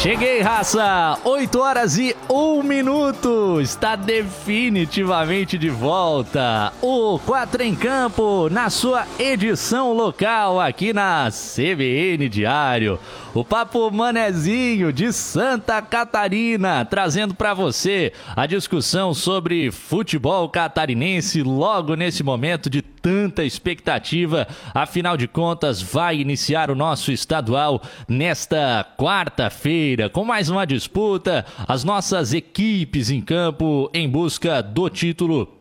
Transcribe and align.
Cheguei, 0.00 0.40
raça! 0.40 1.18
8 1.24 1.58
horas 1.58 1.98
e 1.98 2.14
1 2.30 2.62
minuto! 2.62 3.60
Está 3.60 3.96
definitivamente 3.96 5.58
de 5.58 5.68
volta 5.68 6.72
o 6.80 7.18
4 7.18 7.64
em 7.64 7.74
Campo 7.74 8.48
na 8.48 8.70
sua 8.70 9.04
edição 9.18 9.92
local 9.92 10.60
aqui 10.60 10.92
na 10.92 11.28
CBN 11.32 12.28
Diário. 12.28 12.96
O 13.34 13.44
Papo 13.44 13.90
Manezinho 13.90 14.92
de 14.92 15.12
Santa 15.12 15.82
Catarina, 15.82 16.84
trazendo 16.84 17.34
para 17.34 17.52
você 17.52 18.12
a 18.34 18.46
discussão 18.46 19.12
sobre 19.12 19.70
futebol 19.70 20.48
catarinense 20.48 21.42
logo 21.42 21.94
nesse 21.94 22.22
momento 22.22 22.70
de 22.70 22.82
tanta 22.82 23.44
expectativa. 23.44 24.46
Afinal 24.72 25.16
de 25.16 25.28
contas, 25.28 25.82
vai 25.82 26.18
iniciar 26.18 26.70
o 26.70 26.74
nosso 26.74 27.12
estadual 27.12 27.82
nesta 28.08 28.86
quarta-feira 28.96 29.87
com 30.10 30.24
mais 30.24 30.50
uma 30.50 30.66
disputa. 30.66 31.46
As 31.66 31.84
nossas 31.84 32.34
equipes 32.34 33.10
em 33.10 33.20
campo 33.20 33.90
em 33.94 34.08
busca 34.08 34.62
do 34.62 34.90
título 34.90 35.57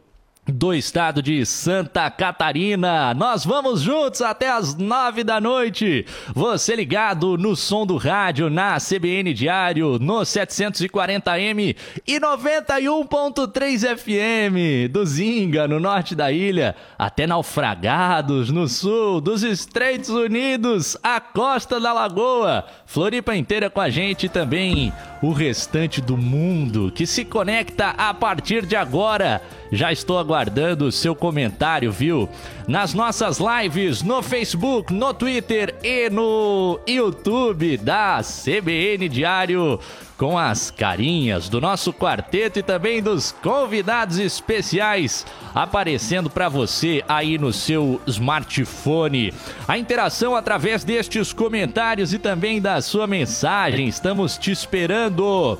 do 0.48 0.74
estado 0.74 1.22
de 1.22 1.46
Santa 1.46 2.10
Catarina. 2.10 3.14
Nós 3.14 3.46
vamos 3.46 3.82
juntos 3.82 4.22
até 4.22 4.50
as 4.50 4.76
nove 4.76 5.24
da 5.24 5.42
noite. 5.42 6.06
Você 6.34 6.76
ligado 6.76 7.38
no 7.38 7.56
som 7.56 7.86
do 7.86 7.98
rádio 7.98 8.50
na 8.50 8.78
CBN 8.78 9.34
Diário 9.34 10.00
no 10.00 10.22
740M 10.22 11.76
e 12.06 12.20
91.3 12.20 13.98
FM 13.98 14.92
do 14.92 15.06
Zinga 15.06 15.68
no 15.68 15.80
norte 15.80 16.16
da 16.16 16.32
ilha 16.32 16.76
até 16.98 17.28
Naufragados 17.28 18.50
no 18.50 18.68
sul 18.68 19.20
dos 19.20 19.44
Estados 19.44 20.10
Unidos, 20.10 20.98
a 21.04 21.20
costa 21.20 21.80
da 21.80 21.92
Lagoa. 21.92 22.66
Floripa 22.86 23.36
inteira 23.36 23.70
com 23.70 23.82
a 23.82 23.90
gente 23.90 24.30
também 24.30 24.94
o 25.22 25.32
restante 25.32 26.02
do 26.02 26.18
mundo 26.18 26.92
que 26.94 27.06
se 27.06 27.26
conecta 27.26 27.90
a 27.90 28.14
partir 28.14 28.66
de 28.66 28.76
agora. 28.76 29.42
Já 29.72 29.92
estou 29.92 30.18
aguardando 30.18 30.86
o 30.86 30.92
seu 30.92 31.16
comentário, 31.16 31.92
viu? 31.92 32.30
Nas 32.68 32.94
nossas 32.94 33.40
lives 33.40 34.04
no 34.04 34.22
Facebook, 34.22 34.94
no 34.94 35.14
Twitter 35.14 35.74
e 35.82 36.10
no 36.10 36.78
YouTube 36.86 37.78
da 37.78 38.20
CBN 38.22 39.08
Diário 39.08 39.80
com 40.18 40.38
as 40.38 40.70
carinhas 40.70 41.48
do 41.48 41.62
nosso 41.62 41.94
quarteto 41.94 42.60
e 42.60 42.64
também 42.64 43.02
dos 43.02 43.32
convidados 43.32 44.20
especiais 44.20 45.26
aparecendo 45.56 46.30
para 46.30 46.50
você 46.50 47.02
aí 47.08 47.38
no 47.38 47.54
seu 47.54 48.02
smartphone. 48.06 49.34
A 49.66 49.78
interação 49.78 50.36
através 50.36 50.84
destes 50.84 51.32
comentários 51.32 52.14
e 52.14 52.20
também 52.20 52.60
da 52.60 52.82
sua 52.82 53.08
mensagem. 53.08 53.88
Estamos 53.88 54.38
te 54.38 54.52
esperando 54.52 55.58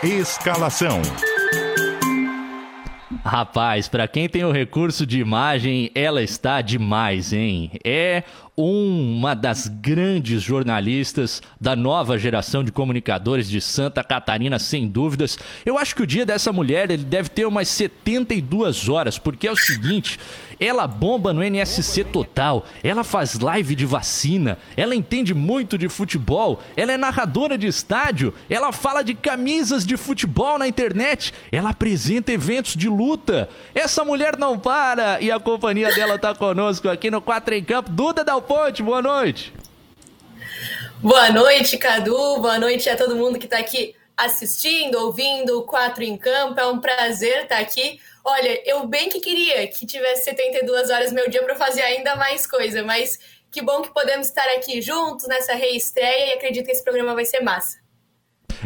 Escalação. 0.02 1.00
Rapaz, 3.24 3.86
para 3.86 4.08
quem 4.08 4.28
tem 4.28 4.44
o 4.44 4.50
recurso 4.50 5.06
de 5.06 5.20
imagem, 5.20 5.92
ela 5.94 6.20
está 6.20 6.60
demais, 6.60 7.32
hein? 7.32 7.70
É 7.84 8.24
uma 8.56 9.34
das 9.34 9.66
grandes 9.66 10.42
jornalistas 10.42 11.40
da 11.58 11.74
nova 11.74 12.18
geração 12.18 12.62
de 12.62 12.70
comunicadores 12.70 13.48
de 13.48 13.60
Santa 13.60 14.04
Catarina, 14.04 14.58
sem 14.58 14.86
dúvidas. 14.86 15.38
Eu 15.64 15.78
acho 15.78 15.94
que 15.94 16.02
o 16.02 16.06
dia 16.06 16.26
dessa 16.26 16.52
mulher 16.52 16.90
ele 16.90 17.04
deve 17.04 17.30
ter 17.30 17.46
umas 17.46 17.68
72 17.68 18.88
horas, 18.90 19.18
porque 19.18 19.48
é 19.48 19.52
o 19.52 19.56
seguinte: 19.56 20.18
ela 20.60 20.86
bomba 20.86 21.32
no 21.32 21.42
NSC 21.42 22.04
Total, 22.04 22.64
ela 22.84 23.02
faz 23.02 23.38
live 23.38 23.74
de 23.74 23.86
vacina, 23.86 24.58
ela 24.76 24.94
entende 24.94 25.32
muito 25.32 25.78
de 25.78 25.88
futebol, 25.88 26.60
ela 26.76 26.92
é 26.92 26.98
narradora 26.98 27.56
de 27.56 27.66
estádio, 27.66 28.34
ela 28.50 28.70
fala 28.70 29.02
de 29.02 29.14
camisas 29.14 29.86
de 29.86 29.96
futebol 29.96 30.58
na 30.58 30.68
internet, 30.68 31.32
ela 31.50 31.70
apresenta 31.70 32.32
eventos 32.32 32.76
de 32.76 32.88
luta. 32.88 33.48
Essa 33.74 34.04
mulher 34.04 34.36
não 34.38 34.58
para 34.58 35.20
e 35.22 35.30
a 35.30 35.40
companhia 35.40 35.92
dela 35.94 36.18
tá 36.18 36.34
conosco 36.34 36.88
aqui 36.88 37.10
no 37.10 37.22
4 37.22 37.54
em 37.54 37.64
Campo. 37.64 37.90
Duda 37.90 38.22
Dal 38.22 38.41
Ponte, 38.46 38.82
boa 38.82 39.00
noite. 39.00 39.52
Boa 41.00 41.30
noite, 41.30 41.78
Cadu. 41.78 42.40
Boa 42.40 42.58
noite 42.58 42.88
a 42.88 42.96
todo 42.96 43.16
mundo 43.16 43.38
que 43.38 43.46
está 43.46 43.58
aqui 43.58 43.94
assistindo, 44.16 44.96
ouvindo 44.96 45.58
o 45.58 45.62
4 45.64 46.02
em 46.02 46.16
Campo. 46.16 46.58
É 46.60 46.66
um 46.66 46.78
prazer 46.78 47.44
estar 47.44 47.58
aqui. 47.58 48.00
Olha, 48.24 48.62
eu 48.68 48.86
bem 48.86 49.08
que 49.08 49.20
queria 49.20 49.66
que 49.66 49.86
tivesse 49.86 50.24
72 50.24 50.90
horas 50.90 51.12
meu 51.12 51.28
dia 51.28 51.42
para 51.42 51.56
fazer 51.56 51.82
ainda 51.82 52.14
mais 52.16 52.46
coisa, 52.46 52.82
mas 52.82 53.18
que 53.50 53.60
bom 53.60 53.82
que 53.82 53.92
podemos 53.92 54.28
estar 54.28 54.46
aqui 54.56 54.80
juntos 54.80 55.26
nessa 55.26 55.54
reestreia 55.54 56.30
e 56.30 56.32
acredito 56.34 56.66
que 56.66 56.72
esse 56.72 56.84
programa 56.84 57.14
vai 57.14 57.24
ser 57.24 57.40
massa. 57.40 57.81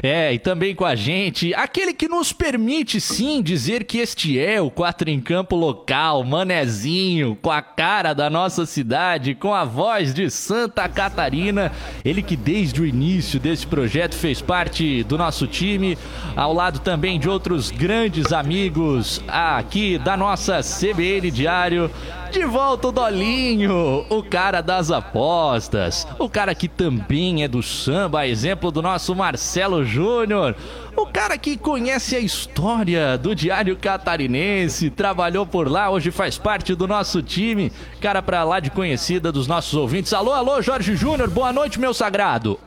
É, 0.02 0.32
e 0.32 0.38
também 0.38 0.74
com 0.74 0.84
a 0.84 0.94
gente, 0.94 1.54
aquele 1.54 1.92
que 1.92 2.08
nos 2.08 2.32
permite 2.32 3.00
sim 3.00 3.42
dizer 3.42 3.84
que 3.84 3.98
este 3.98 4.38
é 4.38 4.60
o 4.60 4.70
quatro 4.70 5.08
em 5.08 5.20
campo 5.20 5.56
local, 5.56 6.22
manezinho, 6.22 7.36
com 7.40 7.50
a 7.50 7.62
cara 7.62 8.12
da 8.12 8.28
nossa 8.28 8.66
cidade, 8.66 9.34
com 9.34 9.54
a 9.54 9.64
voz 9.64 10.12
de 10.12 10.30
Santa 10.30 10.88
Catarina, 10.88 11.72
ele 12.04 12.22
que 12.22 12.36
desde 12.36 12.80
o 12.80 12.86
início 12.86 13.40
desse 13.40 13.66
projeto 13.66 14.14
fez 14.14 14.42
parte 14.42 15.02
do 15.04 15.16
nosso 15.16 15.46
time, 15.46 15.96
ao 16.34 16.52
lado 16.52 16.80
também 16.80 17.18
de 17.18 17.28
outros 17.28 17.70
grandes 17.70 18.32
amigos 18.32 19.22
aqui 19.28 19.98
da 19.98 20.16
nossa 20.16 20.60
CBN 20.60 21.30
Diário. 21.30 21.90
De 22.32 22.44
volta 22.44 22.88
o 22.88 22.92
Dolinho, 22.92 24.04
o 24.10 24.22
cara 24.22 24.60
das 24.60 24.90
apostas, 24.90 26.06
o 26.18 26.28
cara 26.28 26.54
que 26.54 26.68
também 26.68 27.42
é 27.42 27.48
do 27.48 27.62
samba, 27.62 28.26
exemplo 28.26 28.70
do 28.70 28.82
nosso 28.82 29.14
Marcelo 29.14 29.84
Júnior, 29.84 30.54
o 30.96 31.06
cara 31.06 31.38
que 31.38 31.56
conhece 31.56 32.16
a 32.16 32.20
história 32.20 33.16
do 33.16 33.34
Diário 33.34 33.76
Catarinense, 33.76 34.90
trabalhou 34.90 35.46
por 35.46 35.70
lá, 35.70 35.90
hoje 35.90 36.10
faz 36.10 36.36
parte 36.36 36.74
do 36.74 36.86
nosso 36.86 37.22
time, 37.22 37.72
cara 38.00 38.20
pra 38.20 38.44
lá 38.44 38.60
de 38.60 38.70
conhecida 38.70 39.30
dos 39.32 39.46
nossos 39.46 39.74
ouvintes. 39.74 40.12
Alô, 40.12 40.32
alô, 40.32 40.60
Jorge 40.60 40.94
Júnior, 40.96 41.30
boa 41.30 41.52
noite, 41.52 41.80
meu 41.80 41.94
sagrado. 41.94 42.58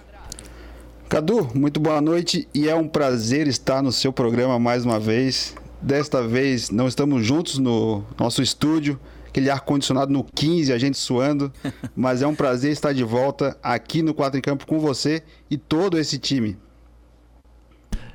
Cadu, 1.07 1.49
muito 1.55 1.79
boa 1.79 1.99
noite 1.99 2.47
e 2.53 2.69
é 2.69 2.75
um 2.75 2.87
prazer 2.87 3.47
estar 3.47 3.81
no 3.81 3.91
seu 3.91 4.13
programa 4.13 4.59
mais 4.59 4.85
uma 4.85 4.99
vez. 4.99 5.55
Desta 5.81 6.21
vez 6.21 6.69
não 6.69 6.87
estamos 6.87 7.25
juntos 7.25 7.57
no 7.57 8.03
nosso 8.17 8.41
estúdio, 8.41 8.99
aquele 9.29 9.49
ar-condicionado 9.49 10.11
no 10.11 10.23
15, 10.23 10.73
a 10.73 10.77
gente 10.77 10.97
suando. 10.97 11.51
Mas 11.95 12.21
é 12.21 12.27
um 12.27 12.35
prazer 12.35 12.71
estar 12.71 12.93
de 12.93 13.03
volta 13.03 13.57
aqui 13.63 14.01
no 14.01 14.13
Quatro 14.13 14.37
em 14.37 14.41
Campo 14.41 14.67
com 14.67 14.79
você 14.79 15.23
e 15.49 15.57
todo 15.57 15.97
esse 15.97 16.17
time. 16.17 16.57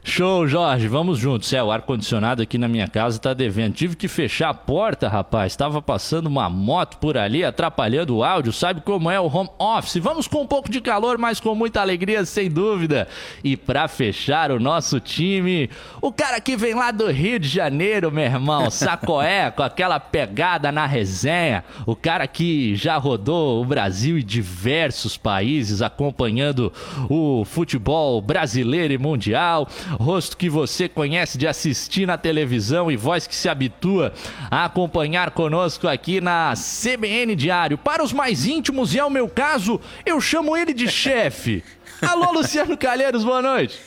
Show, 0.06 0.46
Jorge, 0.46 0.86
vamos 0.86 1.18
juntos. 1.18 1.50
É, 1.54 1.62
o 1.62 1.72
ar-condicionado 1.72 2.42
aqui 2.42 2.58
na 2.58 2.68
minha 2.68 2.86
casa 2.86 3.18
tá 3.18 3.32
devendo. 3.32 3.72
Tive 3.72 3.96
que 3.96 4.06
fechar 4.06 4.50
a 4.50 4.54
porta, 4.54 5.08
rapaz. 5.08 5.56
Tava 5.56 5.80
passando 5.80 6.26
uma 6.26 6.50
moto 6.50 6.98
por 6.98 7.16
ali, 7.16 7.42
atrapalhando 7.42 8.14
o 8.14 8.22
áudio. 8.22 8.52
Sabe 8.52 8.82
como 8.82 9.10
é 9.10 9.18
o 9.18 9.34
home 9.34 9.48
office? 9.58 9.96
Vamos 9.96 10.28
com 10.28 10.42
um 10.42 10.46
pouco 10.46 10.70
de 10.70 10.82
calor, 10.82 11.16
mas 11.16 11.40
com 11.40 11.54
muita 11.54 11.80
alegria, 11.80 12.22
sem 12.26 12.50
dúvida. 12.50 13.08
E 13.42 13.56
para 13.56 13.88
fechar 13.88 14.52
o 14.52 14.60
nosso 14.60 15.00
time, 15.00 15.70
o 16.02 16.12
cara 16.12 16.38
que 16.38 16.54
vem 16.54 16.74
lá 16.74 16.90
do 16.90 17.10
Rio 17.10 17.38
de 17.38 17.48
Janeiro, 17.48 18.12
meu 18.12 18.24
irmão, 18.24 18.70
Sacoé, 18.70 19.50
com 19.56 19.62
aquela 19.62 19.98
pegada 19.98 20.70
na 20.70 20.84
resenha. 20.84 21.64
O 21.86 21.96
cara 21.96 22.26
que 22.26 22.76
já 22.76 22.98
rodou 22.98 23.62
o 23.62 23.64
Brasil 23.64 24.18
e 24.18 24.22
diversos 24.22 25.16
países 25.16 25.80
acompanhando 25.80 26.70
o 27.08 27.42
futebol 27.46 28.20
brasileiro 28.20 28.92
e 28.92 28.98
mundial 28.98 29.66
rosto 29.96 30.36
que 30.36 30.48
você 30.48 30.88
conhece 30.88 31.38
de 31.38 31.46
assistir 31.46 32.06
na 32.06 32.18
televisão 32.18 32.90
e 32.90 32.96
voz 32.96 33.26
que 33.26 33.34
se 33.34 33.48
habitua 33.48 34.12
a 34.50 34.64
acompanhar 34.64 35.30
conosco 35.30 35.88
aqui 35.88 36.20
na 36.20 36.54
CBN 36.54 37.34
Diário. 37.34 37.78
Para 37.78 38.02
os 38.02 38.12
mais 38.12 38.46
íntimos, 38.46 38.94
e 38.94 38.98
é 38.98 39.04
o 39.04 39.10
meu 39.10 39.28
caso, 39.28 39.80
eu 40.04 40.20
chamo 40.20 40.56
ele 40.56 40.72
de 40.72 40.88
chefe. 40.88 41.62
Alô, 42.02 42.32
Luciano 42.32 42.76
Calheiros, 42.76 43.24
boa 43.24 43.40
noite. 43.40 43.78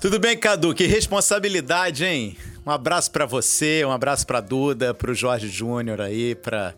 Tudo 0.00 0.18
bem, 0.18 0.36
Cadu? 0.36 0.74
Que 0.74 0.86
responsabilidade, 0.86 2.04
hein? 2.04 2.36
Um 2.66 2.70
abraço 2.70 3.10
para 3.10 3.26
você, 3.26 3.84
um 3.84 3.90
abraço 3.90 4.26
para 4.26 4.40
Duda, 4.40 4.94
para 4.94 5.10
o 5.10 5.14
Jorge 5.14 5.48
Júnior 5.48 6.00
aí, 6.00 6.34
para 6.34 6.74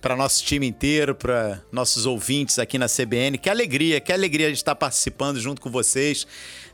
para 0.00 0.16
nosso 0.16 0.44
time 0.44 0.66
inteiro, 0.66 1.14
para 1.14 1.60
nossos 1.72 2.06
ouvintes 2.06 2.58
aqui 2.58 2.78
na 2.78 2.86
CBN. 2.86 3.38
Que 3.38 3.50
alegria, 3.50 4.00
que 4.00 4.12
alegria 4.12 4.48
de 4.48 4.56
estar 4.56 4.74
participando 4.74 5.40
junto 5.40 5.60
com 5.60 5.70
vocês 5.70 6.26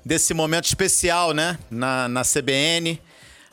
desse 0.04 0.34
momento 0.34 0.64
especial, 0.64 1.32
né? 1.32 1.58
Na, 1.70 2.08
na 2.08 2.22
CBN, 2.22 3.00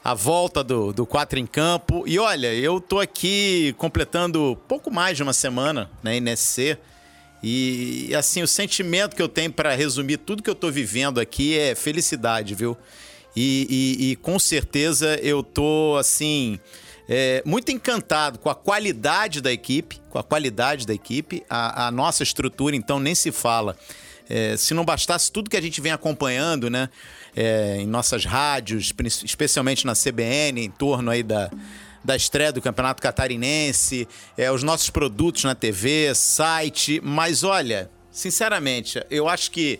a 0.03 0.13
volta 0.13 0.63
do, 0.63 0.91
do 0.91 1.05
Quatro 1.05 1.39
em 1.39 1.45
Campo. 1.45 2.03
E 2.07 2.17
olha, 2.19 2.53
eu 2.53 2.79
tô 2.79 2.99
aqui 2.99 3.73
completando 3.77 4.57
pouco 4.67 4.91
mais 4.91 5.17
de 5.17 5.23
uma 5.23 5.33
semana 5.33 5.89
na 6.01 6.13
NSC. 6.15 6.77
E 7.41 8.13
assim, 8.15 8.41
o 8.41 8.47
sentimento 8.47 9.15
que 9.15 9.21
eu 9.21 9.29
tenho 9.29 9.51
para 9.51 9.73
resumir 9.73 10.17
tudo 10.17 10.43
que 10.43 10.49
eu 10.49 10.55
tô 10.55 10.69
vivendo 10.69 11.19
aqui 11.19 11.57
é 11.57 11.73
felicidade, 11.73 12.53
viu? 12.53 12.77
E, 13.35 13.97
e, 13.99 14.11
e 14.11 14.15
com 14.17 14.37
certeza 14.37 15.17
eu 15.21 15.41
tô 15.41 15.95
assim. 15.97 16.59
É, 17.11 17.41
muito 17.43 17.71
encantado 17.71 18.37
com 18.37 18.51
a 18.51 18.55
qualidade 18.55 19.41
da 19.41 19.51
equipe, 19.51 19.99
com 20.11 20.19
a 20.19 20.23
qualidade 20.23 20.85
da 20.85 20.93
equipe, 20.93 21.43
a, 21.49 21.87
a 21.87 21.91
nossa 21.91 22.21
estrutura, 22.21 22.75
então 22.75 22.99
nem 22.99 23.15
se 23.15 23.31
fala. 23.31 23.75
É, 24.29 24.55
se 24.55 24.75
não 24.75 24.85
bastasse 24.85 25.31
tudo 25.31 25.49
que 25.49 25.57
a 25.57 25.61
gente 25.61 25.81
vem 25.81 25.91
acompanhando, 25.91 26.69
né? 26.69 26.87
É, 27.35 27.77
em 27.79 27.87
nossas 27.87 28.25
rádios, 28.25 28.93
especialmente 29.23 29.87
na 29.87 29.93
CBN, 29.95 30.65
em 30.65 30.69
torno 30.69 31.09
aí 31.09 31.23
da, 31.23 31.49
da 32.03 32.15
estreia 32.15 32.51
do 32.51 32.61
Campeonato 32.61 33.01
Catarinense, 33.01 34.07
é, 34.37 34.51
os 34.51 34.61
nossos 34.61 34.91
produtos 34.91 35.43
na 35.43 35.55
TV, 35.55 36.13
site. 36.13 37.01
Mas 37.03 37.43
olha, 37.43 37.89
sinceramente, 38.11 39.03
eu 39.09 39.27
acho 39.27 39.49
que 39.49 39.79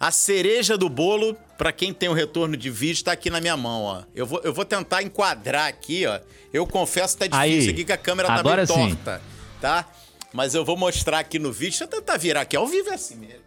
a 0.00 0.10
cereja 0.10 0.78
do 0.78 0.88
bolo, 0.88 1.36
para 1.58 1.70
quem 1.72 1.92
tem 1.92 2.08
o 2.08 2.14
retorno 2.14 2.56
de 2.56 2.70
vídeo, 2.70 2.94
está 2.94 3.12
aqui 3.12 3.28
na 3.28 3.38
minha 3.38 3.54
mão, 3.56 3.82
ó. 3.82 4.02
Eu 4.14 4.24
vou, 4.26 4.40
eu 4.42 4.52
vou 4.54 4.64
tentar 4.64 5.02
enquadrar 5.02 5.66
aqui, 5.68 6.06
ó. 6.06 6.18
Eu 6.52 6.66
confesso 6.66 7.18
que 7.18 7.28
tá 7.28 7.38
difícil 7.38 7.68
Aí, 7.68 7.74
aqui, 7.74 7.84
que 7.84 7.92
a 7.92 7.98
câmera 7.98 8.28
tá 8.28 8.42
meio 8.42 8.66
sim. 8.66 8.74
torta, 8.74 9.20
tá? 9.60 9.86
Mas 10.32 10.54
eu 10.54 10.64
vou 10.64 10.76
mostrar 10.76 11.18
aqui 11.18 11.38
no 11.38 11.52
vídeo. 11.52 11.70
Deixa 11.72 11.84
eu 11.84 11.88
tentar 11.88 12.16
virar 12.16 12.40
aqui. 12.40 12.56
Ao 12.56 12.66
vivo 12.66 12.88
é 12.90 12.94
assim 12.94 13.16
mesmo. 13.16 13.42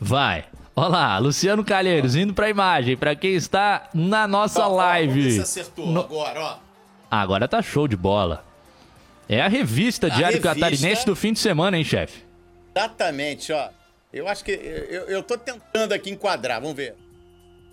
Vai. 0.00 0.44
Olá, 0.74 1.18
Luciano 1.18 1.64
Calheiros, 1.64 2.16
indo 2.16 2.32
pra 2.34 2.48
imagem, 2.50 2.96
pra 2.96 3.14
quem 3.16 3.34
está 3.34 3.88
na 3.94 4.26
nossa 4.28 4.66
ó, 4.66 4.74
live. 4.76 5.32
Se 5.32 5.40
acertou 5.40 5.86
No- 5.86 6.00
agora, 6.00 6.40
ó. 6.40 6.58
Agora 7.10 7.46
tá 7.48 7.60
show 7.62 7.86
de 7.88 7.96
bola. 7.96 8.44
É 9.28 9.40
a 9.40 9.48
revista 9.48 10.06
A 10.06 10.10
Diário 10.10 10.36
revista- 10.40 10.54
Catarinense 10.54 11.04
do 11.06 11.16
fim 11.16 11.32
de 11.32 11.38
semana, 11.38 11.76
hein, 11.78 11.84
chefe? 11.84 12.22
Exatamente, 12.74 13.52
ó. 13.52 13.68
Eu 14.16 14.26
acho 14.26 14.42
que. 14.42 14.50
Eu, 14.52 15.02
eu 15.04 15.22
tô 15.22 15.36
tentando 15.36 15.92
aqui 15.92 16.10
enquadrar, 16.10 16.60
vamos 16.60 16.76
ver. 16.76 16.94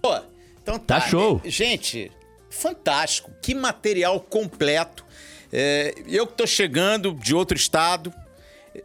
Pô, 0.02 0.14
então 0.62 0.78
tá. 0.78 1.00
Tá 1.00 1.08
show. 1.08 1.42
É, 1.44 1.50
gente, 1.50 2.12
fantástico. 2.50 3.32
Que 3.42 3.56
material 3.56 4.20
completo. 4.20 5.06
É, 5.52 5.94
eu 6.08 6.28
que 6.28 6.34
tô 6.34 6.46
chegando 6.46 7.14
de 7.14 7.34
outro 7.34 7.56
estado. 7.56 8.14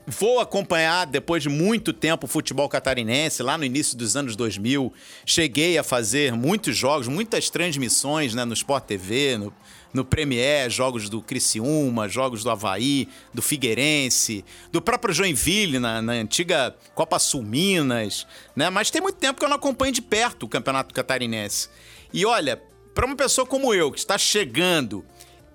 Vou 0.07 0.39
acompanhar 0.39 1.07
depois 1.07 1.43
de 1.43 1.49
muito 1.49 1.95
tempo 1.95 2.27
o 2.27 2.29
futebol 2.29 2.69
catarinense, 2.69 3.43
lá 3.43 3.57
no 3.57 3.65
início 3.65 3.97
dos 3.97 4.17
anos 4.17 4.37
2000. 4.37 4.93
Cheguei 5.25 5.79
a 5.79 5.83
fazer 5.83 6.33
muitos 6.35 6.77
jogos, 6.77 7.09
muitas 7.09 7.49
transmissões 7.49 8.35
né, 8.35 8.45
no 8.45 8.53
Sport 8.53 8.85
TV, 8.85 9.39
no, 9.39 9.53
no 9.93 10.05
Premier, 10.05 10.71
jogos 10.71 11.09
do 11.09 11.23
Criciúma, 11.23 12.09
jogos 12.09 12.45
do 12.45 12.51
Havaí, 12.51 13.09
do 13.33 13.41
Figueirense, 13.41 14.45
do 14.71 14.83
próprio 14.83 15.15
Joinville, 15.15 15.79
na, 15.79 16.03
na 16.03 16.13
antiga 16.13 16.75
Copa 16.95 17.19
Sul 17.19 17.43
Minas. 17.43 18.27
Né? 18.55 18.69
Mas 18.71 18.91
tem 18.91 19.01
muito 19.01 19.17
tempo 19.17 19.39
que 19.39 19.45
eu 19.45 19.49
não 19.49 19.57
acompanho 19.57 19.93
de 19.93 20.03
perto 20.03 20.45
o 20.45 20.49
Campeonato 20.49 20.95
Catarinense. 20.95 21.69
E 22.13 22.27
olha, 22.27 22.63
para 22.95 23.07
uma 23.07 23.17
pessoa 23.17 23.47
como 23.47 23.73
eu, 23.73 23.91
que 23.91 23.99
está 23.99 24.19
chegando 24.19 25.05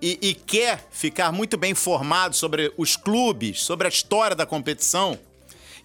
e, 0.01 0.17
e 0.21 0.33
quer 0.33 0.87
ficar 0.91 1.31
muito 1.31 1.57
bem 1.57 1.71
informado 1.71 2.35
sobre 2.35 2.73
os 2.77 2.95
clubes, 2.95 3.61
sobre 3.61 3.87
a 3.87 3.89
história 3.89 4.35
da 4.35 4.45
competição, 4.45 5.17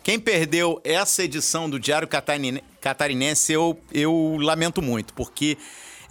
quem 0.03 0.19
perdeu 0.19 0.81
essa 0.85 1.23
edição 1.23 1.69
do 1.69 1.79
Diário 1.79 2.09
Catarine- 2.09 2.63
Catarinense, 2.81 3.53
eu, 3.53 3.79
eu 3.93 4.37
lamento 4.41 4.81
muito, 4.81 5.13
porque 5.13 5.59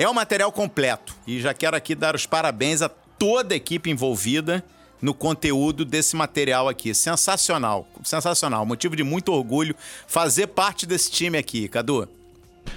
é 0.06 0.10
um 0.10 0.14
material 0.14 0.52
completo. 0.52 1.16
E 1.26 1.40
já 1.40 1.54
quero 1.54 1.76
aqui 1.76 1.96
dar 1.96 2.16
os 2.16 2.26
parabéns 2.26 2.82
a 2.82 2.90
toda 2.90 3.54
a 3.54 3.58
equipe 3.58 3.90
envolvida 3.90 4.64
no 5.02 5.14
conteúdo 5.14 5.84
desse 5.84 6.16
material 6.16 6.68
aqui. 6.68 6.94
Sensacional, 6.94 7.88
sensacional. 8.04 8.66
Motivo 8.66 8.96
de 8.96 9.04
muito 9.04 9.32
orgulho 9.32 9.76
fazer 10.08 10.48
parte 10.48 10.86
desse 10.86 11.10
time 11.12 11.38
aqui, 11.38 11.68
Cadu. 11.68 12.08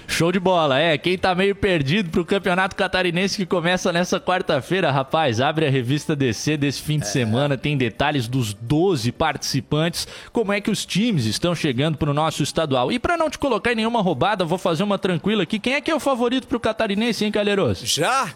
Show 0.07 0.31
de 0.31 0.39
bola, 0.39 0.77
é. 0.79 0.97
Quem 0.97 1.17
tá 1.17 1.33
meio 1.33 1.55
perdido 1.55 2.09
pro 2.09 2.25
Campeonato 2.25 2.75
Catarinense 2.75 3.37
que 3.37 3.45
começa 3.45 3.91
nessa 3.91 4.19
quarta-feira, 4.19 4.91
rapaz, 4.91 5.39
abre 5.39 5.65
a 5.65 5.69
revista 5.69 6.15
DC 6.15 6.57
desse 6.57 6.81
fim 6.81 6.99
de 6.99 7.07
semana, 7.07 7.57
tem 7.57 7.77
detalhes 7.77 8.27
dos 8.27 8.53
12 8.53 9.11
participantes, 9.11 10.07
como 10.31 10.51
é 10.53 10.59
que 10.61 10.69
os 10.69 10.85
times 10.85 11.25
estão 11.25 11.55
chegando 11.55 11.97
pro 11.97 12.13
nosso 12.13 12.43
estadual. 12.43 12.91
E 12.91 12.99
pra 12.99 13.17
não 13.17 13.29
te 13.29 13.39
colocar 13.39 13.71
em 13.71 13.75
nenhuma 13.75 14.01
roubada, 14.01 14.43
vou 14.45 14.57
fazer 14.57 14.83
uma 14.83 14.97
tranquila 14.99 15.43
aqui. 15.43 15.59
Quem 15.59 15.73
é 15.73 15.81
que 15.81 15.89
é 15.89 15.95
o 15.95 15.99
favorito 15.99 16.47
pro 16.47 16.59
Catarinense, 16.59 17.23
hein, 17.25 17.31
Calheiroso? 17.31 17.85
Já? 17.85 18.29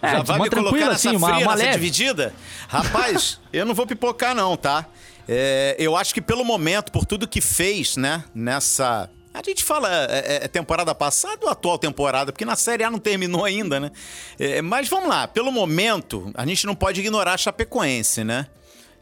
É, 0.00 0.08
Já 0.10 0.14
uma 0.16 0.24
vai 0.24 0.38
me 0.40 0.50
colocar 0.50 0.62
tranquila 0.70 0.90
nessa 0.92 1.08
assim, 1.08 1.16
uma- 1.16 1.28
fria, 1.28 1.46
uma 1.46 1.52
nessa 1.52 1.64
leve. 1.66 1.78
dividida? 1.78 2.34
Rapaz, 2.68 3.40
eu 3.52 3.64
não 3.64 3.74
vou 3.74 3.86
pipocar 3.86 4.34
não, 4.34 4.56
tá? 4.56 4.84
É, 5.28 5.76
eu 5.78 5.96
acho 5.96 6.12
que 6.12 6.20
pelo 6.20 6.44
momento, 6.44 6.90
por 6.90 7.06
tudo 7.06 7.28
que 7.28 7.40
fez, 7.40 7.96
né, 7.96 8.24
nessa... 8.34 9.08
A 9.34 9.42
gente 9.42 9.64
fala 9.64 9.88
é, 10.10 10.44
é, 10.44 10.48
temporada 10.48 10.94
passada 10.94 11.38
ou 11.42 11.48
atual 11.48 11.78
temporada, 11.78 12.32
porque 12.32 12.44
na 12.44 12.54
Série 12.56 12.84
A 12.84 12.90
não 12.90 12.98
terminou 12.98 13.44
ainda, 13.44 13.80
né? 13.80 13.90
É, 14.38 14.60
mas 14.60 14.88
vamos 14.88 15.08
lá, 15.08 15.26
pelo 15.26 15.50
momento, 15.50 16.30
a 16.34 16.44
gente 16.44 16.66
não 16.66 16.74
pode 16.74 17.00
ignorar 17.00 17.34
a 17.34 17.38
Chapecoense, 17.38 18.24
né? 18.24 18.46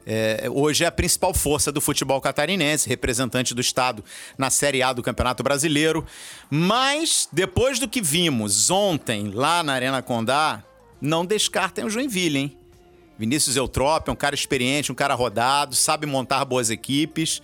É, 0.06 0.48
hoje 0.50 0.84
é 0.84 0.86
a 0.86 0.92
principal 0.92 1.34
força 1.34 1.70
do 1.70 1.80
futebol 1.80 2.20
catarinense, 2.20 2.88
representante 2.88 3.54
do 3.54 3.60
estado 3.60 4.04
na 4.38 4.50
Série 4.50 4.82
A 4.82 4.92
do 4.92 5.02
Campeonato 5.02 5.42
Brasileiro. 5.42 6.06
Mas, 6.48 7.28
depois 7.30 7.78
do 7.78 7.88
que 7.88 8.00
vimos 8.00 8.70
ontem 8.70 9.30
lá 9.30 9.62
na 9.62 9.74
Arena 9.74 10.00
Condá, 10.00 10.62
não 11.00 11.26
descartem 11.26 11.84
o 11.84 11.90
Joinville, 11.90 12.38
hein? 12.38 12.56
Vinícius 13.18 13.56
Eutrópio 13.56 14.10
é 14.10 14.14
um 14.14 14.16
cara 14.16 14.34
experiente, 14.34 14.90
um 14.90 14.94
cara 14.94 15.12
rodado, 15.12 15.74
sabe 15.74 16.06
montar 16.06 16.44
boas 16.46 16.70
equipes. 16.70 17.42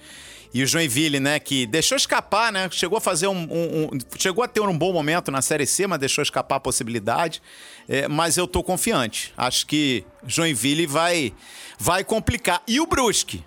E 0.54 0.62
o 0.62 0.66
Joinville, 0.66 1.20
né, 1.20 1.38
que 1.38 1.66
deixou 1.66 1.96
escapar, 1.96 2.50
né? 2.52 2.68
Chegou 2.70 2.96
a 2.96 3.00
fazer 3.00 3.26
um, 3.28 3.36
um- 3.36 3.84
um- 3.92 3.98
chegou 4.18 4.42
a 4.42 4.48
ter 4.48 4.60
um 4.60 4.76
bom 4.76 4.92
momento 4.92 5.30
na 5.30 5.42
Série 5.42 5.66
C, 5.66 5.86
mas 5.86 5.98
deixou 5.98 6.22
escapar 6.22 6.56
a 6.56 6.60
possibilidade. 6.60 7.42
É, 7.88 8.08
mas 8.08 8.36
eu 8.36 8.46
tô 8.46 8.62
confiante. 8.62 9.32
Acho 9.36 9.66
que 9.66 10.04
Joinville 10.26 10.86
vai, 10.86 11.32
vai 11.78 12.02
complicar. 12.04 12.62
E 12.66 12.80
o 12.80 12.86
Brusque? 12.86 13.44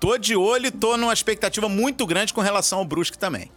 Tô 0.00 0.16
de 0.18 0.36
olho 0.36 0.66
e 0.66 0.70
tô 0.70 0.96
numa 0.96 1.12
expectativa 1.12 1.68
muito 1.68 2.06
grande 2.06 2.32
com 2.32 2.40
relação 2.40 2.78
ao 2.80 2.84
Brusque 2.84 3.16
também. 3.18 3.50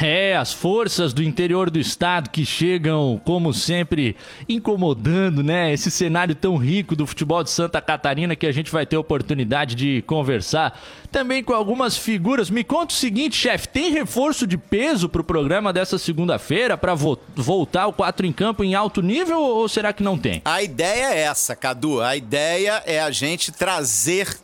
É, 0.00 0.36
as 0.36 0.52
forças 0.52 1.12
do 1.12 1.22
interior 1.22 1.70
do 1.70 1.78
estado 1.78 2.30
que 2.30 2.44
chegam, 2.44 3.20
como 3.24 3.52
sempre, 3.52 4.16
incomodando, 4.48 5.42
né? 5.42 5.72
Esse 5.72 5.90
cenário 5.90 6.34
tão 6.34 6.56
rico 6.56 6.96
do 6.96 7.06
futebol 7.06 7.44
de 7.44 7.50
Santa 7.50 7.80
Catarina 7.80 8.34
que 8.34 8.46
a 8.46 8.52
gente 8.52 8.72
vai 8.72 8.84
ter 8.84 8.96
oportunidade 8.96 9.74
de 9.74 10.02
conversar 10.02 10.80
também 11.12 11.44
com 11.44 11.52
algumas 11.52 11.96
figuras. 11.96 12.50
Me 12.50 12.64
conta 12.64 12.92
o 12.92 12.96
seguinte, 12.96 13.36
chefe: 13.36 13.68
tem 13.68 13.92
reforço 13.92 14.46
de 14.46 14.58
peso 14.58 15.08
pro 15.08 15.22
programa 15.22 15.72
dessa 15.72 15.96
segunda-feira 15.96 16.76
para 16.76 16.94
voltar 16.94 17.86
o 17.86 17.92
4 17.92 18.26
em 18.26 18.32
campo 18.32 18.64
em 18.64 18.74
alto 18.74 19.00
nível 19.00 19.40
ou 19.40 19.68
será 19.68 19.92
que 19.92 20.02
não 20.02 20.18
tem? 20.18 20.42
A 20.44 20.60
ideia 20.62 21.14
é 21.14 21.20
essa, 21.20 21.54
Cadu. 21.54 22.02
A 22.02 22.16
ideia 22.16 22.82
é 22.84 23.00
a 23.00 23.12
gente 23.12 23.52
trazer 23.52 24.43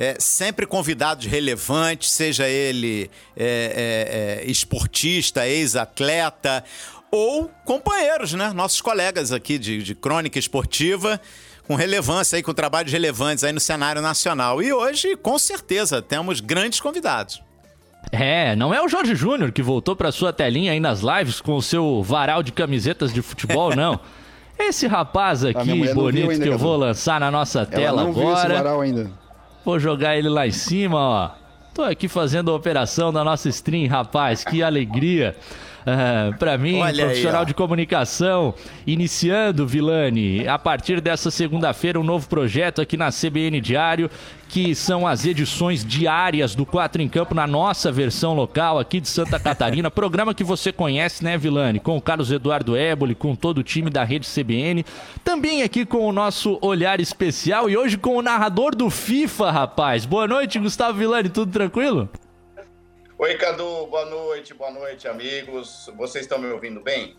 é, 0.00 0.16
sempre 0.18 0.64
convidados 0.64 1.26
relevantes, 1.26 2.10
seja 2.10 2.48
ele 2.48 3.10
é, 3.36 4.40
é, 4.40 4.46
é, 4.46 4.50
esportista, 4.50 5.46
ex-atleta, 5.46 6.64
ou 7.10 7.50
companheiros, 7.66 8.32
né? 8.32 8.50
Nossos 8.54 8.80
colegas 8.80 9.30
aqui 9.30 9.58
de, 9.58 9.82
de 9.82 9.94
crônica 9.94 10.38
esportiva, 10.38 11.20
com 11.68 11.74
relevância 11.74 12.36
aí, 12.36 12.42
com 12.42 12.54
trabalhos 12.54 12.90
relevantes 12.90 13.44
aí 13.44 13.52
no 13.52 13.60
cenário 13.60 14.00
nacional. 14.00 14.62
E 14.62 14.72
hoje, 14.72 15.16
com 15.16 15.38
certeza, 15.38 16.00
temos 16.00 16.40
grandes 16.40 16.80
convidados. 16.80 17.42
É, 18.10 18.56
não 18.56 18.72
é 18.72 18.82
o 18.82 18.88
Jorge 18.88 19.14
Júnior 19.14 19.52
que 19.52 19.60
voltou 19.60 19.94
para 19.94 20.10
sua 20.10 20.32
telinha 20.32 20.72
aí 20.72 20.80
nas 20.80 21.00
lives 21.00 21.42
com 21.42 21.56
o 21.56 21.60
seu 21.60 22.02
varal 22.02 22.42
de 22.42 22.52
camisetas 22.52 23.12
de 23.12 23.20
futebol, 23.20 23.76
não. 23.76 24.00
Esse 24.58 24.86
rapaz 24.86 25.44
aqui 25.44 25.92
bonito 25.92 26.30
ainda, 26.30 26.44
que 26.44 26.48
eu 26.48 26.56
vou 26.56 26.76
lançar 26.76 27.20
na 27.20 27.30
nossa 27.30 27.66
tela 27.66 28.08
agora. 28.08 29.19
Vou 29.64 29.78
jogar 29.78 30.16
ele 30.16 30.28
lá 30.28 30.46
em 30.46 30.52
cima, 30.52 30.98
ó. 30.98 31.30
Tô 31.74 31.82
aqui 31.82 32.08
fazendo 32.08 32.50
a 32.50 32.54
operação 32.54 33.12
da 33.12 33.22
nossa 33.22 33.48
stream, 33.48 33.88
rapaz. 33.88 34.42
Que 34.44 34.62
alegria. 34.62 35.36
Uh, 35.80 36.36
para 36.38 36.58
mim, 36.58 36.78
Olha 36.78 37.06
profissional 37.06 37.40
aí, 37.40 37.46
de 37.46 37.54
comunicação, 37.54 38.54
iniciando, 38.86 39.66
Vilani, 39.66 40.46
a 40.46 40.58
partir 40.58 41.00
dessa 41.00 41.30
segunda-feira, 41.30 41.98
um 41.98 42.04
novo 42.04 42.28
projeto 42.28 42.80
aqui 42.80 42.96
na 42.96 43.10
CBN 43.10 43.60
Diário, 43.60 44.10
que 44.48 44.74
são 44.74 45.06
as 45.06 45.24
edições 45.24 45.84
diárias 45.84 46.54
do 46.54 46.66
Quatro 46.66 47.00
em 47.00 47.08
Campo 47.08 47.34
na 47.34 47.46
nossa 47.46 47.90
versão 47.90 48.34
local 48.34 48.78
aqui 48.78 49.00
de 49.00 49.08
Santa 49.08 49.38
Catarina. 49.38 49.90
Programa 49.90 50.34
que 50.34 50.44
você 50.44 50.72
conhece, 50.72 51.24
né, 51.24 51.38
Vilani? 51.38 51.78
Com 51.78 51.96
o 51.96 52.00
Carlos 52.00 52.30
Eduardo 52.30 52.76
Éboli, 52.76 53.14
com 53.14 53.34
todo 53.34 53.58
o 53.58 53.62
time 53.62 53.90
da 53.90 54.04
rede 54.04 54.28
CBN. 54.28 54.84
Também 55.24 55.62
aqui 55.62 55.86
com 55.86 56.06
o 56.06 56.12
nosso 56.12 56.58
olhar 56.60 57.00
especial 57.00 57.70
e 57.70 57.76
hoje 57.76 57.96
com 57.96 58.16
o 58.16 58.22
narrador 58.22 58.74
do 58.74 58.90
FIFA, 58.90 59.50
rapaz. 59.50 60.04
Boa 60.04 60.26
noite, 60.26 60.58
Gustavo 60.58 60.98
Vilani, 60.98 61.28
tudo 61.28 61.52
tranquilo? 61.52 62.08
Oi, 63.22 63.34
Cadu, 63.34 63.86
boa 63.88 64.06
noite, 64.06 64.54
boa 64.54 64.70
noite, 64.70 65.06
amigos. 65.06 65.90
Vocês 65.94 66.24
estão 66.24 66.38
me 66.38 66.50
ouvindo 66.50 66.80
bem? 66.80 67.18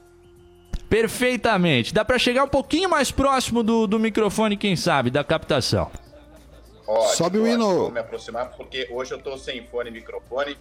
Perfeitamente. 0.89 1.93
Dá 1.93 2.03
para 2.03 2.17
chegar 2.17 2.43
um 2.43 2.47
pouquinho 2.47 2.89
mais 2.89 3.11
próximo 3.11 3.61
do, 3.61 3.85
do 3.85 3.99
microfone, 3.99 4.57
quem 4.57 4.75
sabe, 4.75 5.11
da 5.11 5.23
captação. 5.23 5.91
Ótimo, 6.87 7.13
Sobe 7.13 7.37
o 7.37 7.47
hino. 7.47 7.81
Vou 7.81 7.91
me 7.91 7.99
aproximar 7.99 8.49
porque 8.57 8.87
hoje 8.89 9.13
eu 9.13 9.19
estou 9.19 9.37
sem 9.37 9.63
fone 9.67 9.91
e 9.91 9.93
microfone, 9.93 10.57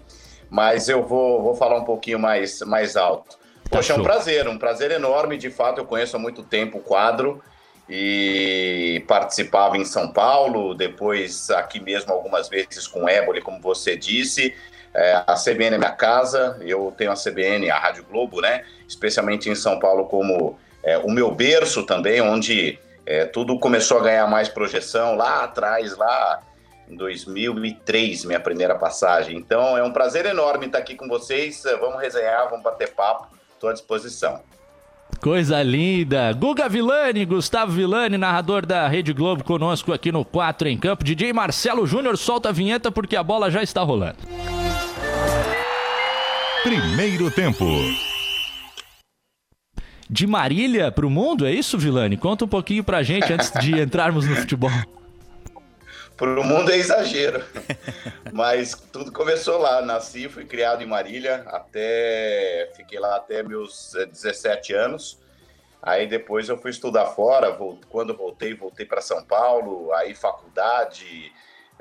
mas 0.51 0.91
eu 0.91 1.03
vou, 1.03 1.43
vou 1.43 1.55
falar 1.55 1.79
um 1.79 1.85
pouquinho 1.85 2.19
mais, 2.19 2.61
mais 2.61 2.95
alto. 2.95 3.39
Tá 3.65 3.79
Poxa, 3.79 3.95
é 3.95 3.97
um 3.97 4.03
prazer, 4.03 4.47
um 4.47 4.59
prazer 4.59 4.91
enorme. 4.91 5.39
De 5.39 5.49
fato, 5.49 5.79
eu 5.79 5.87
conheço 5.87 6.17
há 6.17 6.19
muito 6.19 6.43
tempo 6.43 6.77
o 6.77 6.83
quadro 6.83 7.43
e 7.89 9.03
participava 9.09 9.79
em 9.79 9.87
São 9.87 10.13
Paulo, 10.13 10.75
depois 10.75 11.49
aqui 11.49 11.81
mesmo 11.81 12.13
algumas 12.13 12.51
vezes 12.51 12.87
com 12.87 13.09
Éboli, 13.09 13.41
como 13.41 13.59
você 13.59 13.97
disse. 13.97 14.55
É, 14.95 15.23
a 15.27 15.35
CBN 15.35 15.77
é 15.77 15.79
minha 15.79 15.93
casa, 15.93 16.59
eu 16.61 16.93
tenho 16.97 17.13
a 17.13 17.15
CBN, 17.15 17.71
a 17.71 17.79
Rádio 17.79 18.05
Globo, 18.05 18.41
né? 18.41 18.65
Especialmente 18.89 19.49
em 19.49 19.55
São 19.55 19.79
Paulo, 19.79 20.07
como 20.07 20.59
é, 20.83 20.99
o 20.99 21.11
meu 21.11 21.31
berço 21.31 21.85
também, 21.85 22.21
onde 22.21 22.79
é, 23.07 23.25
tudo 23.25 23.59
começou 23.59 23.99
a 23.99 24.03
ganhar 24.03 24.27
mais 24.27 24.49
projeção 24.49 25.17
lá 25.17 25.45
atrás, 25.45 25.97
lá 25.97 26.41
em 26.89 26.97
2003, 26.97 28.25
minha 28.25 28.41
primeira 28.41 28.75
passagem. 28.75 29.37
Então 29.37 29.79
é 29.79 29.83
um 29.83 29.93
prazer 29.93 30.27
enorme 30.27 30.67
estar 30.67 30.79
aqui 30.79 30.97
com 30.97 31.07
vocês. 31.07 31.63
Vamos 31.81 32.01
resenhar, 32.01 32.49
vamos 32.49 32.65
bater 32.65 32.93
papo, 32.93 33.29
estou 33.55 33.71
à 33.71 33.73
disposição. 33.73 34.41
Coisa 35.21 35.63
linda! 35.63 36.33
Guga 36.33 36.69
Villani, 36.69 37.25
Gustavo 37.27 37.73
Villani, 37.73 38.17
narrador 38.17 38.65
da 38.65 38.89
Rede 38.89 39.13
Globo, 39.13 39.45
conosco 39.45 39.93
aqui 39.93 40.11
no 40.11 40.25
4 40.25 40.69
em 40.69 40.79
Campo. 40.79 41.05
DJ 41.05 41.33
Marcelo 41.33 41.87
Júnior 41.87 42.17
solta 42.17 42.49
a 42.49 42.53
vinheta 42.53 42.91
porque 42.91 43.17
a 43.17 43.23
bola 43.23 43.51
já 43.51 43.63
está 43.63 43.83
rolando. 43.83 44.17
Primeiro 46.63 47.31
tempo. 47.31 47.65
De 50.09 50.27
Marília 50.27 50.93
para 50.93 51.07
o 51.07 51.11
mundo, 51.11 51.47
é 51.47 51.53
isso, 51.53 51.79
Vilani? 51.79 52.19
Conta 52.19 52.45
um 52.45 52.49
pouquinho 52.49 52.85
pra 52.85 53.03
gente 53.03 53.33
antes 53.33 53.51
de 53.61 53.79
entrarmos 53.81 54.27
no 54.27 54.37
futebol. 54.37 54.71
Para 56.19 56.39
o 56.39 56.45
mundo 56.45 56.71
é 56.71 56.77
exagero. 56.77 57.43
Mas 58.31 58.75
tudo 58.93 59.11
começou 59.11 59.57
lá. 59.57 59.81
Nasci, 59.81 60.29
fui 60.29 60.45
criado 60.45 60.83
em 60.83 60.87
Marília, 60.87 61.45
até 61.47 62.71
fiquei 62.77 62.99
lá 62.99 63.17
até 63.17 63.43
meus 63.43 63.93
17 64.13 64.75
eh, 64.75 64.77
anos. 64.77 65.19
Aí 65.83 66.07
depois 66.07 66.51
eu 66.51 66.59
fui 66.59 66.71
estudar 66.71 67.07
fora. 67.07 67.59
Quando 67.89 68.15
voltei, 68.15 68.53
voltei 68.53 68.85
para 68.85 69.01
São 69.01 69.25
Paulo. 69.25 69.91
Aí 69.95 70.15
faculdade, 70.15 71.33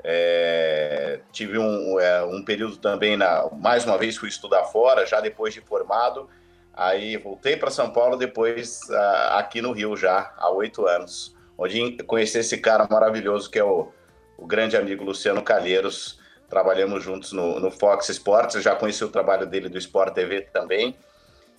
é, 0.02 1.20
tive 1.32 1.58
um, 1.58 1.98
é, 2.00 2.22
um 2.24 2.42
período 2.42 2.76
também, 2.76 3.16
na, 3.16 3.48
mais 3.52 3.84
uma 3.84 3.98
vez 3.98 4.16
fui 4.16 4.28
estudar 4.28 4.64
fora, 4.64 5.06
já 5.06 5.20
depois 5.20 5.52
de 5.52 5.60
formado. 5.60 6.28
Aí 6.72 7.16
voltei 7.16 7.56
para 7.56 7.70
São 7.70 7.90
Paulo, 7.90 8.16
depois 8.16 8.80
uh, 8.88 9.34
aqui 9.36 9.60
no 9.60 9.72
Rio 9.72 9.96
já, 9.96 10.32
há 10.36 10.50
oito 10.50 10.86
anos, 10.86 11.36
onde 11.58 12.02
conheci 12.04 12.38
esse 12.38 12.58
cara 12.58 12.86
maravilhoso 12.90 13.50
que 13.50 13.58
é 13.58 13.64
o, 13.64 13.92
o 14.38 14.46
grande 14.46 14.76
amigo 14.76 15.04
Luciano 15.04 15.42
Calheiros. 15.42 16.18
Trabalhamos 16.48 17.04
juntos 17.04 17.32
no, 17.32 17.60
no 17.60 17.70
Fox 17.70 18.08
Sports, 18.08 18.62
já 18.62 18.74
conheci 18.74 19.04
o 19.04 19.08
trabalho 19.08 19.46
dele 19.46 19.68
do 19.68 19.78
Sport 19.78 20.14
TV 20.14 20.42
também. 20.52 20.96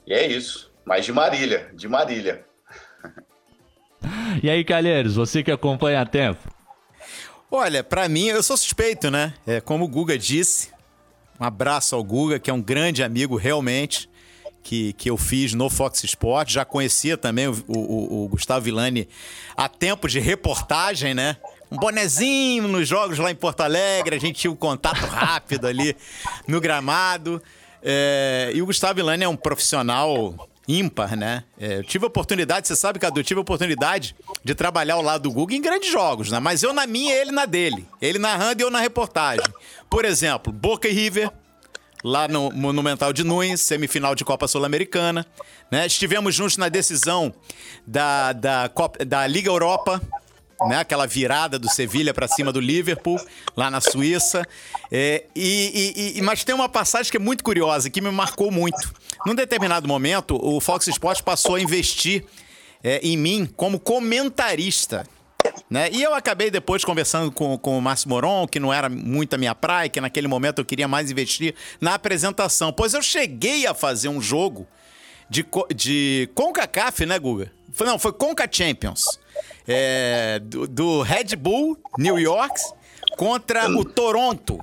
E 0.05 0.13
é 0.13 0.25
isso, 0.25 0.73
mas 0.83 1.05
de 1.05 1.13
Marília, 1.13 1.69
de 1.73 1.87
Marília. 1.87 2.45
E 4.41 4.49
aí, 4.49 4.63
Calheiros, 4.63 5.15
você 5.15 5.43
que 5.43 5.51
acompanha 5.51 6.01
há 6.01 6.05
tempo? 6.05 6.60
Olha, 7.53 7.83
para 7.83 8.07
mim, 8.07 8.27
eu 8.27 8.41
sou 8.41 8.55
suspeito, 8.55 9.11
né? 9.11 9.33
É, 9.45 9.59
como 9.59 9.83
o 9.83 9.87
Guga 9.89 10.17
disse, 10.17 10.69
um 11.37 11.43
abraço 11.43 11.93
ao 11.93 12.01
Guga, 12.01 12.39
que 12.39 12.49
é 12.49 12.53
um 12.53 12.61
grande 12.61 13.03
amigo 13.03 13.35
realmente, 13.35 14.09
que, 14.63 14.93
que 14.93 15.09
eu 15.09 15.17
fiz 15.17 15.53
no 15.53 15.69
Fox 15.69 16.01
Sports. 16.05 16.53
Já 16.53 16.63
conhecia 16.63 17.17
também 17.17 17.49
o, 17.49 17.63
o, 17.67 18.23
o 18.23 18.27
Gustavo 18.29 18.63
Villani 18.63 19.05
há 19.57 19.67
tempo 19.67 20.07
de 20.07 20.17
reportagem, 20.17 21.13
né? 21.13 21.35
Um 21.69 21.75
bonezinho 21.75 22.69
nos 22.69 22.87
jogos 22.87 23.17
lá 23.17 23.29
em 23.29 23.35
Porto 23.35 23.59
Alegre, 23.59 24.15
a 24.15 24.19
gente 24.19 24.39
tinha 24.39 24.51
um 24.51 24.55
contato 24.55 25.05
rápido 25.05 25.67
ali 25.67 25.93
no 26.47 26.61
gramado. 26.61 27.43
É, 27.83 28.49
e 28.55 28.61
o 28.61 28.65
Gustavo 28.65 28.95
Villani 28.95 29.25
é 29.25 29.27
um 29.27 29.35
profissional 29.35 30.49
ímpar, 30.79 31.15
né? 31.15 31.43
É, 31.59 31.77
eu 31.77 31.83
tive 31.83 32.05
a 32.05 32.07
oportunidade, 32.07 32.67
você 32.67 32.75
sabe, 32.75 32.99
Cadu, 32.99 33.19
eu 33.19 33.23
tive 33.23 33.39
a 33.39 33.41
oportunidade 33.41 34.15
de 34.43 34.55
trabalhar 34.55 34.95
ao 34.95 35.01
lado 35.01 35.23
do 35.23 35.31
Google 35.31 35.55
em 35.55 35.61
grandes 35.61 35.91
jogos, 35.91 36.31
né? 36.31 36.39
Mas 36.39 36.63
eu 36.63 36.73
na 36.73 36.87
minha 36.87 37.13
e 37.13 37.19
ele 37.19 37.31
na 37.31 37.45
dele. 37.45 37.85
Ele 38.01 38.17
narrando 38.17 38.61
e 38.61 38.63
eu 38.63 38.71
na 38.71 38.79
reportagem. 38.79 39.45
Por 39.89 40.05
exemplo, 40.05 40.53
Boca 40.53 40.87
e 40.87 40.91
River, 40.91 41.31
lá 42.03 42.27
no 42.27 42.51
Monumental 42.51 43.13
de 43.13 43.23
Nunes, 43.23 43.61
semifinal 43.61 44.15
de 44.15 44.23
Copa 44.23 44.47
Sul-Americana. 44.47 45.25
Né? 45.69 45.85
Estivemos 45.85 46.33
juntos 46.33 46.57
na 46.57 46.69
decisão 46.69 47.33
da, 47.85 48.33
da, 48.33 48.69
Copa, 48.69 49.03
da 49.05 49.25
Liga 49.27 49.49
Europa, 49.49 50.01
né? 50.67 50.77
Aquela 50.77 51.07
virada 51.07 51.57
do 51.57 51.69
Sevilha 51.69 52.13
para 52.13 52.27
cima 52.27 52.51
do 52.51 52.59
Liverpool, 52.59 53.19
lá 53.55 53.69
na 53.69 53.81
Suíça. 53.81 54.45
É, 54.91 55.25
e, 55.35 56.13
e, 56.17 56.21
mas 56.21 56.43
tem 56.43 56.53
uma 56.53 56.69
passagem 56.69 57.09
que 57.09 57.17
é 57.17 57.19
muito 57.19 57.43
curiosa, 57.43 57.89
que 57.89 58.01
me 58.01 58.11
marcou 58.11 58.51
muito. 58.51 58.93
Num 59.25 59.35
determinado 59.35 59.87
momento, 59.87 60.39
o 60.41 60.59
Fox 60.59 60.87
Sports 60.87 61.21
passou 61.21 61.55
a 61.55 61.61
investir 61.61 62.25
é, 62.83 62.99
em 63.03 63.17
mim 63.17 63.49
como 63.55 63.79
comentarista. 63.79 65.05
Né? 65.69 65.89
E 65.91 66.03
eu 66.03 66.13
acabei 66.13 66.51
depois 66.51 66.83
conversando 66.83 67.31
com, 67.31 67.57
com 67.57 67.77
o 67.77 67.81
Márcio 67.81 68.09
Moron, 68.09 68.47
que 68.47 68.59
não 68.59 68.73
era 68.73 68.89
muito 68.89 69.33
a 69.33 69.37
minha 69.37 69.55
praia, 69.55 69.89
que 69.89 69.99
naquele 69.99 70.27
momento 70.27 70.59
eu 70.59 70.65
queria 70.65 70.87
mais 70.87 71.09
investir 71.09 71.55
na 71.79 71.95
apresentação. 71.95 72.71
Pois 72.71 72.93
eu 72.93 73.01
cheguei 73.01 73.65
a 73.65 73.73
fazer 73.73 74.09
um 74.09 74.21
jogo 74.21 74.67
de, 75.29 75.45
de 75.73 76.29
CONCACAF, 76.35 77.05
né, 77.05 77.17
Guga? 77.17 77.51
Não, 77.79 77.97
foi 77.97 78.11
CONCA 78.11 78.47
Champions 78.51 79.05
é, 79.71 80.39
do, 80.39 80.67
do, 80.67 81.01
Red 81.01 81.35
Bull 81.35 81.77
New 81.97 82.19
York 82.19 82.59
contra 83.17 83.69
o 83.69 83.85
Toronto. 83.85 84.59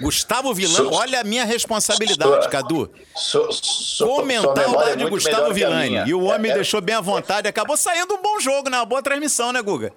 Gustavo 0.00 0.54
Villani, 0.54 0.88
olha 0.94 1.20
a 1.20 1.24
minha 1.24 1.44
responsabilidade, 1.44 2.42
sua, 2.42 2.48
Cadu. 2.48 2.90
Comentar 3.98 4.68
o 4.68 4.74
lado 4.74 4.96
de 4.96 5.04
Gustavo 5.10 5.52
Villani. 5.52 6.08
E 6.08 6.14
o 6.14 6.22
homem 6.22 6.50
é, 6.50 6.54
é, 6.54 6.56
deixou 6.56 6.80
bem 6.80 6.94
à 6.94 7.02
vontade. 7.02 7.46
Acabou 7.46 7.76
saindo 7.76 8.14
um 8.14 8.22
bom 8.22 8.40
jogo, 8.40 8.70
né? 8.70 8.78
Uma 8.78 8.86
boa 8.86 9.02
transmissão, 9.02 9.52
né, 9.52 9.60
Guga? 9.60 9.92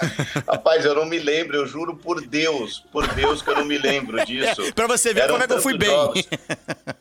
Rapaz, 0.46 0.84
eu 0.84 0.94
não 0.94 1.04
me 1.04 1.18
lembro, 1.18 1.56
eu 1.56 1.66
juro 1.66 1.96
por 1.96 2.20
Deus, 2.26 2.84
por 2.92 3.06
Deus 3.14 3.42
que 3.42 3.50
eu 3.50 3.56
não 3.56 3.64
me 3.64 3.78
lembro 3.78 4.24
disso. 4.24 4.72
Pra 4.74 4.86
você 4.86 5.12
ver 5.12 5.20
Eram 5.20 5.34
como 5.34 5.44
é 5.44 5.46
que 5.46 5.52
eu 5.52 5.60
fui 5.60 5.76
bem. 5.76 5.90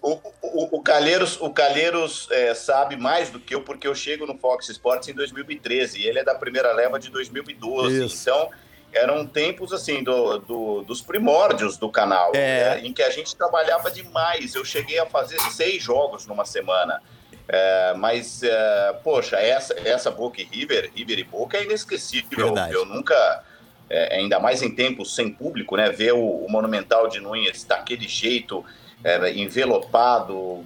O, 0.01 0.19
o, 0.41 0.77
o 0.77 0.81
Calheiros, 0.83 1.41
o 1.41 1.49
Calheiros 1.49 2.27
é, 2.29 2.53
sabe 2.53 2.95
mais 2.95 3.31
do 3.31 3.39
que 3.39 3.55
eu, 3.55 3.61
porque 3.61 3.87
eu 3.87 3.95
chego 3.95 4.27
no 4.27 4.37
Fox 4.37 4.69
Sports 4.69 5.07
em 5.07 5.13
2013 5.13 5.99
e 5.99 6.07
ele 6.07 6.19
é 6.19 6.23
da 6.23 6.35
primeira 6.35 6.71
leva 6.73 6.99
de 6.99 7.09
2012. 7.09 8.05
Isso. 8.05 8.21
Então, 8.21 8.51
eram 8.93 9.25
tempos 9.25 9.73
assim 9.73 10.03
do, 10.03 10.37
do, 10.39 10.81
dos 10.83 11.01
primórdios 11.01 11.77
do 11.77 11.89
canal, 11.89 12.31
é. 12.35 12.75
né, 12.75 12.81
em 12.85 12.93
que 12.93 13.01
a 13.01 13.09
gente 13.09 13.35
trabalhava 13.35 13.89
demais. 13.89 14.53
Eu 14.53 14.63
cheguei 14.63 14.99
a 14.99 15.05
fazer 15.05 15.39
seis 15.51 15.81
jogos 15.81 16.27
numa 16.27 16.45
semana. 16.45 17.01
É, 17.47 17.93
mas, 17.95 18.41
é, 18.43 18.95
poxa, 19.03 19.37
essa, 19.37 19.75
essa 19.87 20.09
Boca 20.09 20.41
e 20.41 20.45
River, 20.45 20.91
River 20.95 21.19
e 21.19 21.23
Boca 21.23 21.57
é 21.57 21.63
inesquecível. 21.63 22.47
Verdade. 22.47 22.73
Eu 22.73 22.85
nunca, 22.85 23.43
é, 23.89 24.17
ainda 24.17 24.39
mais 24.39 24.61
em 24.61 24.73
tempos 24.73 25.13
sem 25.13 25.29
público, 25.29 25.77
né? 25.77 25.89
Ver 25.89 26.13
o, 26.13 26.19
o 26.19 26.51
Monumental 26.51 27.07
de 27.07 27.19
Nunes 27.19 27.63
daquele 27.63 28.07
jeito, 28.07 28.65
é, 29.03 29.31
envelopado, 29.33 30.35
uh, 30.35 30.65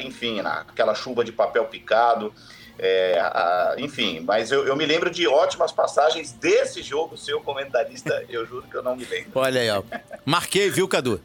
enfim, 0.00 0.40
aquela 0.40 0.94
chuva 0.94 1.24
de 1.24 1.30
papel 1.30 1.64
picado. 1.66 2.32
É, 2.78 3.18
a, 3.20 3.74
enfim, 3.78 4.20
mas 4.20 4.50
eu, 4.50 4.66
eu, 4.66 4.76
me 4.76 4.84
lembro 4.84 5.08
de 5.08 5.26
ótimas 5.26 5.72
passagens 5.72 6.32
desse 6.32 6.82
jogo, 6.82 7.16
seu 7.16 7.40
comentarista, 7.40 8.22
eu 8.28 8.44
juro 8.44 8.66
que 8.70 8.76
eu 8.76 8.82
não 8.82 8.94
me 8.94 9.04
lembro. 9.04 9.30
Olha 9.34 9.60
aí, 9.62 9.70
ó. 9.70 9.82
Marquei, 10.26 10.68
viu, 10.68 10.86
Cadu? 10.86 11.20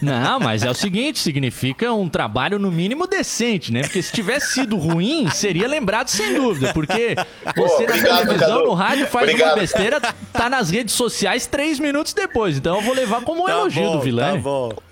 Não, 0.00 0.38
mas 0.38 0.62
é 0.62 0.70
o 0.70 0.74
seguinte, 0.74 1.18
significa 1.18 1.92
um 1.92 2.08
trabalho 2.08 2.58
no 2.58 2.70
mínimo 2.70 3.06
decente, 3.06 3.72
né? 3.72 3.82
Porque 3.82 4.02
se 4.02 4.12
tivesse 4.12 4.52
sido 4.54 4.76
ruim, 4.76 5.28
seria 5.30 5.66
lembrado 5.66 6.08
sem 6.08 6.34
dúvida, 6.34 6.72
porque 6.72 7.14
você 7.14 7.52
Pô, 7.54 7.82
obrigado, 7.82 8.08
na 8.08 8.16
televisão, 8.20 8.48
Cadu. 8.48 8.64
no 8.64 8.74
rádio 8.74 9.06
faz 9.06 9.28
obrigado. 9.28 9.50
uma 9.50 9.60
besteira, 9.60 10.00
tá 10.32 10.50
nas 10.50 10.70
redes 10.70 10.94
sociais 10.94 11.46
três 11.46 11.78
minutos 11.78 12.12
depois. 12.12 12.56
Então 12.56 12.76
eu 12.76 12.82
vou 12.82 12.94
levar 12.94 13.22
como 13.22 13.42
um 13.42 13.46
tá 13.46 13.52
elogio 13.52 13.82
bom, 13.82 13.96
do 13.96 14.02
Vilani. 14.02 14.36
Tá 14.36 14.42
bom. 14.42 14.72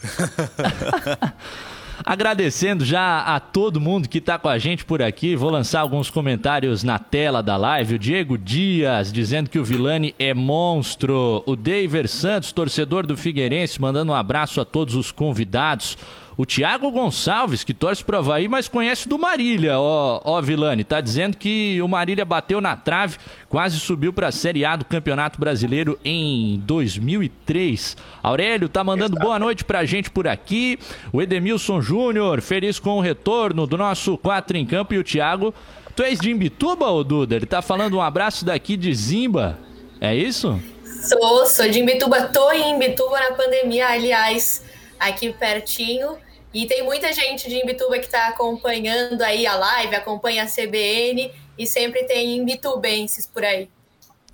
Agradecendo 2.04 2.84
já 2.84 3.20
a 3.20 3.38
todo 3.38 3.80
mundo 3.80 4.08
que 4.08 4.18
está 4.18 4.38
com 4.38 4.48
a 4.48 4.58
gente 4.58 4.84
por 4.84 5.02
aqui. 5.02 5.36
Vou 5.36 5.50
lançar 5.50 5.80
alguns 5.80 6.10
comentários 6.10 6.82
na 6.82 6.98
tela 6.98 7.42
da 7.42 7.56
live. 7.56 7.94
O 7.94 7.98
Diego 7.98 8.38
Dias 8.38 9.12
dizendo 9.12 9.50
que 9.50 9.58
o 9.58 9.64
Vilani 9.64 10.14
é 10.18 10.32
monstro. 10.32 11.42
O 11.46 11.54
David 11.54 12.08
Santos, 12.08 12.52
torcedor 12.52 13.06
do 13.06 13.16
Figueirense, 13.16 13.80
mandando 13.80 14.12
um 14.12 14.14
abraço 14.14 14.60
a 14.60 14.64
todos 14.64 14.94
os 14.94 15.12
convidados. 15.12 15.96
O 16.40 16.46
Thiago 16.46 16.90
Gonçalves, 16.90 17.62
que 17.62 17.74
torce 17.74 18.02
pro 18.02 18.16
Havaí, 18.16 18.48
mas 18.48 18.66
conhece 18.66 19.06
do 19.06 19.18
Marília, 19.18 19.78
ó, 19.78 20.22
ó 20.24 20.40
Vilani, 20.40 20.82
tá 20.82 20.98
dizendo 20.98 21.36
que 21.36 21.78
o 21.82 21.86
Marília 21.86 22.24
bateu 22.24 22.62
na 22.62 22.74
trave, 22.74 23.18
quase 23.46 23.78
subiu 23.78 24.10
para 24.10 24.28
a 24.28 24.32
Série 24.32 24.64
A 24.64 24.74
do 24.74 24.86
Campeonato 24.86 25.38
Brasileiro 25.38 26.00
em 26.02 26.58
2003. 26.64 27.94
Aurélio 28.22 28.70
tá 28.70 28.82
mandando 28.82 29.18
boa 29.18 29.38
noite 29.38 29.66
pra 29.66 29.84
gente 29.84 30.10
por 30.10 30.26
aqui. 30.26 30.78
O 31.12 31.20
Edemilson 31.20 31.82
Júnior, 31.82 32.40
feliz 32.40 32.78
com 32.78 32.96
o 32.96 33.02
retorno 33.02 33.66
do 33.66 33.76
nosso 33.76 34.16
4 34.16 34.56
em 34.56 34.64
campo 34.64 34.94
e 34.94 34.98
o 34.98 35.04
Thiago. 35.04 35.52
Tu 35.94 36.02
és 36.04 36.18
de 36.18 36.30
Imbituba, 36.30 36.86
ô 36.86 37.04
Duda? 37.04 37.36
Ele 37.36 37.44
tá 37.44 37.60
falando 37.60 37.98
um 37.98 38.00
abraço 38.00 38.46
daqui 38.46 38.78
de 38.78 38.94
Zimba. 38.94 39.58
É 40.00 40.14
isso? 40.14 40.58
Sou, 41.02 41.44
sou 41.44 41.68
de 41.68 41.80
Imbituba. 41.80 42.28
Tô 42.28 42.50
em 42.50 42.76
Imbituba 42.76 43.20
na 43.20 43.32
pandemia, 43.32 43.88
aliás, 43.88 44.64
aqui 44.98 45.34
pertinho. 45.34 46.16
E 46.52 46.66
tem 46.66 46.82
muita 46.82 47.12
gente 47.12 47.48
de 47.48 47.56
Imbituba 47.56 47.98
que 47.98 48.06
está 48.06 48.28
acompanhando 48.28 49.22
aí 49.22 49.46
a 49.46 49.54
live, 49.54 49.94
acompanha 49.94 50.42
a 50.42 50.46
CBN 50.46 51.32
e 51.56 51.66
sempre 51.66 52.04
tem 52.04 52.36
imbitubenses 52.36 53.26
por 53.26 53.44
aí. 53.44 53.68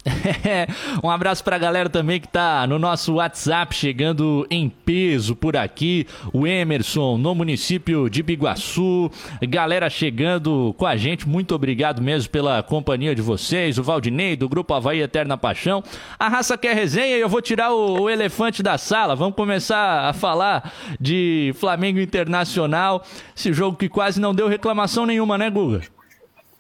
um 1.03 1.11
abraço 1.11 1.43
pra 1.43 1.59
galera 1.59 1.89
também 1.89 2.21
que 2.21 2.29
tá 2.29 2.67
no 2.67 2.79
nosso 2.79 3.15
WhatsApp 3.15 3.75
chegando 3.75 4.47
em 4.51 4.69
peso 4.69 5.35
por 5.35 5.57
aqui. 5.57 6.07
O 6.33 6.47
Emerson, 6.47 7.17
no 7.17 7.35
município 7.35 8.09
de 8.09 8.23
Biguaçu. 8.23 9.11
Galera 9.49 9.91
chegando 9.91 10.75
com 10.79 10.87
a 10.87 10.97
gente, 10.97 11.29
muito 11.29 11.55
obrigado 11.55 12.01
mesmo 12.01 12.31
pela 12.31 12.63
companhia 12.63 13.15
de 13.15 13.23
vocês. 13.23 13.79
O 13.79 13.83
Valdinei, 13.83 14.37
do 14.37 14.49
Grupo 14.49 14.75
Havaí 14.75 15.01
Eterna 15.01 15.37
Paixão. 15.37 15.83
A 16.19 16.29
raça 16.29 16.57
quer 16.57 16.75
resenha 16.75 17.17
e 17.17 17.21
eu 17.21 17.29
vou 17.29 17.43
tirar 17.43 17.73
o, 17.73 18.03
o 18.03 18.11
elefante 18.11 18.63
da 18.63 18.79
sala. 18.79 19.17
Vamos 19.17 19.35
começar 19.35 20.09
a 20.09 20.13
falar 20.13 20.73
de 21.01 21.53
Flamengo 21.59 21.99
Internacional. 21.99 23.05
Esse 23.37 23.53
jogo 23.53 23.77
que 23.77 23.89
quase 23.89 24.21
não 24.21 24.35
deu 24.35 24.49
reclamação 24.49 25.05
nenhuma, 25.05 25.37
né, 25.37 25.51
Guga? 25.51 25.83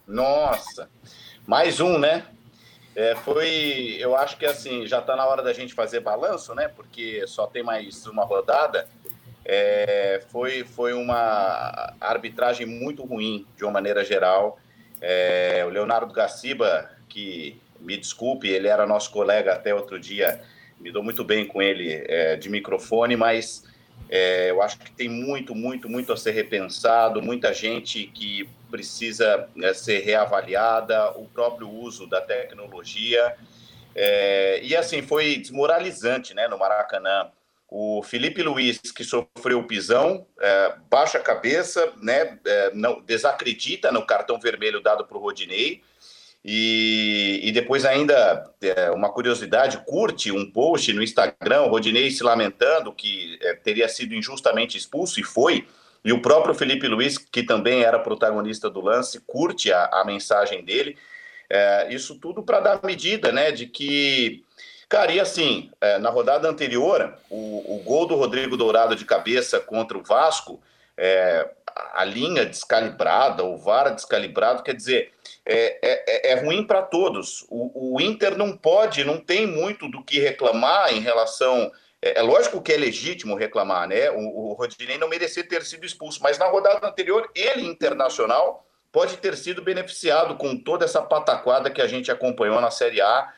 Nossa, 0.06 0.88
mais 1.46 1.80
um, 1.80 1.98
né? 1.98 2.22
É, 2.96 3.14
foi, 3.14 3.98
eu 4.00 4.16
acho 4.16 4.38
que 4.38 4.46
assim, 4.46 4.86
já 4.86 5.00
está 5.00 5.14
na 5.14 5.26
hora 5.26 5.42
da 5.42 5.52
gente 5.52 5.74
fazer 5.74 6.00
balanço, 6.00 6.54
né? 6.54 6.66
Porque 6.66 7.26
só 7.26 7.46
tem 7.46 7.62
mais 7.62 8.06
uma 8.06 8.24
rodada. 8.24 8.88
É, 9.44 10.22
foi, 10.30 10.64
foi 10.64 10.94
uma 10.94 11.94
arbitragem 12.00 12.66
muito 12.66 13.04
ruim, 13.04 13.46
de 13.54 13.64
uma 13.64 13.72
maneira 13.72 14.02
geral. 14.02 14.58
É, 14.98 15.62
o 15.66 15.68
Leonardo 15.68 16.10
Gaciba, 16.10 16.90
que 17.06 17.60
me 17.78 17.98
desculpe, 17.98 18.48
ele 18.48 18.66
era 18.66 18.86
nosso 18.86 19.10
colega 19.10 19.52
até 19.52 19.74
outro 19.74 20.00
dia, 20.00 20.40
me 20.80 20.90
dou 20.90 21.02
muito 21.02 21.22
bem 21.22 21.46
com 21.46 21.60
ele 21.60 22.02
é, 22.08 22.34
de 22.36 22.48
microfone, 22.48 23.14
mas 23.14 23.62
é, 24.08 24.50
eu 24.50 24.62
acho 24.62 24.78
que 24.78 24.90
tem 24.92 25.08
muito, 25.08 25.54
muito, 25.54 25.88
muito 25.88 26.12
a 26.12 26.16
ser 26.16 26.32
repensado, 26.32 27.20
muita 27.20 27.52
gente 27.52 28.06
que 28.06 28.48
precisa 28.70 29.48
né, 29.54 29.72
ser 29.74 30.00
reavaliada, 30.00 31.10
o 31.12 31.26
próprio 31.26 31.68
uso 31.68 32.06
da 32.06 32.20
tecnologia. 32.20 33.34
É, 33.94 34.60
e 34.62 34.76
assim, 34.76 35.02
foi 35.02 35.36
desmoralizante 35.36 36.34
né, 36.34 36.46
no 36.46 36.58
Maracanã. 36.58 37.30
O 37.68 38.00
Felipe 38.02 38.42
Luiz, 38.42 38.78
que 38.78 39.02
sofreu 39.02 39.64
pisão, 39.64 40.24
é, 40.40 40.74
baixa 40.88 41.18
a 41.18 41.22
cabeça, 41.22 41.92
né, 42.00 42.38
é, 42.44 42.70
não, 42.74 43.00
desacredita 43.00 43.90
no 43.90 44.06
cartão 44.06 44.38
vermelho 44.38 44.80
dado 44.80 45.04
para 45.04 45.16
o 45.16 45.20
Rodinei. 45.20 45.82
E, 46.48 47.40
e, 47.42 47.50
depois 47.50 47.84
ainda, 47.84 48.48
é, 48.62 48.88
uma 48.92 49.10
curiosidade, 49.10 49.82
curte 49.84 50.30
um 50.30 50.48
post 50.48 50.92
no 50.92 51.02
Instagram, 51.02 51.62
Rodinei 51.62 52.08
se 52.08 52.22
lamentando 52.22 52.92
que 52.92 53.36
é, 53.42 53.54
teria 53.54 53.88
sido 53.88 54.14
injustamente 54.14 54.78
expulso, 54.78 55.18
e 55.18 55.24
foi, 55.24 55.66
e 56.04 56.12
o 56.12 56.22
próprio 56.22 56.54
Felipe 56.54 56.86
Luiz, 56.86 57.18
que 57.18 57.42
também 57.42 57.82
era 57.82 57.98
protagonista 57.98 58.70
do 58.70 58.80
lance, 58.80 59.20
curte 59.26 59.72
a, 59.72 59.86
a 59.86 60.04
mensagem 60.04 60.64
dele. 60.64 60.96
É, 61.50 61.92
isso 61.92 62.14
tudo 62.20 62.44
para 62.44 62.60
dar 62.60 62.80
medida, 62.84 63.32
né, 63.32 63.50
de 63.50 63.66
que. 63.66 64.44
Cara, 64.88 65.10
e 65.10 65.18
assim, 65.18 65.68
é, 65.80 65.98
na 65.98 66.10
rodada 66.10 66.48
anterior, 66.48 67.12
o, 67.28 67.74
o, 67.74 67.82
gol 67.82 68.06
do 68.06 68.14
Rodrigo 68.14 68.56
Dourado 68.56 68.94
de 68.94 69.04
cabeça 69.04 69.58
contra 69.58 69.98
o 69.98 70.02
Vasco, 70.04 70.62
é, 70.96 71.50
a 71.94 72.04
linha 72.04 72.44
descalibrada, 72.44 73.44
o 73.44 73.56
VAR 73.56 73.94
descalibrado, 73.94 74.62
quer 74.62 74.74
dizer, 74.74 75.12
é, 75.44 75.78
é, 75.82 76.32
é 76.32 76.34
ruim 76.34 76.64
para 76.64 76.82
todos. 76.82 77.46
O, 77.48 77.94
o 77.94 78.00
Inter 78.00 78.36
não 78.36 78.56
pode, 78.56 79.04
não 79.04 79.18
tem 79.18 79.46
muito 79.46 79.88
do 79.88 80.02
que 80.02 80.18
reclamar 80.18 80.92
em 80.92 81.00
relação 81.00 81.70
é, 82.06 82.18
é, 82.18 82.22
lógico 82.22 82.60
que 82.60 82.72
é 82.72 82.76
legítimo 82.76 83.34
reclamar, 83.34 83.88
né? 83.88 84.10
O, 84.10 84.50
o 84.50 84.52
Rodinei 84.52 84.98
não 84.98 85.08
merecia 85.08 85.46
ter 85.46 85.64
sido 85.64 85.84
expulso, 85.84 86.22
mas 86.22 86.38
na 86.38 86.46
rodada 86.46 86.86
anterior, 86.86 87.28
ele, 87.34 87.66
internacional, 87.66 88.66
pode 88.92 89.16
ter 89.16 89.36
sido 89.36 89.62
beneficiado 89.62 90.36
com 90.36 90.56
toda 90.56 90.84
essa 90.84 91.02
pataquada 91.02 91.70
que 91.70 91.82
a 91.82 91.86
gente 91.86 92.10
acompanhou 92.10 92.60
na 92.60 92.70
Série 92.70 93.00
A. 93.00 93.32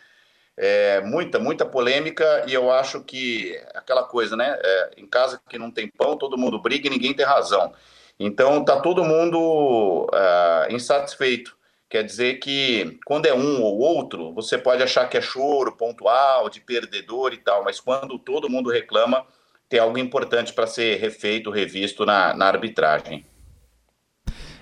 É, 0.61 1.01
muita, 1.03 1.39
muita 1.39 1.65
polêmica, 1.65 2.45
e 2.49 2.53
eu 2.53 2.71
acho 2.71 3.03
que 3.05 3.57
aquela 3.75 4.03
coisa, 4.03 4.37
né? 4.37 4.59
É, 4.61 4.91
em 4.97 5.07
casa 5.07 5.41
que 5.49 5.59
não 5.59 5.71
tem 5.71 5.89
pão, 5.89 6.19
todo 6.19 6.37
mundo 6.37 6.61
briga 6.61 6.89
e 6.89 6.91
ninguém 6.91 7.15
tem 7.15 7.25
razão. 7.25 7.73
Então 8.19 8.65
tá 8.65 8.81
todo 8.81 9.05
mundo 9.05 10.09
uh, 10.13 10.73
insatisfeito. 10.73 11.57
Quer 11.89 12.05
dizer 12.05 12.35
que 12.35 12.99
quando 13.07 13.27
é 13.27 13.33
um 13.33 13.63
ou 13.63 13.79
outro, 13.79 14.33
você 14.35 14.59
pode 14.59 14.83
achar 14.83 15.09
que 15.09 15.17
é 15.17 15.21
choro 15.23 15.73
pontual, 15.73 16.51
de 16.51 16.61
perdedor 16.61 17.33
e 17.33 17.39
tal, 17.39 17.65
mas 17.65 17.81
quando 17.81 18.19
todo 18.19 18.51
mundo 18.51 18.71
reclama, 18.71 19.25
tem 19.69 19.81
algo 19.81 19.99
importante 19.99 20.53
para 20.53 20.67
ser 20.67 20.99
refeito, 20.99 21.51
revisto 21.51 22.05
na, 22.05 22.35
na 22.35 22.47
arbitragem. 22.47 23.25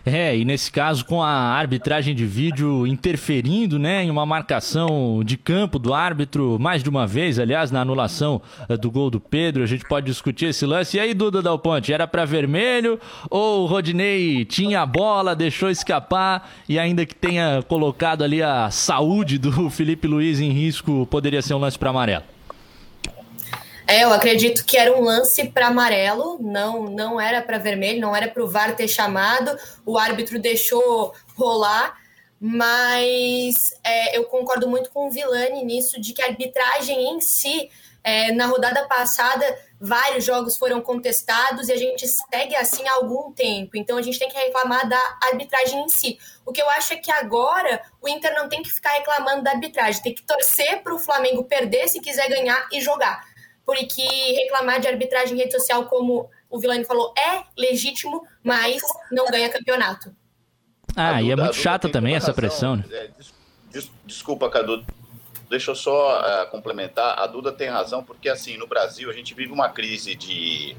É, 0.09 0.37
e 0.37 0.45
nesse 0.45 0.71
caso 0.71 1.05
com 1.05 1.21
a 1.21 1.29
arbitragem 1.29 2.15
de 2.15 2.25
vídeo 2.25 2.87
interferindo, 2.87 3.77
né, 3.77 4.05
em 4.05 4.11
uma 4.11 4.25
marcação 4.25 5.21
de 5.25 5.37
campo 5.37 5.81
do 5.81 5.93
árbitro 5.93 6.61
mais 6.61 6.81
de 6.81 6.89
uma 6.89 7.09
vez, 7.09 7.41
aliás, 7.41 7.73
na 7.73 7.81
anulação 7.81 8.41
eh, 8.69 8.77
do 8.77 8.89
gol 8.89 9.11
do 9.11 9.19
Pedro, 9.19 9.65
a 9.65 9.67
gente 9.67 9.85
pode 9.89 10.07
discutir 10.07 10.47
esse 10.47 10.65
lance. 10.65 10.97
E 10.97 11.01
aí, 11.01 11.13
Duda 11.13 11.43
Dal 11.43 11.59
Ponte, 11.59 11.93
era 11.93 12.07
para 12.07 12.25
vermelho 12.25 13.01
ou 13.29 13.65
o 13.65 13.67
Rodinei 13.67 14.45
tinha 14.45 14.83
a 14.83 14.87
bola, 14.87 15.35
deixou 15.35 15.71
escapar 15.71 16.53
e 16.69 16.79
ainda 16.79 17.05
que 17.05 17.15
tenha 17.15 17.61
colocado 17.67 18.23
ali 18.23 18.41
a 18.41 18.71
saúde 18.71 19.39
do 19.39 19.69
Felipe 19.71 20.07
Luiz 20.07 20.39
em 20.39 20.53
risco, 20.53 21.05
poderia 21.11 21.43
ser 21.43 21.55
um 21.55 21.59
lance 21.59 21.77
para 21.77 21.91
amarelo? 21.91 22.36
É, 23.89 24.03
eu 24.03 24.13
acredito 24.13 24.65
que 24.65 24.77
era 24.77 24.93
um 24.93 25.01
lance 25.01 25.49
para 25.49 25.69
amarelo, 25.69 26.39
não 26.41 26.91
não 26.91 27.21
era 27.21 27.41
para 27.41 27.57
vermelho, 27.57 28.01
não 28.01 28.17
era 28.17 28.27
para 28.27 28.43
o 28.43 28.49
VAR 28.49 28.75
ter 28.75 28.89
chamado, 28.89 29.57
o 29.85 29.97
árbitro 29.97 30.41
deixou 30.41 31.15
rolar, 31.37 31.97
mas 32.41 33.79
é, 33.85 34.19
eu 34.19 34.25
concordo 34.25 34.69
muito 34.69 34.91
com 34.91 35.07
o 35.07 35.11
Vilani 35.11 35.65
nisso, 35.65 36.01
de 36.01 36.13
que 36.13 36.21
a 36.21 36.27
arbitragem 36.27 37.11
em 37.11 37.21
si, 37.21 37.71
é, 38.03 38.33
na 38.33 38.47
rodada 38.47 38.89
passada, 38.89 39.45
vários 39.81 40.25
jogos 40.25 40.57
foram 40.57 40.81
contestados 40.81 41.69
e 41.69 41.73
a 41.73 41.77
gente 41.77 42.09
segue 42.09 42.57
assim 42.57 42.87
há 42.89 42.95
algum 42.95 43.31
tempo, 43.31 43.77
então 43.77 43.99
a 43.99 44.03
gente 44.03 44.19
tem 44.19 44.29
que 44.29 44.37
reclamar 44.37 44.89
da 44.89 45.19
arbitragem 45.23 45.85
em 45.85 45.89
si. 45.89 46.19
O 46.45 46.51
que 46.51 46.61
eu 46.61 46.69
acho 46.71 46.93
é 46.93 46.97
que 46.97 47.13
agora 47.13 47.81
o 48.03 48.09
Inter 48.09 48.35
não 48.35 48.49
tem 48.49 48.65
que 48.65 48.71
ficar 48.71 48.95
reclamando 48.95 49.45
da 49.45 49.53
arbitragem, 49.53 50.03
tem 50.03 50.15
que 50.15 50.25
torcer 50.25 50.83
para 50.83 50.93
o 50.93 50.99
Flamengo 50.99 51.45
perder 51.45 51.89
se 51.89 52.01
quiser 52.01 52.29
ganhar 52.29 52.67
e 52.73 52.81
jogar 52.81 53.36
porque 53.67 54.03
reclamar 54.03 54.81
de 54.81 54.87
arbitragem 54.87 55.35
em 55.35 55.41
rede 55.41 55.53
social, 55.53 55.87
como 55.87 56.31
o 56.49 56.59
Vilani 56.59 56.85
falou, 56.85 57.13
é 57.19 57.43
legítimo, 57.59 58.25
mas 58.43 58.81
não 59.11 59.27
ganha 59.27 59.51
campeonato. 59.51 60.15
Ah, 60.95 61.15
Duda, 61.15 61.23
e 61.23 61.31
é 61.33 61.37
muito 61.37 61.57
chata 61.57 61.89
também 61.89 62.15
essa 62.15 62.29
razão. 62.29 62.35
pressão, 62.35 62.77
né? 62.77 62.85
É, 62.91 63.11
des, 63.71 63.91
desculpa, 64.07 64.49
Cadu. 64.49 64.87
Deixa 65.51 65.73
eu 65.73 65.75
só 65.75 66.21
uh, 66.21 66.51
complementar. 66.51 67.19
A 67.19 67.27
Duda 67.27 67.53
tem 67.53 67.69
razão, 67.69 68.03
porque 68.03 68.29
assim, 68.29 68.57
no 68.57 68.67
Brasil 68.67 69.11
a 69.11 69.13
gente 69.13 69.35
vive 69.35 69.53
uma 69.53 69.69
crise 69.69 70.15
de 70.15 70.77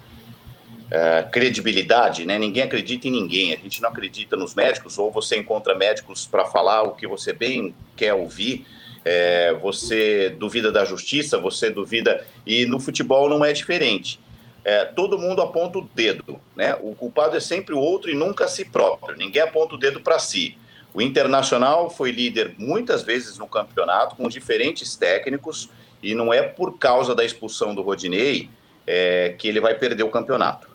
é, 0.89 1.23
credibilidade, 1.23 2.26
né? 2.26 2.39
Ninguém 2.39 2.63
acredita 2.63 3.08
em 3.08 3.12
ninguém. 3.12 3.54
A 3.54 3.58
gente 3.58 3.82
não 3.82 3.89
acredita 3.89 4.36
nos 4.36 4.56
médicos, 4.56 4.97
ou 4.97 5.12
você 5.12 5.38
encontra 5.38 5.76
médicos 5.76 6.26
para 6.26 6.45
falar 6.45 6.84
o 6.84 6.95
que 6.95 7.06
você 7.08 7.34
bem 7.34 7.76
quer 7.95 8.13
ouvir. 8.13 8.65
É, 9.09 9.53
você 9.53 10.29
duvida 10.31 10.69
da 10.69 10.83
justiça, 10.83 11.37
você 11.37 11.69
duvida. 11.69 12.25
E 12.45 12.65
no 12.65 12.77
futebol 12.77 13.29
não 13.29 13.45
é 13.45 13.53
diferente. 13.53 14.19
É, 14.65 14.83
todo 14.83 15.17
mundo 15.17 15.41
aponta 15.41 15.77
o 15.77 15.89
dedo, 15.95 16.41
né? 16.53 16.77
O 16.81 16.93
culpado 16.93 17.37
é 17.37 17.39
sempre 17.39 17.73
o 17.73 17.79
outro 17.79 18.11
e 18.11 18.13
nunca 18.13 18.49
si 18.49 18.65
próprio. 18.65 19.15
Ninguém 19.15 19.41
aponta 19.41 19.75
o 19.75 19.77
dedo 19.77 20.01
para 20.01 20.19
si. 20.19 20.57
O 20.93 21.01
Internacional 21.01 21.89
foi 21.89 22.11
líder 22.11 22.53
muitas 22.57 23.01
vezes 23.01 23.37
no 23.37 23.47
campeonato, 23.47 24.17
com 24.17 24.27
diferentes 24.27 24.97
técnicos, 24.97 25.69
e 26.03 26.13
não 26.13 26.33
é 26.33 26.41
por 26.41 26.77
causa 26.77 27.15
da 27.15 27.23
expulsão 27.23 27.73
do 27.73 27.81
Rodinei 27.81 28.49
é, 28.85 29.35
que 29.37 29.47
ele 29.47 29.61
vai 29.61 29.75
perder 29.75 30.03
o 30.03 30.09
campeonato. 30.09 30.67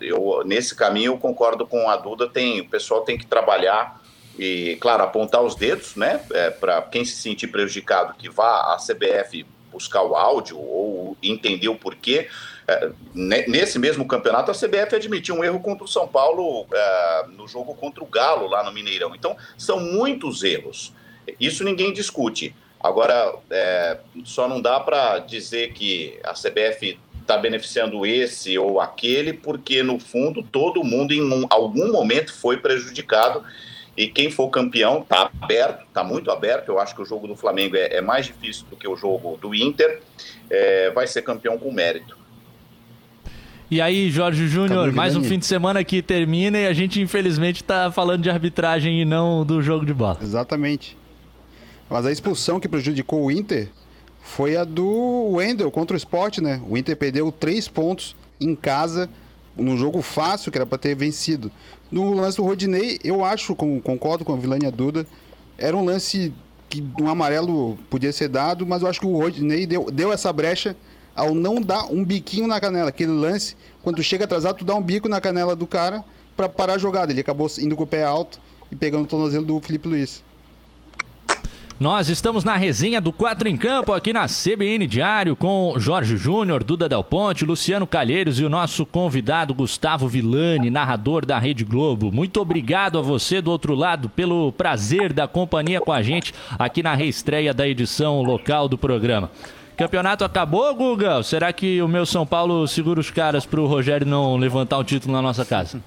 Eu, 0.00 0.42
nesse 0.46 0.74
caminho, 0.74 1.12
eu 1.12 1.18
concordo 1.18 1.66
com 1.66 1.90
a 1.90 1.96
Duda, 1.96 2.26
tem, 2.30 2.62
o 2.62 2.68
pessoal 2.70 3.02
tem 3.02 3.18
que 3.18 3.26
trabalhar 3.26 4.02
e, 4.38 4.76
claro, 4.80 5.02
apontar 5.04 5.42
os 5.42 5.54
dedos, 5.54 5.94
né, 5.94 6.20
é, 6.32 6.50
para 6.50 6.82
quem 6.82 7.04
se 7.04 7.16
sentir 7.16 7.48
prejudicado, 7.48 8.14
que 8.14 8.28
vá 8.28 8.74
à 8.74 8.76
CBF 8.76 9.46
buscar 9.70 10.02
o 10.02 10.14
áudio 10.14 10.58
ou 10.58 11.16
entender 11.22 11.68
o 11.68 11.74
porquê. 11.74 12.28
É, 12.66 12.90
nesse 13.14 13.78
mesmo 13.78 14.06
campeonato, 14.06 14.50
a 14.50 14.54
CBF 14.54 14.94
admitiu 14.94 15.34
um 15.34 15.44
erro 15.44 15.60
contra 15.60 15.84
o 15.84 15.88
São 15.88 16.06
Paulo 16.06 16.66
é, 16.72 17.26
no 17.36 17.46
jogo 17.46 17.74
contra 17.74 18.02
o 18.02 18.06
Galo, 18.06 18.46
lá 18.46 18.62
no 18.64 18.72
Mineirão. 18.72 19.14
Então, 19.14 19.36
são 19.58 19.80
muitos 19.80 20.42
erros. 20.42 20.92
Isso 21.38 21.64
ninguém 21.64 21.92
discute. 21.92 22.54
Agora, 22.80 23.34
é, 23.50 23.98
só 24.24 24.48
não 24.48 24.60
dá 24.60 24.78
para 24.78 25.18
dizer 25.18 25.72
que 25.72 26.18
a 26.22 26.32
CBF 26.32 26.98
está 27.20 27.38
beneficiando 27.38 28.04
esse 28.04 28.58
ou 28.58 28.80
aquele, 28.80 29.32
porque 29.32 29.82
no 29.82 29.98
fundo 29.98 30.42
todo 30.42 30.84
mundo 30.84 31.12
em 31.12 31.22
um, 31.22 31.46
algum 31.48 31.90
momento 31.90 32.32
foi 32.32 32.58
prejudicado 32.58 33.42
e 33.96 34.08
quem 34.08 34.30
for 34.30 34.48
campeão 34.48 35.02
está 35.02 35.30
aberto, 35.40 35.84
está 35.86 36.02
muito 36.02 36.30
aberto. 36.30 36.68
Eu 36.68 36.80
acho 36.80 36.94
que 36.94 37.02
o 37.02 37.04
jogo 37.04 37.28
do 37.28 37.36
Flamengo 37.36 37.76
é, 37.76 37.96
é 37.96 38.00
mais 38.00 38.26
difícil 38.26 38.66
do 38.68 38.76
que 38.76 38.88
o 38.88 38.96
jogo 38.96 39.38
do 39.40 39.54
Inter. 39.54 40.00
É, 40.50 40.90
vai 40.90 41.06
ser 41.06 41.22
campeão 41.22 41.58
com 41.58 41.72
mérito. 41.72 42.16
E 43.70 43.80
aí, 43.80 44.10
Jorge 44.10 44.46
Júnior, 44.46 44.92
mais 44.92 45.16
um 45.16 45.24
fim 45.24 45.38
de 45.38 45.46
semana 45.46 45.82
que 45.82 46.02
termina 46.02 46.58
e 46.58 46.66
a 46.66 46.72
gente 46.72 47.00
infelizmente 47.00 47.62
está 47.62 47.90
falando 47.90 48.22
de 48.22 48.30
arbitragem 48.30 49.00
e 49.00 49.04
não 49.04 49.44
do 49.44 49.62
jogo 49.62 49.86
de 49.86 49.94
bola. 49.94 50.18
Exatamente. 50.22 50.96
Mas 51.88 52.04
a 52.04 52.12
expulsão 52.12 52.60
que 52.60 52.68
prejudicou 52.68 53.24
o 53.24 53.30
Inter 53.30 53.68
foi 54.22 54.56
a 54.56 54.64
do 54.64 55.32
Wendel 55.32 55.70
contra 55.70 55.94
o 55.94 55.98
Sport, 55.98 56.38
né? 56.38 56.60
O 56.68 56.76
Inter 56.76 56.96
perdeu 56.96 57.32
três 57.32 57.66
pontos 57.68 58.14
em 58.40 58.54
casa, 58.54 59.08
num 59.56 59.76
jogo 59.76 60.02
fácil, 60.02 60.50
que 60.50 60.58
era 60.58 60.66
para 60.66 60.78
ter 60.78 60.94
vencido. 60.94 61.50
No 61.90 62.12
lance 62.14 62.36
do 62.36 62.44
Rodinei, 62.44 62.98
eu 63.04 63.24
acho, 63.24 63.54
concordo 63.54 64.24
com 64.24 64.32
a 64.32 64.36
Vilânia 64.36 64.70
Duda, 64.70 65.06
era 65.56 65.76
um 65.76 65.84
lance 65.84 66.32
que 66.68 66.84
um 67.00 67.08
amarelo 67.08 67.78
podia 67.88 68.12
ser 68.12 68.28
dado, 68.28 68.66
mas 68.66 68.82
eu 68.82 68.88
acho 68.88 69.00
que 69.00 69.06
o 69.06 69.16
Rodinei 69.16 69.66
deu, 69.66 69.90
deu 69.90 70.12
essa 70.12 70.32
brecha 70.32 70.76
ao 71.14 71.34
não 71.34 71.60
dar 71.60 71.86
um 71.86 72.04
biquinho 72.04 72.48
na 72.48 72.60
canela. 72.60 72.88
Aquele 72.88 73.12
lance, 73.12 73.56
quando 73.82 74.02
chega 74.02 74.24
atrasado, 74.24 74.58
tu 74.58 74.64
dá 74.64 74.74
um 74.74 74.82
bico 74.82 75.08
na 75.08 75.20
canela 75.20 75.54
do 75.54 75.66
cara 75.66 76.04
para 76.36 76.48
parar 76.48 76.74
a 76.74 76.78
jogada. 76.78 77.12
Ele 77.12 77.20
acabou 77.20 77.48
indo 77.58 77.76
com 77.76 77.84
o 77.84 77.86
pé 77.86 78.04
alto 78.04 78.40
e 78.70 78.76
pegando 78.76 79.04
o 79.04 79.06
tornozelo 79.06 79.44
do 79.44 79.60
Felipe 79.60 79.88
Luiz. 79.88 80.22
Nós 81.84 82.08
estamos 82.08 82.44
na 82.44 82.56
resenha 82.56 82.98
do 82.98 83.12
4 83.12 83.46
em 83.46 83.58
Campo 83.58 83.92
aqui 83.92 84.10
na 84.10 84.24
CBN 84.24 84.86
Diário 84.86 85.36
com 85.36 85.74
Jorge 85.76 86.16
Júnior, 86.16 86.64
Duda 86.64 86.88
Del 86.88 87.04
Ponte, 87.04 87.44
Luciano 87.44 87.86
Calheiros 87.86 88.40
e 88.40 88.44
o 88.44 88.48
nosso 88.48 88.86
convidado 88.86 89.52
Gustavo 89.52 90.08
Villani, 90.08 90.70
narrador 90.70 91.26
da 91.26 91.38
Rede 91.38 91.62
Globo. 91.62 92.10
Muito 92.10 92.40
obrigado 92.40 92.98
a 92.98 93.02
você 93.02 93.42
do 93.42 93.50
outro 93.50 93.74
lado 93.74 94.08
pelo 94.08 94.50
prazer 94.50 95.12
da 95.12 95.28
companhia 95.28 95.78
com 95.78 95.92
a 95.92 96.00
gente 96.00 96.32
aqui 96.58 96.82
na 96.82 96.94
reestreia 96.94 97.52
da 97.52 97.68
edição 97.68 98.22
local 98.22 98.66
do 98.66 98.78
programa. 98.78 99.30
Campeonato 99.76 100.24
acabou, 100.24 100.74
Guga? 100.74 101.22
Será 101.22 101.52
que 101.52 101.82
o 101.82 101.88
meu 101.88 102.06
São 102.06 102.26
Paulo 102.26 102.66
segura 102.66 102.98
os 102.98 103.10
caras 103.10 103.44
para 103.44 103.60
o 103.60 103.66
Rogério 103.66 104.06
não 104.06 104.38
levantar 104.38 104.78
o 104.78 104.84
título 104.84 105.12
na 105.12 105.20
nossa 105.20 105.44
casa? 105.44 105.82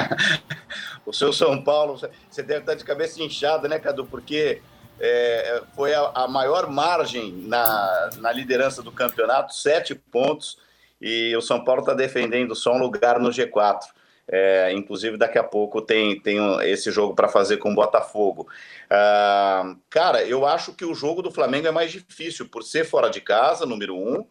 o 1.04 1.12
seu 1.12 1.34
São 1.34 1.62
Paulo, 1.62 2.00
você 2.30 2.42
deve 2.42 2.60
estar 2.60 2.74
de 2.74 2.82
cabeça 2.82 3.22
inchada, 3.22 3.68
né, 3.68 3.78
Cadu? 3.78 4.06
Porque 4.06 4.62
é, 4.98 5.62
foi 5.74 5.92
a, 5.94 6.10
a, 6.14 6.28
maior 6.28 6.70
margem 6.70 7.32
na, 7.32 8.10
na 8.18 8.32
liderança 8.32 8.82
do 8.82 8.90
campeonato, 8.90 9.54
sete 9.54 9.94
pontos, 9.94 10.58
e 11.00 11.36
o 11.36 11.42
São 11.42 11.62
Paulo 11.64 11.80
está 11.80 11.92
defendendo 11.92 12.54
só 12.54 12.72
um 12.74 12.78
lugar 12.78 13.20
no 13.20 13.30
G4. 13.30 13.80
É, 14.28 14.72
inclusive, 14.72 15.16
daqui 15.16 15.38
a 15.38 15.44
pouco 15.44 15.80
tem, 15.80 16.18
tem 16.20 16.38
esse 16.62 16.90
jogo 16.90 17.14
para 17.14 17.28
fazer 17.28 17.58
com 17.58 17.70
o 17.70 17.74
Botafogo. 17.74 18.48
Ah, 18.90 19.76
cara, 19.88 20.24
eu 20.24 20.44
acho 20.44 20.72
que 20.72 20.84
o 20.84 20.94
jogo 20.94 21.22
do 21.22 21.30
Flamengo 21.30 21.68
é 21.68 21.70
mais 21.70 21.92
difícil 21.92 22.48
por 22.48 22.64
ser 22.64 22.84
fora 22.84 23.08
de 23.08 23.20
casa, 23.20 23.64
número 23.64 23.96
um, 23.96 24.26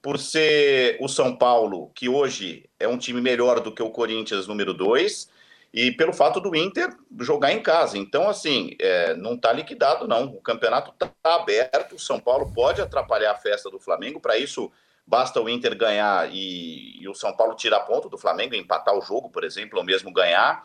por 0.00 0.18
ser 0.18 0.96
o 1.00 1.06
São 1.06 1.36
Paulo, 1.36 1.92
que 1.94 2.08
hoje 2.08 2.68
é 2.80 2.88
um 2.88 2.98
time 2.98 3.20
melhor 3.20 3.60
do 3.60 3.72
que 3.72 3.82
o 3.82 3.90
Corinthians, 3.90 4.48
número 4.48 4.74
dois 4.74 5.28
e 5.72 5.90
pelo 5.90 6.12
fato 6.12 6.38
do 6.38 6.54
Inter 6.54 6.94
jogar 7.20 7.52
em 7.52 7.62
casa. 7.62 7.96
Então, 7.96 8.28
assim, 8.28 8.76
é, 8.78 9.14
não 9.14 9.34
está 9.34 9.52
liquidado, 9.52 10.06
não. 10.06 10.26
O 10.26 10.42
campeonato 10.42 10.90
está 10.92 11.10
aberto. 11.24 11.94
O 11.94 11.98
São 11.98 12.20
Paulo 12.20 12.52
pode 12.52 12.82
atrapalhar 12.82 13.32
a 13.32 13.38
festa 13.38 13.70
do 13.70 13.80
Flamengo. 13.80 14.20
Para 14.20 14.36
isso, 14.36 14.70
basta 15.06 15.40
o 15.40 15.48
Inter 15.48 15.74
ganhar 15.76 16.28
e, 16.30 17.00
e, 17.00 17.08
o 17.08 17.14
São 17.14 17.34
Paulo 17.34 17.56
tirar 17.56 17.80
ponto 17.80 18.08
do 18.08 18.18
Flamengo, 18.18 18.54
empatar 18.54 18.94
o 18.94 19.00
jogo, 19.00 19.30
por 19.30 19.44
exemplo, 19.44 19.78
ou 19.78 19.84
mesmo 19.84 20.12
ganhar. 20.12 20.62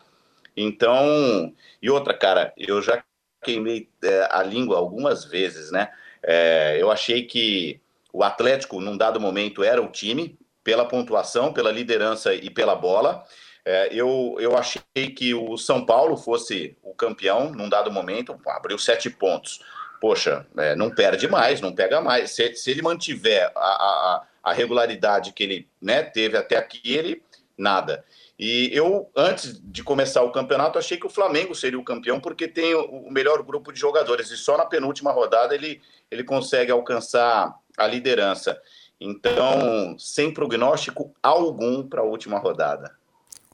Então, 0.54 1.54
e 1.80 1.88
outra, 1.88 2.12
cara, 2.12 2.52
eu 2.56 2.82
já 2.82 3.02
queimei 3.42 3.88
é, 4.02 4.28
a 4.30 4.42
língua 4.42 4.76
algumas 4.76 5.24
vezes, 5.24 5.70
né? 5.70 5.90
É, 6.22 6.76
eu 6.78 6.90
achei 6.90 7.24
que 7.24 7.80
o 8.12 8.22
Atlético, 8.22 8.80
num 8.80 8.96
dado 8.96 9.20
momento, 9.20 9.62
era 9.62 9.80
o 9.80 9.90
time, 9.90 10.38
pela 10.62 10.84
pontuação, 10.84 11.52
pela 11.52 11.70
liderança 11.70 12.34
e 12.34 12.50
pela 12.50 12.74
bola. 12.74 13.24
É, 13.70 13.90
eu, 13.92 14.34
eu 14.40 14.56
achei 14.56 14.80
que 15.14 15.34
o 15.34 15.58
São 15.58 15.84
Paulo 15.84 16.16
fosse 16.16 16.74
o 16.82 16.94
campeão 16.94 17.50
num 17.50 17.68
dado 17.68 17.92
momento, 17.92 18.34
abriu 18.46 18.78
sete 18.78 19.10
pontos. 19.10 19.60
Poxa, 20.00 20.46
é, 20.56 20.74
não 20.74 20.90
perde 20.90 21.28
mais, 21.28 21.60
não 21.60 21.74
pega 21.74 22.00
mais. 22.00 22.30
Se, 22.30 22.54
se 22.54 22.70
ele 22.70 22.80
mantiver 22.80 23.52
a, 23.54 23.60
a, 23.60 24.22
a, 24.42 24.52
regularidade 24.54 25.34
que 25.34 25.42
ele 25.42 25.68
né, 25.82 26.02
teve 26.02 26.38
até 26.38 26.56
aqui, 26.56 26.80
ele 26.84 27.22
nada. 27.58 28.02
E 28.38 28.70
eu, 28.72 29.10
antes 29.14 29.60
de 29.62 29.84
começar 29.84 30.22
o 30.22 30.32
campeonato, 30.32 30.78
achei 30.78 30.96
que 30.96 31.06
o 31.06 31.10
Flamengo 31.10 31.54
seria 31.54 31.78
o 31.78 31.84
campeão, 31.84 32.18
porque 32.18 32.48
tem 32.48 32.74
o 32.74 33.10
melhor 33.10 33.42
grupo 33.42 33.70
de 33.70 33.78
jogadores, 33.78 34.30
e 34.30 34.38
só 34.38 34.56
na 34.56 34.64
penúltima 34.64 35.12
rodada 35.12 35.54
ele, 35.54 35.82
ele 36.10 36.24
consegue 36.24 36.72
alcançar 36.72 37.54
a 37.76 37.86
liderança. 37.86 38.58
Então, 38.98 39.94
sem 39.98 40.32
prognóstico 40.32 41.14
algum 41.22 41.86
para 41.86 42.00
a 42.00 42.04
última 42.04 42.38
rodada. 42.38 42.97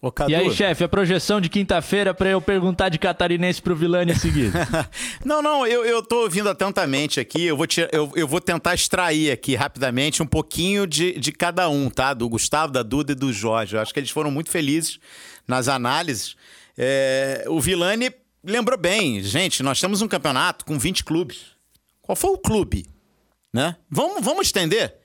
Ô, 0.04 0.12
e 0.28 0.34
aí, 0.34 0.50
chefe, 0.50 0.84
a 0.84 0.88
projeção 0.88 1.40
de 1.40 1.48
quinta-feira 1.48 2.12
para 2.12 2.28
eu 2.28 2.38
perguntar 2.38 2.90
de 2.90 2.98
catarinense 2.98 3.62
pro 3.62 3.74
Vilani 3.74 4.12
a 4.12 4.14
seguir. 4.14 4.52
não, 5.24 5.40
não, 5.40 5.66
eu, 5.66 5.82
eu 5.82 6.02
tô 6.02 6.24
ouvindo 6.24 6.46
atentamente 6.46 7.18
aqui. 7.18 7.46
Eu 7.46 7.56
vou, 7.56 7.66
te, 7.66 7.88
eu, 7.90 8.12
eu 8.14 8.28
vou 8.28 8.38
tentar 8.38 8.74
extrair 8.74 9.30
aqui 9.30 9.54
rapidamente 9.54 10.22
um 10.22 10.26
pouquinho 10.26 10.86
de, 10.86 11.18
de 11.18 11.32
cada 11.32 11.70
um, 11.70 11.88
tá? 11.88 12.12
Do 12.12 12.28
Gustavo, 12.28 12.70
da 12.70 12.82
Duda 12.82 13.12
e 13.12 13.14
do 13.14 13.32
Jorge. 13.32 13.76
Eu 13.76 13.80
acho 13.80 13.94
que 13.94 14.00
eles 14.00 14.10
foram 14.10 14.30
muito 14.30 14.50
felizes 14.50 14.98
nas 15.48 15.68
análises. 15.68 16.36
É, 16.76 17.46
o 17.48 17.58
Vilani 17.58 18.12
lembrou 18.44 18.78
bem, 18.78 19.22
gente, 19.22 19.62
nós 19.62 19.80
temos 19.80 20.02
um 20.02 20.08
campeonato 20.08 20.66
com 20.66 20.78
20 20.78 21.02
clubes. 21.02 21.46
Qual 22.02 22.14
foi 22.14 22.30
o 22.30 22.36
clube? 22.36 22.84
Né? 23.50 23.74
Vamos, 23.88 24.22
vamos 24.22 24.48
estender. 24.48 24.96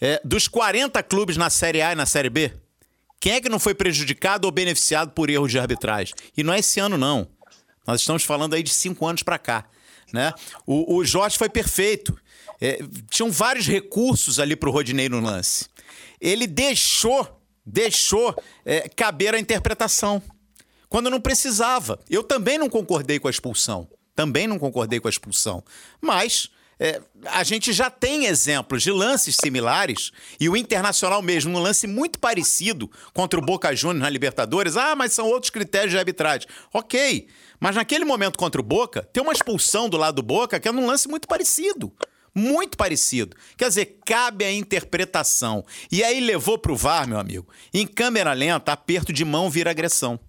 É, 0.00 0.20
dos 0.24 0.46
40 0.46 1.02
clubes 1.02 1.36
na 1.36 1.50
Série 1.50 1.82
A 1.82 1.90
e 1.90 1.96
na 1.96 2.06
Série 2.06 2.30
B, 2.30 2.52
quem 3.20 3.34
é 3.34 3.40
que 3.40 3.48
não 3.48 3.58
foi 3.58 3.74
prejudicado 3.74 4.46
ou 4.46 4.52
beneficiado 4.52 5.12
por 5.12 5.30
erros 5.30 5.50
de 5.50 5.58
arbitragem? 5.58 6.14
E 6.36 6.42
não 6.42 6.52
é 6.52 6.58
esse 6.58 6.80
ano, 6.80 6.98
não. 6.98 7.28
Nós 7.86 8.00
estamos 8.00 8.24
falando 8.24 8.54
aí 8.54 8.62
de 8.62 8.70
cinco 8.70 9.06
anos 9.06 9.22
para 9.22 9.38
cá. 9.38 9.66
Né? 10.12 10.32
O, 10.66 10.96
o 10.96 11.04
Jorge 11.04 11.38
foi 11.38 11.48
perfeito. 11.48 12.16
É, 12.60 12.78
tinham 13.10 13.30
vários 13.30 13.66
recursos 13.66 14.38
ali 14.38 14.56
para 14.56 14.68
o 14.68 14.72
Rodinei 14.72 15.08
no 15.08 15.20
lance. 15.20 15.66
Ele 16.20 16.46
deixou, 16.46 17.40
deixou 17.64 18.34
é, 18.64 18.88
caber 18.88 19.34
a 19.34 19.38
interpretação. 19.38 20.22
Quando 20.88 21.10
não 21.10 21.20
precisava. 21.20 21.98
Eu 22.08 22.22
também 22.22 22.58
não 22.58 22.68
concordei 22.68 23.18
com 23.18 23.28
a 23.28 23.30
expulsão. 23.30 23.88
Também 24.14 24.46
não 24.46 24.58
concordei 24.58 24.98
com 24.98 25.08
a 25.08 25.10
expulsão. 25.10 25.62
Mas 26.00 26.50
é, 26.78 27.00
a 27.26 27.42
gente 27.42 27.72
já 27.72 27.88
tem 27.88 28.26
exemplos 28.26 28.82
de 28.82 28.90
lances 28.90 29.36
similares 29.42 30.12
e 30.38 30.48
o 30.48 30.56
Internacional 30.56 31.22
mesmo, 31.22 31.56
um 31.56 31.62
lance 31.62 31.86
muito 31.86 32.18
parecido 32.18 32.90
contra 33.14 33.38
o 33.38 33.42
Boca 33.42 33.74
Juniors 33.74 34.02
na 34.02 34.10
Libertadores. 34.10 34.76
Ah, 34.76 34.94
mas 34.94 35.12
são 35.12 35.26
outros 35.26 35.50
critérios 35.50 35.92
de 35.92 35.98
arbitragem. 35.98 36.46
Ok, 36.72 37.28
mas 37.58 37.74
naquele 37.74 38.04
momento 38.04 38.38
contra 38.38 38.60
o 38.60 38.64
Boca, 38.64 39.02
tem 39.12 39.22
uma 39.22 39.32
expulsão 39.32 39.88
do 39.88 39.96
lado 39.96 40.16
do 40.16 40.22
Boca 40.22 40.60
que 40.60 40.68
é 40.68 40.72
num 40.72 40.86
lance 40.86 41.08
muito 41.08 41.26
parecido. 41.26 41.92
Muito 42.34 42.76
parecido. 42.76 43.34
Quer 43.56 43.68
dizer, 43.68 43.98
cabe 44.04 44.44
a 44.44 44.52
interpretação. 44.52 45.64
E 45.90 46.04
aí 46.04 46.20
levou 46.20 46.58
para 46.58 46.70
o 46.70 46.76
VAR, 46.76 47.08
meu 47.08 47.18
amigo. 47.18 47.48
Em 47.72 47.86
câmera 47.86 48.34
lenta, 48.34 48.72
aperto 48.72 49.10
de 49.10 49.24
mão 49.24 49.48
vira 49.48 49.70
agressão. 49.70 50.20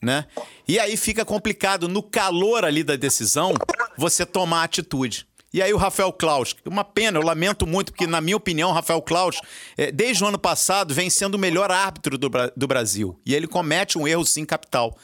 Né? 0.00 0.26
E 0.68 0.78
aí 0.78 0.96
fica 0.96 1.24
complicado, 1.24 1.88
no 1.88 2.04
calor 2.04 2.64
ali 2.64 2.84
da 2.84 2.94
decisão, 2.94 3.52
você 3.98 4.24
tomar 4.24 4.62
atitude. 4.62 5.26
E 5.52 5.60
aí 5.60 5.72
o 5.72 5.76
Rafael 5.76 6.12
Klaus, 6.12 6.54
uma 6.64 6.84
pena, 6.84 7.18
eu 7.18 7.22
lamento 7.22 7.66
muito, 7.66 7.92
porque 7.92 8.06
na 8.06 8.20
minha 8.20 8.36
opinião 8.36 8.70
o 8.70 8.72
Rafael 8.72 9.02
Klaus, 9.02 9.40
é, 9.76 9.90
desde 9.90 10.22
o 10.22 10.26
ano 10.26 10.38
passado, 10.38 10.94
vem 10.94 11.10
sendo 11.10 11.34
o 11.34 11.38
melhor 11.38 11.72
árbitro 11.72 12.16
do, 12.16 12.30
do 12.56 12.66
Brasil. 12.68 13.18
E 13.26 13.34
ele 13.34 13.48
comete 13.48 13.98
um 13.98 14.06
erro 14.06 14.24
sim 14.24 14.44
capital. 14.44 14.96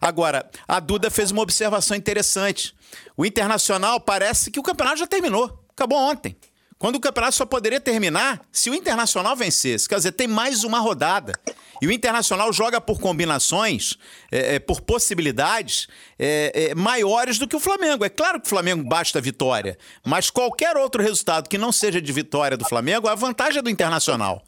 Agora, 0.00 0.50
a 0.66 0.80
Duda 0.80 1.10
fez 1.10 1.30
uma 1.30 1.42
observação 1.42 1.96
interessante. 1.96 2.74
O 3.16 3.24
Internacional 3.24 4.00
parece 4.00 4.50
que 4.50 4.58
o 4.58 4.62
campeonato 4.62 4.98
já 4.98 5.06
terminou. 5.06 5.62
Acabou 5.70 5.98
ontem. 5.98 6.36
Quando 6.82 6.96
o 6.96 7.00
campeonato 7.00 7.36
só 7.36 7.46
poderia 7.46 7.80
terminar 7.80 8.40
se 8.50 8.68
o 8.68 8.74
Internacional 8.74 9.36
vencesse. 9.36 9.88
Quer 9.88 9.94
dizer, 9.98 10.10
tem 10.10 10.26
mais 10.26 10.64
uma 10.64 10.80
rodada. 10.80 11.32
E 11.80 11.86
o 11.86 11.92
Internacional 11.92 12.52
joga 12.52 12.80
por 12.80 12.98
combinações, 12.98 13.96
é, 14.32 14.56
é, 14.56 14.58
por 14.58 14.80
possibilidades 14.80 15.86
é, 16.18 16.70
é, 16.70 16.74
maiores 16.74 17.38
do 17.38 17.46
que 17.46 17.54
o 17.54 17.60
Flamengo. 17.60 18.04
É 18.04 18.08
claro 18.08 18.40
que 18.40 18.46
o 18.46 18.48
Flamengo 18.48 18.82
basta 18.82 19.20
vitória, 19.20 19.78
mas 20.04 20.28
qualquer 20.28 20.76
outro 20.76 21.00
resultado 21.00 21.48
que 21.48 21.56
não 21.56 21.70
seja 21.70 22.02
de 22.02 22.12
vitória 22.12 22.56
do 22.56 22.64
Flamengo, 22.64 23.06
a 23.06 23.14
vantagem 23.14 23.60
é 23.60 23.62
do 23.62 23.70
Internacional. 23.70 24.42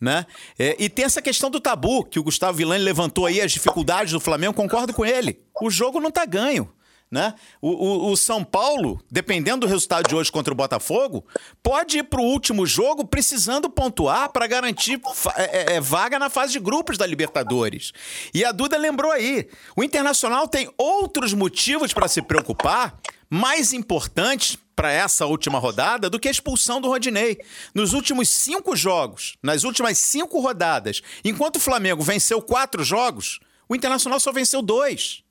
Né? 0.00 0.24
É, 0.56 0.76
e 0.78 0.88
tem 0.88 1.04
essa 1.04 1.20
questão 1.20 1.50
do 1.50 1.58
tabu 1.58 2.04
que 2.04 2.20
o 2.20 2.22
Gustavo 2.22 2.58
Villani 2.58 2.84
levantou 2.84 3.26
aí, 3.26 3.40
as 3.40 3.50
dificuldades 3.50 4.12
do 4.12 4.20
Flamengo, 4.20 4.54
concordo 4.54 4.94
com 4.94 5.04
ele. 5.04 5.40
O 5.60 5.68
jogo 5.68 5.98
não 5.98 6.10
está 6.10 6.24
ganho. 6.24 6.72
Né? 7.12 7.34
O, 7.60 7.68
o, 7.68 8.10
o, 8.12 8.16
São 8.16 8.42
Paulo, 8.42 8.98
dependendo 9.10 9.66
do 9.66 9.70
resultado 9.70 10.08
de 10.08 10.14
hoje 10.14 10.32
contra 10.32 10.50
o 10.50 10.56
Botafogo, 10.56 11.22
pode 11.62 11.98
ir 11.98 12.04
para 12.04 12.22
o 12.22 12.24
último 12.24 12.64
jogo 12.64 13.06
precisando 13.06 13.68
pontuar 13.68 14.30
para 14.30 14.46
garantir 14.46 14.98
é, 15.36 15.42
é, 15.42 15.74
é, 15.74 15.80
vaga 15.80 16.18
na 16.18 16.30
fase 16.30 16.54
de 16.54 16.58
grupos 16.58 16.96
da 16.96 17.04
Libertadores. 17.04 17.92
E 18.32 18.42
a 18.42 18.50
Duda 18.50 18.78
lembrou 18.78 19.12
aí: 19.12 19.46
o 19.76 19.84
Internacional 19.84 20.48
tem 20.48 20.72
outros 20.78 21.34
motivos 21.34 21.92
para 21.92 22.08
se 22.08 22.22
preocupar, 22.22 22.98
mais 23.28 23.74
importantes 23.74 24.56
para 24.74 24.90
essa 24.90 25.26
última 25.26 25.58
rodada 25.58 26.08
do 26.08 26.18
que 26.18 26.28
a 26.28 26.30
expulsão 26.30 26.80
do 26.80 26.88
Rodinei. 26.88 27.38
Nos 27.74 27.92
últimos 27.92 28.30
cinco 28.30 28.74
jogos, 28.74 29.36
nas 29.42 29.64
últimas 29.64 29.98
cinco 29.98 30.40
rodadas, 30.40 31.02
enquanto 31.22 31.56
o 31.56 31.60
Flamengo 31.60 32.02
venceu 32.02 32.40
quatro 32.40 32.82
jogos, 32.82 33.38
o 33.68 33.76
Internacional 33.76 34.18
só 34.18 34.32
venceu 34.32 34.62
dois. 34.62 35.21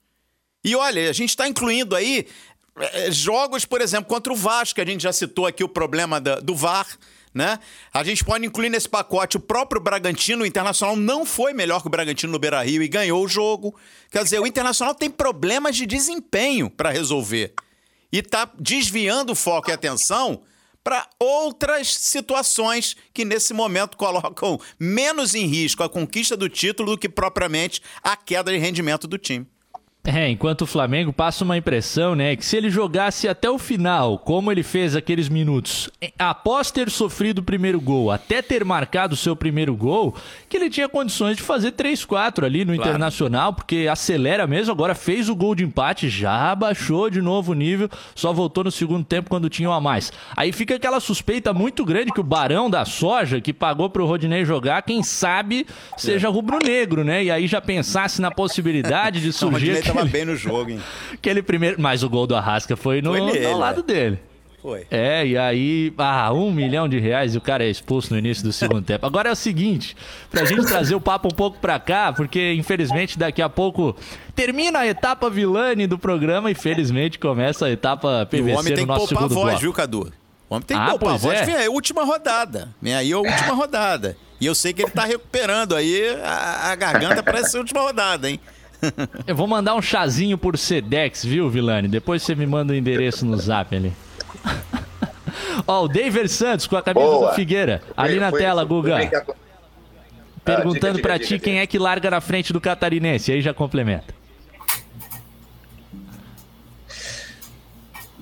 E 0.64 0.76
olha, 0.76 1.10
a 1.10 1.14
gente 1.14 1.30
está 1.30 1.48
incluindo 1.48 1.96
aí 1.96 2.28
é, 2.78 3.12
jogos, 3.12 3.66
por 3.66 3.82
exemplo, 3.82 4.06
contra 4.06 4.32
o 4.32 4.36
Vasco, 4.36 4.80
a 4.82 4.86
gente 4.86 5.04
já 5.04 5.12
citou 5.12 5.46
aqui 5.46 5.64
o 5.64 5.70
problema 5.70 6.20
do 6.20 6.56
VAR. 6.56 6.88
Né? 7.34 7.60
A 7.94 8.04
gente 8.04 8.26
pode 8.26 8.46
incluir 8.46 8.70
nesse 8.70 8.90
pacote 8.90 9.38
o 9.38 9.40
próprio 9.40 9.82
Bragantino. 9.82 10.44
O 10.44 10.46
Internacional 10.46 10.98
não 10.98 11.26
foi 11.26 11.54
melhor 11.54 11.82
que 11.82 11.88
o 11.88 11.90
Bragantino 11.90 12.34
no 12.34 12.40
Beira 12.40 12.62
Rio 12.62 12.84
e 12.84 12.88
ganhou 12.88 13.24
o 13.24 13.28
jogo. 13.28 13.74
Quer 14.12 14.24
dizer, 14.24 14.40
o 14.40 14.48
Internacional 14.48 14.94
tem 14.94 15.10
problemas 15.10 15.76
de 15.78 15.86
desempenho 15.86 16.70
para 16.70 16.90
resolver. 16.90 17.54
E 18.12 18.20
está 18.20 18.52
desviando 18.60 19.32
o 19.32 19.36
foco 19.36 19.70
e 19.70 19.74
atenção 19.74 20.42
para 20.84 21.08
outras 21.18 21.96
situações 21.96 22.98
que 23.14 23.24
nesse 23.24 23.54
momento 23.54 23.96
colocam 23.98 24.60
menos 24.78 25.34
em 25.34 25.46
risco 25.46 25.84
a 25.84 25.90
conquista 25.90 26.36
do 26.36 26.50
título 26.50 26.92
do 26.92 26.98
que 26.98 27.08
propriamente 27.08 27.82
a 28.04 28.18
queda 28.18 28.52
de 28.52 28.58
rendimento 28.58 29.08
do 29.08 29.18
time. 29.18 29.48
É, 30.04 30.28
enquanto 30.30 30.64
o 30.64 30.66
Flamengo 30.66 31.14
passa 31.14 31.44
uma 31.44 31.56
impressão, 31.56 32.16
né, 32.16 32.36
que 32.36 32.44
se 32.44 32.58
ele 32.58 32.72
jogasse 32.72 33.28
até 33.28 33.48
o 33.48 33.60
final, 33.60 34.18
como 34.18 34.52
ele 34.52 34.64
fez 34.64 34.96
aqueles 34.96 35.30
minutos, 35.30 35.92
após 36.18 36.72
ter 36.72 36.90
sofrido 36.90 37.40
o 37.40 37.44
primeiro 37.44 37.80
gol, 37.80 38.10
até 38.10 38.42
ter 38.42 38.66
marcado 38.66 39.14
o 39.14 39.18
seu 39.18 39.36
primeiro 39.36 39.76
gol, 39.76 40.16
que 40.50 40.58
ele 40.58 40.72
tinha 40.72 40.90
condições 40.90 41.38
de 41.38 41.44
fazer 41.44 41.74
3-4 41.74 42.44
ali 42.44 42.66
no 42.66 42.74
claro. 42.74 42.90
Internacional, 42.90 43.54
porque 43.54 43.88
acelera 43.92 44.48
mesmo, 44.48 44.72
agora 44.72 44.96
fez 44.96 45.30
o 45.30 45.36
gol 45.36 45.54
de 45.54 45.64
empate, 45.64 46.10
já 46.10 46.56
baixou 46.56 47.08
de 47.08 47.22
novo 47.22 47.52
o 47.52 47.56
nível, 47.56 47.88
só 48.16 48.34
voltou 48.34 48.64
no 48.64 48.72
segundo 48.72 49.06
tempo 49.06 49.30
quando 49.30 49.50
tinha 49.50 49.70
um 49.70 49.74
a 49.74 49.80
mais. 49.80 50.12
Aí 50.36 50.52
fica 50.52 50.76
aquela 50.76 51.00
suspeita 51.00 51.54
muito 51.54 51.86
grande 51.86 52.12
que 52.12 52.20
o 52.20 52.24
Barão 52.24 52.72
da 52.72 52.86
Soja, 52.86 53.40
que 53.40 53.54
pagou 53.54 53.88
pro 53.88 54.08
Rodinei 54.08 54.46
jogar, 54.46 54.82
quem 54.82 55.04
sabe 55.04 55.68
seja 55.96 56.28
é. 56.28 56.32
rubro-negro, 56.32 57.04
né? 57.04 57.24
E 57.24 57.30
aí 57.30 57.46
já 57.46 57.62
pensasse 57.62 58.20
na 58.20 58.32
possibilidade 58.32 59.22
de 59.22 59.32
surgir 59.32 59.91
tava 59.94 60.06
bem 60.06 60.26
no 60.26 60.36
jogo, 60.36 60.72
hein? 60.72 60.82
Aquele 61.14 61.42
primeiro. 61.42 61.82
Mas 61.82 62.04
o 62.04 62.10
gol 62.10 62.28
do 62.28 62.36
Arrasca 62.36 62.76
foi 62.76 63.02
no, 63.02 63.12
foi 63.12 63.22
nele, 63.22 63.48
no 63.48 63.58
lado 63.58 63.82
é. 63.82 63.84
dele. 63.84 64.20
Foi. 64.62 64.86
É, 64.92 65.26
e 65.26 65.36
aí, 65.36 65.92
ah, 65.98 66.32
um 66.32 66.52
milhão 66.52 66.88
de 66.88 67.00
reais 67.00 67.34
e 67.34 67.38
o 67.38 67.42
cara 67.42 67.64
é 67.64 67.70
expulso 67.70 68.14
no 68.14 68.20
início 68.20 68.44
do 68.44 68.54
segundo 68.54 68.84
tempo. 68.84 69.04
Agora 69.08 69.30
é 69.30 69.32
o 69.32 69.36
seguinte, 69.36 69.98
pra 70.30 70.46
gente 70.46 70.68
trazer 70.68 70.94
o 70.94 71.02
papo 71.02 71.30
um 71.30 71.36
pouco 71.36 71.58
pra 71.58 71.80
cá, 71.80 72.14
porque 72.14 72.54
infelizmente 72.54 73.18
daqui 73.18 73.42
a 73.42 73.50
pouco 73.50 73.96
termina 74.36 74.80
a 74.80 74.88
etapa 74.88 75.32
vilane 75.32 75.88
do 75.88 75.98
programa 75.98 76.52
e 76.52 76.54
felizmente 76.54 77.18
começa 77.18 77.66
a 77.66 77.72
etapa 77.72 78.28
PVC 78.28 78.52
o 78.52 78.60
homem 78.60 78.74
tem 78.76 78.86
no 78.86 78.94
nosso 78.94 79.08
que 79.08 79.16
poupar 79.16 79.32
a 79.32 79.34
voz, 79.34 79.46
bloco. 79.46 79.62
viu, 79.62 79.74
Cadu? 79.74 80.14
O 80.48 80.54
homem 80.54 80.66
tem 80.66 80.78
que 80.78 80.84
ah, 80.84 80.90
poupar 80.90 81.14
a 81.16 81.18
voz. 81.18 81.40
É. 81.40 81.46
Vem 81.46 81.56
aí, 81.56 81.68
última 81.68 82.04
rodada. 82.04 82.70
Vem 82.80 82.94
aí 82.94 83.12
a 83.12 83.18
última 83.18 83.54
rodada. 83.56 84.16
E 84.40 84.46
eu 84.46 84.54
sei 84.54 84.74
que 84.74 84.84
ele 84.84 84.92
tá 84.92 85.06
recuperando 85.06 85.76
aí 85.76 86.18
a, 86.24 86.72
a 86.72 86.76
garganta 86.76 87.24
para 87.24 87.40
essa 87.40 87.58
última 87.58 87.82
rodada, 87.82 88.30
hein? 88.30 88.40
Eu 89.28 89.36
vou 89.36 89.48
mandar 89.48 89.76
um 89.76 89.82
chazinho 89.82 90.38
por 90.38 90.58
Sedex, 90.58 91.24
viu, 91.24 91.50
Vilani? 91.50 91.88
Depois 91.88 92.24
você 92.24 92.36
me 92.36 92.46
manda 92.46 92.74
o 92.74 92.76
endereço 92.76 93.26
no 93.26 93.38
zap 93.38 93.76
ali. 93.76 93.94
Ó, 95.68 95.86
o 95.86 95.88
David 95.88 96.30
Santos 96.30 96.68
com 96.68 96.76
a 96.76 96.82
camisa 96.82 97.06
Boa. 97.06 97.30
do 97.30 97.36
Figueira. 97.36 97.82
Ali 97.96 98.20
na 98.20 98.30
foi, 98.30 98.40
tela, 98.40 98.62
foi, 98.62 98.70
Guga. 98.70 98.98
Foi 98.98 99.36
Perguntando 100.44 101.00
ah, 101.00 101.02
para 101.02 101.20
ti 101.20 101.28
diga, 101.28 101.44
quem 101.44 101.60
é 101.60 101.68
que 101.68 101.78
larga 101.78 102.10
na 102.10 102.20
frente 102.20 102.52
do 102.52 102.60
Catarinense. 102.60 103.32
Aí 103.32 103.42
já 103.42 103.54
complementa. 103.54 104.14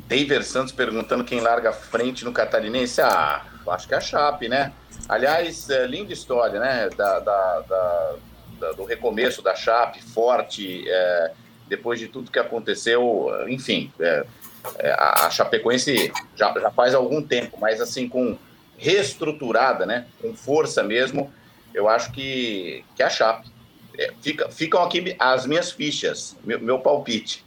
David 0.07 0.43
Santos 0.43 0.73
perguntando 0.73 1.23
quem 1.23 1.39
larga 1.39 1.69
a 1.69 1.73
frente 1.73 2.25
no 2.25 2.33
Catarinense. 2.33 2.99
Ah, 2.99 3.45
acho 3.69 3.87
que 3.87 3.93
é 3.93 3.97
a 3.97 4.01
Chape, 4.01 4.49
né? 4.49 4.73
Aliás, 5.07 5.69
é, 5.69 5.87
linda 5.87 6.11
história, 6.11 6.59
né? 6.59 6.89
Da, 6.89 7.19
da, 7.19 7.59
da 7.61 8.15
do 8.75 8.83
recomeço 8.83 9.41
da 9.41 9.55
Chape, 9.55 10.01
forte, 10.01 10.83
é, 10.87 11.31
depois 11.67 11.99
de 11.99 12.07
tudo 12.07 12.31
que 12.31 12.39
aconteceu, 12.39 13.29
enfim, 13.47 13.91
é, 13.99 14.25
é, 14.79 14.91
a 14.91 15.29
Chapecoense 15.29 16.11
já, 16.35 16.53
já 16.59 16.71
faz 16.71 16.93
algum 16.93 17.21
tempo, 17.21 17.57
mas 17.59 17.79
assim, 17.79 18.07
com 18.09 18.37
reestruturada, 18.77 19.85
né, 19.85 20.05
com 20.21 20.33
força 20.33 20.83
mesmo, 20.83 21.31
eu 21.73 21.87
acho 21.87 22.11
que, 22.11 22.83
que 22.95 23.03
a 23.03 23.09
Chape. 23.09 23.47
É, 23.97 24.11
fica, 24.21 24.49
ficam 24.49 24.81
aqui 24.81 25.15
as 25.19 25.45
minhas 25.45 25.71
fichas, 25.71 26.37
meu, 26.43 26.59
meu 26.59 26.79
palpite. 26.79 27.43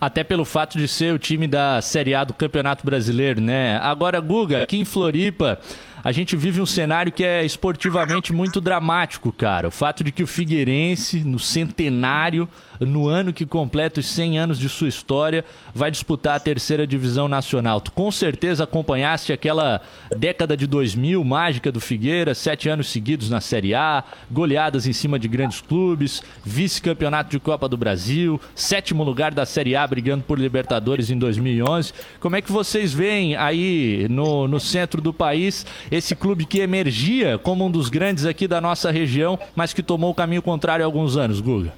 Até 0.00 0.22
pelo 0.22 0.44
fato 0.44 0.78
de 0.78 0.86
ser 0.86 1.12
o 1.12 1.18
time 1.18 1.46
da 1.46 1.80
Série 1.80 2.14
A 2.14 2.24
do 2.24 2.34
Campeonato 2.34 2.84
Brasileiro, 2.84 3.40
né? 3.40 3.78
Agora, 3.78 4.20
Guga, 4.20 4.62
aqui 4.62 4.78
em 4.78 4.84
Floripa, 4.84 5.58
a 6.02 6.12
gente 6.12 6.36
vive 6.36 6.60
um 6.60 6.66
cenário 6.66 7.10
que 7.10 7.24
é 7.24 7.44
esportivamente 7.44 8.32
muito 8.32 8.60
dramático, 8.60 9.32
cara. 9.32 9.68
O 9.68 9.70
fato 9.70 10.04
de 10.04 10.12
que 10.12 10.22
o 10.22 10.26
Figueirense, 10.26 11.24
no 11.24 11.38
centenário, 11.38 12.48
no 12.80 13.08
ano 13.08 13.32
que 13.32 13.44
completa 13.44 14.00
os 14.00 14.06
100 14.06 14.38
anos 14.38 14.58
de 14.58 14.68
sua 14.68 14.88
história, 14.88 15.44
vai 15.74 15.90
disputar 15.90 16.36
a 16.36 16.40
terceira 16.40 16.86
divisão 16.86 17.28
nacional. 17.28 17.80
Tu 17.80 17.90
com 17.92 18.10
certeza 18.10 18.64
acompanhaste 18.64 19.32
aquela 19.32 19.80
década 20.16 20.56
de 20.56 20.66
2000 20.66 21.22
mágica 21.24 21.72
do 21.72 21.80
Figueira, 21.80 22.34
sete 22.34 22.68
anos 22.68 22.88
seguidos 22.88 23.28
na 23.30 23.40
Série 23.40 23.74
A, 23.74 24.04
goleadas 24.30 24.86
em 24.86 24.92
cima 24.92 25.18
de 25.18 25.28
grandes 25.28 25.60
clubes, 25.60 26.22
vice-campeonato 26.44 27.30
de 27.30 27.40
Copa 27.40 27.68
do 27.68 27.76
Brasil, 27.76 28.40
sétimo 28.54 29.02
lugar 29.02 29.34
da 29.34 29.44
Série 29.44 29.74
A 29.74 29.86
brigando 29.86 30.24
por 30.24 30.38
Libertadores 30.38 31.10
em 31.10 31.18
2011. 31.18 31.92
Como 32.20 32.36
é 32.36 32.42
que 32.42 32.52
vocês 32.52 32.92
veem 32.92 33.36
aí 33.36 34.06
no, 34.08 34.46
no 34.46 34.60
centro 34.60 35.00
do 35.00 35.12
país 35.12 35.66
esse 35.90 36.14
clube 36.14 36.44
que 36.44 36.60
emergia 36.60 37.38
como 37.38 37.66
um 37.66 37.70
dos 37.70 37.88
grandes 37.88 38.24
aqui 38.24 38.46
da 38.46 38.60
nossa 38.60 38.90
região, 38.90 39.38
mas 39.54 39.72
que 39.72 39.82
tomou 39.82 40.10
o 40.10 40.14
caminho 40.14 40.42
contrário 40.42 40.84
há 40.84 40.86
alguns 40.86 41.16
anos, 41.16 41.40
Guga? 41.40 41.72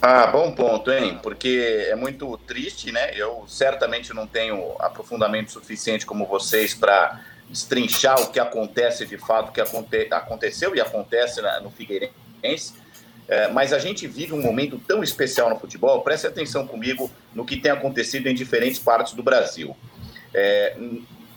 Ah, 0.00 0.28
bom 0.28 0.52
ponto, 0.52 0.92
hein? 0.92 1.18
Porque 1.20 1.86
é 1.90 1.96
muito 1.96 2.38
triste, 2.46 2.92
né? 2.92 3.10
Eu 3.16 3.44
certamente 3.48 4.14
não 4.14 4.28
tenho 4.28 4.76
aprofundamento 4.78 5.50
suficiente 5.50 6.06
como 6.06 6.24
vocês 6.24 6.72
para 6.72 7.20
destrinchar 7.48 8.20
o 8.20 8.30
que 8.30 8.38
acontece 8.38 9.04
de 9.06 9.18
fato, 9.18 9.48
o 9.48 9.52
que 9.52 9.60
aconte 9.60 10.06
aconteceu 10.12 10.74
e 10.76 10.80
acontece 10.80 11.40
no 11.62 11.70
Figueirense. 11.70 12.74
É, 13.26 13.48
mas 13.48 13.72
a 13.72 13.78
gente 13.78 14.06
vive 14.06 14.32
um 14.32 14.40
momento 14.40 14.78
tão 14.78 15.02
especial 15.02 15.50
no 15.50 15.58
futebol. 15.58 16.00
Preste 16.02 16.26
atenção 16.26 16.66
comigo 16.66 17.10
no 17.34 17.44
que 17.44 17.56
tem 17.56 17.72
acontecido 17.72 18.26
em 18.28 18.34
diferentes 18.34 18.78
partes 18.78 19.12
do 19.14 19.22
Brasil. 19.22 19.76
É, 20.32 20.76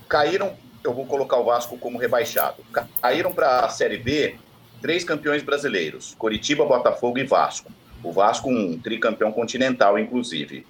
caíram, 0.08 0.56
eu 0.84 0.92
vou 0.92 1.06
colocar 1.06 1.36
o 1.36 1.44
Vasco 1.44 1.78
como 1.78 1.98
rebaixado. 1.98 2.64
Caíram 3.00 3.32
para 3.32 3.60
a 3.60 3.68
Série 3.68 3.98
B 3.98 4.36
três 4.80 5.04
campeões 5.04 5.42
brasileiros: 5.42 6.14
Coritiba, 6.18 6.64
Botafogo 6.64 7.18
e 7.18 7.24
Vasco. 7.24 7.70
O 8.02 8.12
Vasco, 8.12 8.50
um 8.50 8.78
tricampeão 8.78 9.30
continental, 9.32 9.98
inclusive. 9.98 10.66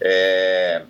É... 0.00 0.82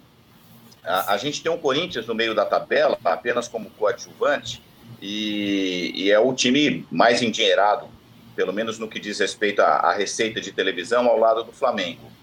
a, 0.84 1.14
a, 1.14 1.16
gente 1.16 1.42
tem 1.42 1.50
um 1.50 1.56
Corinthians 1.56 2.06
no 2.06 2.14
meio 2.14 2.34
da 2.34 2.44
tabela, 2.44 2.98
apenas 3.04 3.48
como 3.48 3.70
coadjuvante, 3.70 4.62
e, 5.00 5.92
e 5.94 6.10
é 6.10 6.18
o 6.18 6.34
time 6.34 6.86
mais 6.90 7.22
endinheirado, 7.22 7.88
pelo 8.34 8.52
menos 8.52 8.78
no 8.78 8.88
que 8.88 9.00
diz 9.00 9.18
respeito 9.18 9.60
à, 9.60 9.76
à 9.76 9.94
receita 9.94 10.40
de 10.40 10.52
televisão, 10.52 11.06
ao 11.06 11.18
lado 11.18 11.44
do 11.44 11.52
Flamengo. 11.52 12.15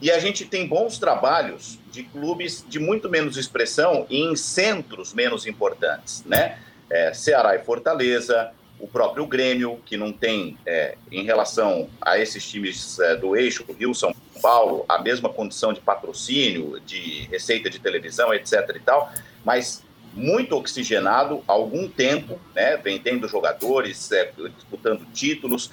E 0.00 0.10
a 0.10 0.18
gente 0.18 0.46
tem 0.46 0.66
bons 0.66 0.98
trabalhos 0.98 1.78
de 1.90 2.04
clubes 2.04 2.64
de 2.66 2.78
muito 2.78 3.08
menos 3.08 3.36
expressão 3.36 4.06
em 4.08 4.34
centros 4.34 5.12
menos 5.12 5.46
importantes, 5.46 6.24
né? 6.24 6.58
É, 6.88 7.12
Ceará 7.12 7.54
e 7.54 7.60
Fortaleza, 7.60 8.52
o 8.78 8.88
próprio 8.88 9.26
Grêmio, 9.26 9.78
que 9.84 9.96
não 9.96 10.10
tem, 10.10 10.56
é, 10.64 10.96
em 11.12 11.22
relação 11.22 11.88
a 12.00 12.18
esses 12.18 12.48
times 12.48 12.98
é, 12.98 13.14
do 13.14 13.36
eixo, 13.36 13.64
Rio, 13.78 13.94
São 13.94 14.14
Paulo, 14.40 14.86
a 14.88 14.98
mesma 15.00 15.28
condição 15.28 15.72
de 15.72 15.80
patrocínio, 15.80 16.80
de 16.80 17.28
receita 17.30 17.68
de 17.68 17.78
televisão, 17.78 18.32
etc 18.32 18.74
e 18.74 18.80
tal, 18.80 19.12
mas 19.44 19.84
muito 20.14 20.56
oxigenado 20.56 21.44
há 21.46 21.52
algum 21.52 21.88
tempo, 21.88 22.40
né, 22.54 22.76
vendendo 22.78 23.28
jogadores, 23.28 24.10
é, 24.10 24.32
disputando 24.56 25.06
títulos. 25.12 25.70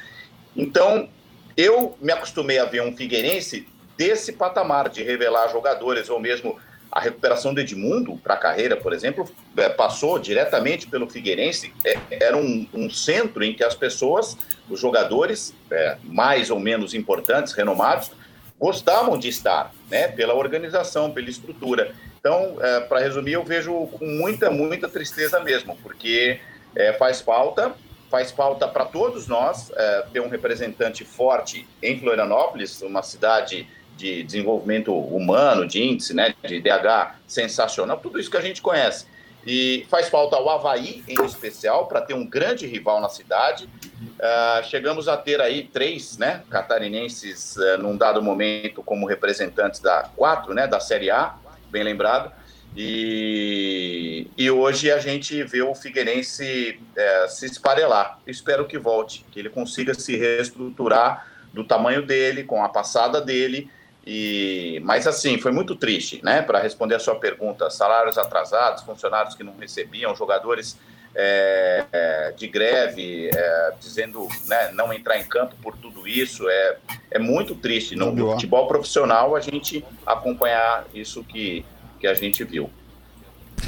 Então, 0.55 1.09
eu 1.55 1.97
me 1.99 2.11
acostumei 2.11 2.59
a 2.59 2.65
ver 2.65 2.81
um 2.83 2.95
Figueirense 2.95 3.67
desse 3.97 4.33
patamar 4.33 4.89
de 4.89 5.03
revelar 5.03 5.51
jogadores 5.51 6.09
ou 6.09 6.19
mesmo 6.19 6.57
a 6.91 7.01
recuperação 7.01 7.53
do 7.53 7.59
Edmundo 7.59 8.17
para 8.17 8.35
a 8.35 8.37
carreira, 8.37 8.77
por 8.77 8.93
exemplo, 8.93 9.29
é, 9.57 9.67
passou 9.67 10.17
diretamente 10.17 10.87
pelo 10.87 11.09
Figueirense. 11.09 11.73
É, 11.85 11.97
era 12.11 12.37
um, 12.37 12.67
um, 12.73 12.89
centro 12.89 13.43
em 13.43 13.53
que 13.53 13.63
as 13.63 13.75
pessoas, 13.75 14.37
os 14.69 14.79
jogadores 14.79 15.53
é, 15.69 15.97
mais 16.03 16.49
ou 16.49 16.59
menos 16.59 16.93
importantes, 16.93 17.53
renomados, 17.53 18.11
gostavam 18.59 19.17
de 19.17 19.27
estar, 19.27 19.71
né? 19.91 20.07
Pela 20.07 20.33
organização, 20.33 21.11
pela 21.11 21.29
estrutura. 21.29 21.93
Então, 22.19 22.57
é, 22.59 22.79
para 22.81 22.99
resumir, 22.99 23.33
eu 23.33 23.43
vejo 23.43 23.87
com 23.87 24.05
muita, 24.05 24.49
muita 24.49 24.89
tristeza 24.89 25.39
mesmo, 25.39 25.77
porque 25.83 26.39
é, 26.75 26.93
faz 26.93 27.21
falta, 27.21 27.73
faz 28.09 28.31
falta 28.31 28.67
para 28.67 28.85
todos 28.85 29.27
nós 29.27 29.71
é, 29.75 30.05
ter 30.11 30.19
um 30.19 30.29
representante 30.29 31.03
forte 31.03 31.67
em 31.83 31.99
Florianópolis, 31.99 32.81
uma 32.81 33.03
cidade 33.03 33.67
de 33.97 34.23
desenvolvimento 34.23 34.93
humano, 34.93 35.67
de 35.67 35.83
índice, 35.83 36.13
né, 36.13 36.33
de 36.43 36.61
DH 36.61 37.15
sensacional, 37.27 37.97
tudo 37.97 38.19
isso 38.19 38.29
que 38.29 38.37
a 38.37 38.41
gente 38.41 38.61
conhece. 38.61 39.05
E 39.45 39.85
faz 39.89 40.09
falta 40.09 40.37
o 40.37 40.49
Havaí, 40.49 41.03
em 41.07 41.23
especial, 41.23 41.87
para 41.87 42.01
ter 42.01 42.13
um 42.13 42.25
grande 42.25 42.67
rival 42.67 42.99
na 42.99 43.07
cidade. 43.07 43.63
Uh, 43.63 44.63
chegamos 44.65 45.07
a 45.07 45.15
ter 45.15 45.39
aí 45.39 45.63
três 45.63 46.17
né, 46.17 46.43
catarinenses, 46.49 47.55
uh, 47.55 47.77
num 47.81 47.95
dado 47.95 48.21
momento, 48.21 48.83
como 48.83 49.07
representantes 49.07 49.79
da 49.79 50.09
quatro, 50.17 50.53
né, 50.53 50.67
da 50.67 50.81
Série 50.81 51.09
A, 51.09 51.35
bem 51.71 51.81
lembrado. 51.81 52.29
E, 52.75 54.27
e 54.37 54.51
hoje 54.51 54.91
a 54.91 54.99
gente 54.99 55.41
vê 55.43 55.61
o 55.61 55.73
Figueirense 55.73 56.77
uh, 56.81 57.29
se 57.29 57.45
esfarelar. 57.45 58.19
Espero 58.27 58.65
que 58.65 58.77
volte, 58.77 59.25
que 59.31 59.39
ele 59.39 59.49
consiga 59.49 59.93
se 59.93 60.17
reestruturar 60.17 61.25
do 61.53 61.63
tamanho 61.63 62.05
dele, 62.05 62.43
com 62.43 62.61
a 62.61 62.67
passada 62.67 63.21
dele, 63.21 63.71
e, 64.09 64.79
mas 64.85 65.05
assim, 65.05 65.37
foi 65.37 65.51
muito 65.51 65.75
triste, 65.75 66.21
né? 66.23 66.41
Para 66.41 66.59
responder 66.59 66.95
a 66.95 66.99
sua 66.99 67.15
pergunta, 67.15 67.69
salários 67.69 68.17
atrasados, 68.17 68.83
funcionários 68.83 69.35
que 69.35 69.43
não 69.43 69.53
recebiam, 69.57 70.15
jogadores 70.15 70.79
é, 71.13 71.83
é, 71.91 72.31
de 72.31 72.47
greve, 72.47 73.29
é, 73.35 73.73
dizendo 73.81 74.25
né, 74.45 74.71
não 74.71 74.93
entrar 74.93 75.17
em 75.17 75.25
campo 75.25 75.55
por 75.61 75.75
tudo 75.75 76.07
isso, 76.07 76.47
é, 76.47 76.77
é 77.11 77.19
muito 77.19 77.53
triste. 77.53 77.97
No, 77.97 78.13
no 78.13 78.31
futebol 78.31 78.65
profissional, 78.65 79.35
a 79.35 79.41
gente 79.41 79.83
acompanhar 80.05 80.85
isso 80.93 81.21
que, 81.25 81.65
que 81.99 82.07
a 82.07 82.13
gente 82.13 82.45
viu. 82.45 82.69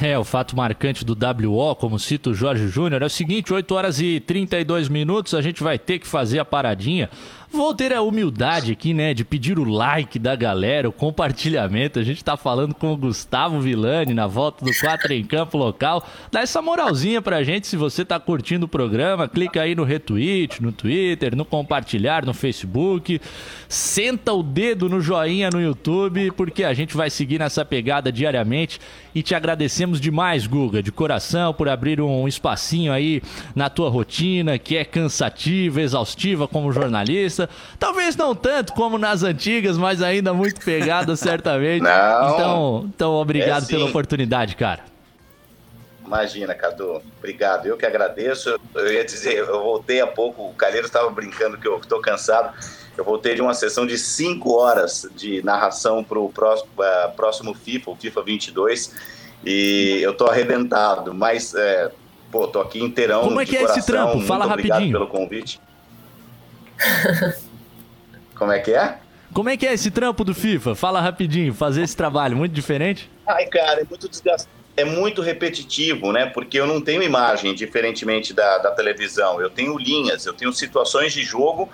É, 0.02 0.17
o 0.17 0.23
fato 0.23 0.56
marcante 0.56 1.04
do 1.04 1.13
WO, 1.13 1.75
como 1.75 1.99
cita 1.99 2.30
o 2.30 2.34
Jorge 2.34 2.69
Júnior, 2.69 3.02
é 3.02 3.06
o 3.06 3.10
seguinte: 3.10 3.54
8 3.54 3.75
horas 3.75 3.99
e 3.99 4.21
32 4.21 4.88
minutos, 4.88 5.34
a 5.34 5.41
gente 5.41 5.62
vai 5.62 5.78
ter 5.78 5.99
que 5.99 6.08
fazer 6.08 6.39
a 6.39 6.45
paradinha 6.45 7.10
Vou 7.51 7.73
ter 7.73 7.91
a 7.91 8.03
humildade 8.03 8.71
aqui, 8.71 8.93
né, 8.93 9.12
de 9.12 9.25
pedir 9.25 9.57
o 9.57 9.63
like 9.63 10.19
da 10.19 10.35
galera, 10.35 10.88
o 10.88 10.91
compartilhamento. 10.91 11.97
A 11.97 12.03
gente 12.03 12.23
tá 12.23 12.38
falando 12.38 12.75
com 12.75 12.93
o 12.93 12.97
Gustavo 12.97 13.59
Villani 13.59 14.13
na 14.13 14.27
volta 14.27 14.63
do 14.63 14.71
4 14.71 15.13
em 15.13 15.25
Campo 15.25 15.57
local. 15.57 16.07
Dá 16.31 16.41
essa 16.41 16.62
moralzinha 16.62 17.23
pra 17.23 17.41
gente 17.41 17.65
se 17.65 17.75
você 17.75 18.05
tá 18.05 18.19
curtindo 18.19 18.67
o 18.67 18.69
programa. 18.69 19.27
Clica 19.27 19.63
aí 19.63 19.73
no 19.73 19.83
retweet, 19.83 20.62
no 20.62 20.71
Twitter, 20.71 21.35
no 21.35 21.43
compartilhar, 21.43 22.23
no 22.23 22.35
Facebook. 22.35 23.19
Senta 23.67 24.31
o 24.31 24.43
dedo 24.43 24.88
no 24.88 25.01
joinha 25.01 25.49
no 25.49 25.59
YouTube, 25.59 26.31
porque 26.33 26.63
a 26.63 26.73
gente 26.75 26.95
vai 26.95 27.09
seguir 27.09 27.39
nessa 27.39 27.65
pegada 27.65 28.12
diariamente. 28.12 28.79
E 29.13 29.23
te 29.23 29.33
agradecemos 29.33 29.99
demais, 29.99 30.45
Guga, 30.45 30.83
de 30.83 30.91
coração, 30.91 31.51
por 31.51 31.67
abrir 31.67 31.99
um 31.99 32.27
espacinho 32.27 32.93
aí 32.93 33.23
na 33.55 33.71
tua 33.71 33.89
rotina, 33.89 34.59
que 34.59 34.77
é 34.77 34.85
cansativa, 34.85 35.81
exaustiva 35.81 36.47
como 36.47 36.71
jornalista 36.71 37.38
Talvez 37.78 38.15
não 38.15 38.34
tanto 38.34 38.73
como 38.73 38.97
nas 38.97 39.23
antigas, 39.23 39.78
mas 39.78 40.02
ainda 40.02 40.34
muito 40.34 40.60
pegada, 40.63 41.15
certamente. 41.17 41.82
Não, 41.82 42.34
então, 42.34 42.89
então, 42.95 43.12
obrigado 43.13 43.63
é 43.63 43.67
pela 43.67 43.86
oportunidade, 43.86 44.56
cara. 44.56 44.82
Imagina, 46.10 46.56
Cadu. 46.56 47.04
Obrigado. 47.19 47.67
Eu 47.67 47.78
que 47.78 47.86
agradeço. 47.86 48.60
Eu 48.73 48.91
ia 48.91 49.06
dizer, 49.06 49.38
eu 49.38 49.62
voltei 49.62 50.02
há 50.02 50.08
pouco, 50.08 50.49
o 50.49 50.54
Calheiro 50.56 50.88
estava 50.88 51.08
brincando 51.12 51.56
que 51.56 51.67
eu 51.67 51.78
estou 51.78 52.02
cansado. 52.02 52.52
Eu 52.97 53.06
voltei 53.06 53.36
de 53.36 53.41
uma 53.41 53.54
sessão 53.54 53.86
de 53.86 53.95
cinco 53.95 54.58
horas 54.58 55.08
de 55.15 55.41
narração 55.43 56.04
para 56.04 56.17
o 56.19 56.28
próximo, 56.30 56.69
uh, 56.80 57.12
próximo 57.15 57.54
FIFA, 57.54 57.91
o 57.91 57.95
FIFA 57.95 58.23
22, 58.23 58.95
e 59.45 59.99
eu 60.02 60.12
estou 60.12 60.28
arrebentado, 60.28 61.13
mas, 61.13 61.54
é, 61.54 61.91
pô, 62.32 62.47
tô 62.47 62.60
aqui 62.60 62.84
inteirão. 62.84 63.21
Como 63.21 63.39
é 63.39 63.45
que 63.45 63.56
é 63.56 63.60
coração. 63.60 63.78
esse 63.78 63.88
trampo? 63.88 64.19
Fala 64.21 64.47
Muito 64.47 64.67
rapidinho. 64.67 64.91
pelo 64.91 65.08
convite. 65.08 65.62
Como 68.35 68.51
é 68.51 68.59
que 68.59 68.71
é? 68.71 68.97
Como 69.33 69.49
é 69.49 69.57
que 69.57 69.67
é 69.67 69.73
esse 69.73 69.91
trampo 69.91 70.23
do 70.23 70.33
FIFA? 70.33 70.73
Fala 70.73 71.01
rapidinho, 71.01 71.53
fazer 71.53 71.83
esse 71.83 71.95
trabalho, 71.95 72.35
muito 72.35 72.53
diferente? 72.53 73.09
Ai, 73.27 73.45
cara, 73.45 73.81
é 73.81 73.83
muito 73.83 74.09
desgastante. 74.09 74.57
É 74.75 74.85
muito 74.85 75.21
repetitivo, 75.21 76.13
né? 76.13 76.25
Porque 76.27 76.57
eu 76.57 76.65
não 76.65 76.79
tenho 76.79 77.03
imagem, 77.03 77.53
diferentemente 77.53 78.33
da, 78.33 78.59
da 78.59 78.71
televisão. 78.71 79.41
Eu 79.41 79.49
tenho 79.49 79.77
linhas, 79.77 80.25
eu 80.25 80.33
tenho 80.33 80.53
situações 80.53 81.11
de 81.11 81.21
jogo 81.21 81.69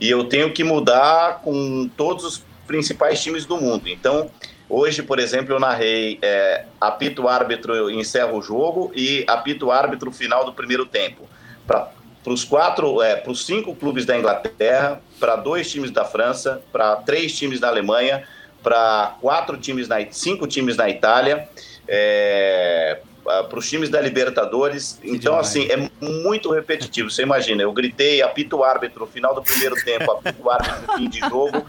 e 0.00 0.08
eu 0.08 0.24
tenho 0.24 0.50
que 0.52 0.64
mudar 0.64 1.40
com 1.42 1.88
todos 1.96 2.24
os 2.24 2.44
principais 2.66 3.22
times 3.22 3.44
do 3.44 3.60
mundo. 3.60 3.88
Então, 3.88 4.30
hoje, 4.70 5.02
por 5.02 5.18
exemplo, 5.18 5.54
eu 5.54 5.60
narrei 5.60 6.18
é, 6.22 6.64
apito 6.80 7.28
árbitro 7.28 7.90
encerra 7.90 8.32
o 8.32 8.40
jogo 8.40 8.90
e 8.94 9.22
apito 9.28 9.70
árbitro 9.70 10.10
final 10.10 10.44
do 10.44 10.52
primeiro 10.52 10.86
tempo. 10.86 11.28
Para 11.66 11.90
para 12.26 12.32
os 12.32 12.42
quatro, 12.42 13.00
é, 13.00 13.14
para 13.14 13.30
os 13.30 13.46
cinco 13.46 13.72
clubes 13.72 14.04
da 14.04 14.18
Inglaterra, 14.18 15.00
para 15.20 15.36
dois 15.36 15.70
times 15.70 15.92
da 15.92 16.04
França, 16.04 16.60
para 16.72 16.96
três 16.96 17.38
times 17.38 17.60
da 17.60 17.68
Alemanha, 17.68 18.24
para 18.64 19.14
quatro 19.20 19.56
times 19.56 19.86
na 19.86 20.04
cinco 20.10 20.44
times 20.44 20.76
na 20.76 20.90
Itália, 20.90 21.48
é, 21.86 22.98
para 23.22 23.56
os 23.56 23.70
times 23.70 23.90
da 23.90 24.00
Libertadores. 24.00 24.98
Então, 25.04 25.38
assim, 25.38 25.68
é 25.70 25.88
muito 26.04 26.50
repetitivo. 26.50 27.12
Você 27.12 27.22
imagina, 27.22 27.62
eu 27.62 27.72
gritei, 27.72 28.20
apito 28.20 28.56
o 28.56 28.64
árbitro 28.64 29.04
no 29.04 29.06
final 29.06 29.32
do 29.32 29.40
primeiro 29.40 29.76
tempo, 29.84 30.10
apito 30.10 30.42
o 30.42 30.50
árbitro 30.50 30.82
no 30.84 30.98
fim 30.98 31.08
de 31.08 31.20
jogo. 31.20 31.64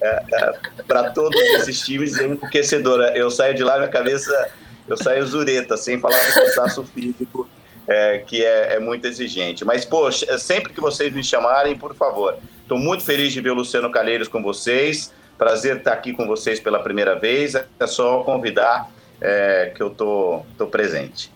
É, 0.00 0.22
é, 0.32 0.52
para 0.84 1.10
todos 1.10 1.38
esses 1.38 1.80
times 1.80 2.18
é 2.18 2.24
enriquecedora. 2.24 3.14
Eu 3.14 3.30
saio 3.30 3.54
de 3.54 3.62
lá, 3.62 3.76
minha 3.76 3.90
cabeça, 3.90 4.50
eu 4.88 4.96
saio 4.96 5.26
zureta, 5.26 5.76
sem 5.76 6.00
falar 6.00 6.16
do 6.16 6.32
cansaço 6.32 6.82
físico 6.82 7.46
é, 7.88 8.18
que 8.18 8.44
é, 8.44 8.74
é, 8.74 8.78
muito 8.78 9.06
exigente. 9.06 9.64
Mas, 9.64 9.84
poxa, 9.84 10.38
sempre 10.38 10.72
que 10.72 10.80
vocês 10.80 11.12
me 11.12 11.24
chamarem, 11.24 11.76
por 11.76 11.94
favor. 11.94 12.36
Estou 12.60 12.78
muito 12.78 13.02
feliz 13.02 13.32
de 13.32 13.40
ver 13.40 13.50
o 13.50 13.54
Luciano 13.54 13.90
Calheiros 13.90 14.28
com 14.28 14.42
vocês. 14.42 15.12
Prazer 15.38 15.78
estar 15.78 15.94
aqui 15.94 16.12
com 16.12 16.26
vocês 16.26 16.60
pela 16.60 16.80
primeira 16.80 17.18
vez. 17.18 17.54
É 17.54 17.86
só 17.86 18.22
convidar 18.22 18.90
é, 19.20 19.72
que 19.74 19.82
eu 19.82 19.88
tô, 19.88 20.42
tô 20.58 20.66
presente. 20.66 21.32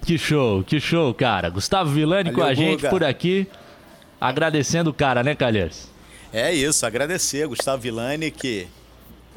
Que 0.00 0.16
show, 0.16 0.64
que 0.64 0.80
show, 0.80 1.12
cara. 1.12 1.50
Gustavo 1.50 1.90
Villani 1.90 2.30
Valeu, 2.30 2.34
com 2.34 2.42
a 2.42 2.54
gente 2.54 2.76
Guga. 2.76 2.90
por 2.90 3.04
aqui. 3.04 3.46
Agradecendo 4.18 4.90
o 4.90 4.94
cara, 4.94 5.22
né, 5.22 5.34
Calheiros? 5.34 5.88
É 6.32 6.52
isso, 6.54 6.86
agradecer, 6.86 7.46
Gustavo 7.46 7.82
Villani, 7.82 8.30
que 8.30 8.66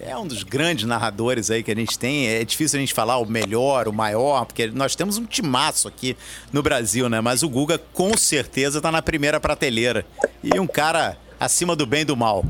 é 0.02 0.18
um 0.18 0.26
dos 0.26 0.44
grandes 0.44 0.86
narradores 0.86 1.52
aí 1.52 1.64
que 1.64 1.72
a 1.72 1.76
gente 1.76 1.98
tem. 1.98 2.28
É 2.28 2.44
difícil 2.44 2.78
a 2.78 2.80
gente 2.80 2.94
falar 2.94 3.18
o 3.18 3.26
melhor, 3.26 3.88
o 3.88 3.94
maior, 3.94 4.46
porque 4.46 4.68
nós 4.68 4.96
temos 4.96 5.18
um 5.18 5.26
timaço 5.26 5.88
aqui 5.88 6.16
no 6.52 6.62
Brasil, 6.62 7.10
né? 7.10 7.22
Mas 7.22 7.44
o 7.44 7.50
Guga 7.50 7.78
com 7.94 8.16
certeza 8.18 8.82
tá 8.82 8.92
na 8.92 9.02
primeira 9.02 9.40
prateleira. 9.40 10.06
E 10.44 10.60
um 10.60 10.68
cara 10.68 11.18
acima 11.40 11.76
do 11.76 11.86
bem 11.86 12.02
e 12.02 12.06
do 12.06 12.16
mal. 12.16 12.46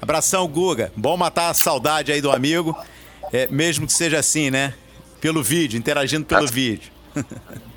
Abração, 0.00 0.46
Guga. 0.48 0.92
Bom 0.96 1.16
matar 1.16 1.50
a 1.50 1.54
saudade 1.54 2.12
aí 2.12 2.20
do 2.20 2.30
amigo. 2.30 2.76
É, 3.32 3.46
mesmo 3.48 3.86
que 3.86 3.92
seja 3.92 4.18
assim, 4.18 4.50
né? 4.50 4.74
Pelo 5.20 5.42
vídeo, 5.42 5.78
interagindo 5.78 6.24
pelo 6.24 6.46
vídeo. 6.46 6.90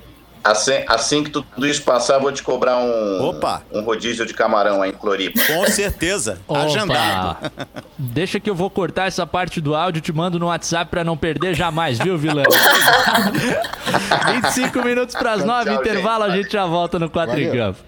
Assim, 0.44 0.84
assim 0.86 1.24
que 1.24 1.30
tudo 1.30 1.66
isso 1.66 1.82
passar, 1.82 2.18
vou 2.18 2.30
te 2.30 2.42
cobrar 2.42 2.76
um, 2.76 3.28
Opa. 3.28 3.62
um 3.72 3.80
rodízio 3.80 4.26
de 4.26 4.34
camarão 4.34 4.82
aí 4.82 4.90
em 4.90 4.92
Floripa. 4.94 5.40
Com 5.46 5.64
certeza. 5.66 6.38
Agendado. 6.46 7.50
Deixa 7.96 8.38
que 8.38 8.50
eu 8.50 8.54
vou 8.54 8.68
cortar 8.68 9.06
essa 9.06 9.26
parte 9.26 9.58
do 9.58 9.74
áudio 9.74 10.00
e 10.00 10.02
te 10.02 10.12
mando 10.12 10.38
no 10.38 10.46
WhatsApp 10.48 10.90
pra 10.90 11.02
não 11.02 11.16
perder 11.16 11.54
jamais, 11.54 11.98
viu, 11.98 12.18
Vilani? 12.18 12.46
25 14.42 14.82
minutos 14.82 15.14
pras 15.14 15.38
Tchau, 15.38 15.46
9, 15.46 15.64
tchau, 15.70 15.80
intervalo, 15.80 16.24
gente. 16.26 16.32
a 16.34 16.42
gente 16.42 16.52
já 16.52 16.66
volta 16.66 16.98
no 16.98 17.08
4 17.08 17.40
em 17.40 17.46
Valeu. 17.48 17.64
campo. 17.64 17.78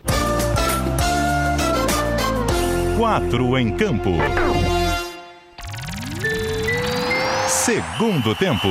Quatro 2.96 3.58
em 3.58 3.76
campo. 3.76 4.10
Segundo 7.48 8.34
tempo. 8.34 8.68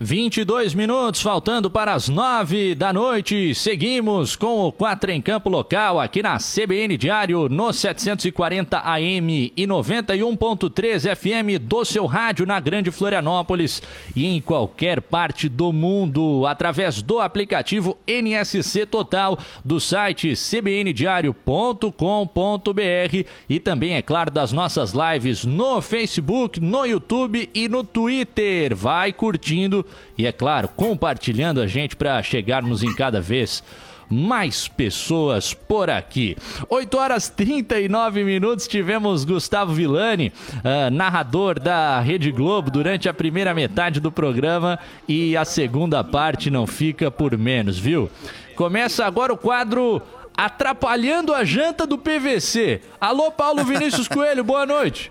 22 0.00 0.74
minutos, 0.74 1.20
faltando 1.20 1.68
para 1.68 1.92
as 1.92 2.08
9 2.08 2.76
da 2.76 2.92
noite. 2.92 3.52
Seguimos 3.52 4.36
com 4.36 4.60
o 4.60 4.70
4 4.70 5.10
em 5.10 5.20
Campo 5.20 5.50
local 5.50 5.98
aqui 5.98 6.22
na 6.22 6.38
CBN 6.38 6.96
Diário, 6.96 7.48
no 7.48 7.72
740 7.72 8.78
AM 8.78 9.52
e 9.56 9.66
91.3 9.66 11.16
FM 11.16 11.60
do 11.60 11.84
seu 11.84 12.06
rádio 12.06 12.46
na 12.46 12.60
Grande 12.60 12.92
Florianópolis 12.92 13.82
e 14.14 14.24
em 14.24 14.40
qualquer 14.40 15.00
parte 15.00 15.48
do 15.48 15.72
mundo, 15.72 16.46
através 16.46 17.02
do 17.02 17.18
aplicativo 17.18 17.98
NSC 18.06 18.86
Total 18.86 19.36
do 19.64 19.80
site 19.80 20.36
cbndiario.com.br 20.36 23.26
e 23.48 23.58
também, 23.58 23.94
é 23.94 24.02
claro, 24.02 24.30
das 24.30 24.52
nossas 24.52 24.92
lives 24.92 25.44
no 25.44 25.82
Facebook, 25.82 26.60
no 26.60 26.86
YouTube 26.86 27.50
e 27.52 27.68
no 27.68 27.82
Twitter. 27.82 28.76
Vai 28.76 29.12
curtindo 29.12 29.87
e, 30.16 30.26
é 30.26 30.32
claro, 30.32 30.68
compartilhando 30.68 31.60
a 31.60 31.66
gente 31.66 31.96
para 31.96 32.22
chegarmos 32.22 32.82
em 32.82 32.94
cada 32.94 33.20
vez 33.20 33.62
mais 34.10 34.66
pessoas 34.66 35.52
por 35.52 35.90
aqui. 35.90 36.36
8 36.68 36.96
horas 36.96 37.28
39 37.28 38.24
minutos, 38.24 38.66
tivemos 38.66 39.24
Gustavo 39.24 39.74
Villani, 39.74 40.32
ah, 40.64 40.90
narrador 40.90 41.60
da 41.60 42.00
Rede 42.00 42.30
Globo, 42.30 42.70
durante 42.70 43.08
a 43.08 43.12
primeira 43.12 43.52
metade 43.52 44.00
do 44.00 44.10
programa 44.10 44.78
e 45.06 45.36
a 45.36 45.44
segunda 45.44 46.02
parte 46.02 46.50
não 46.50 46.66
fica 46.66 47.10
por 47.10 47.36
menos, 47.36 47.78
viu? 47.78 48.10
Começa 48.56 49.04
agora 49.04 49.32
o 49.32 49.36
quadro 49.36 50.02
Atrapalhando 50.38 51.34
a 51.34 51.42
Janta 51.42 51.84
do 51.84 51.98
PVC. 51.98 52.80
Alô, 53.00 53.32
Paulo 53.32 53.64
Vinícius 53.64 54.06
Coelho, 54.06 54.44
boa 54.44 54.64
noite. 54.64 55.10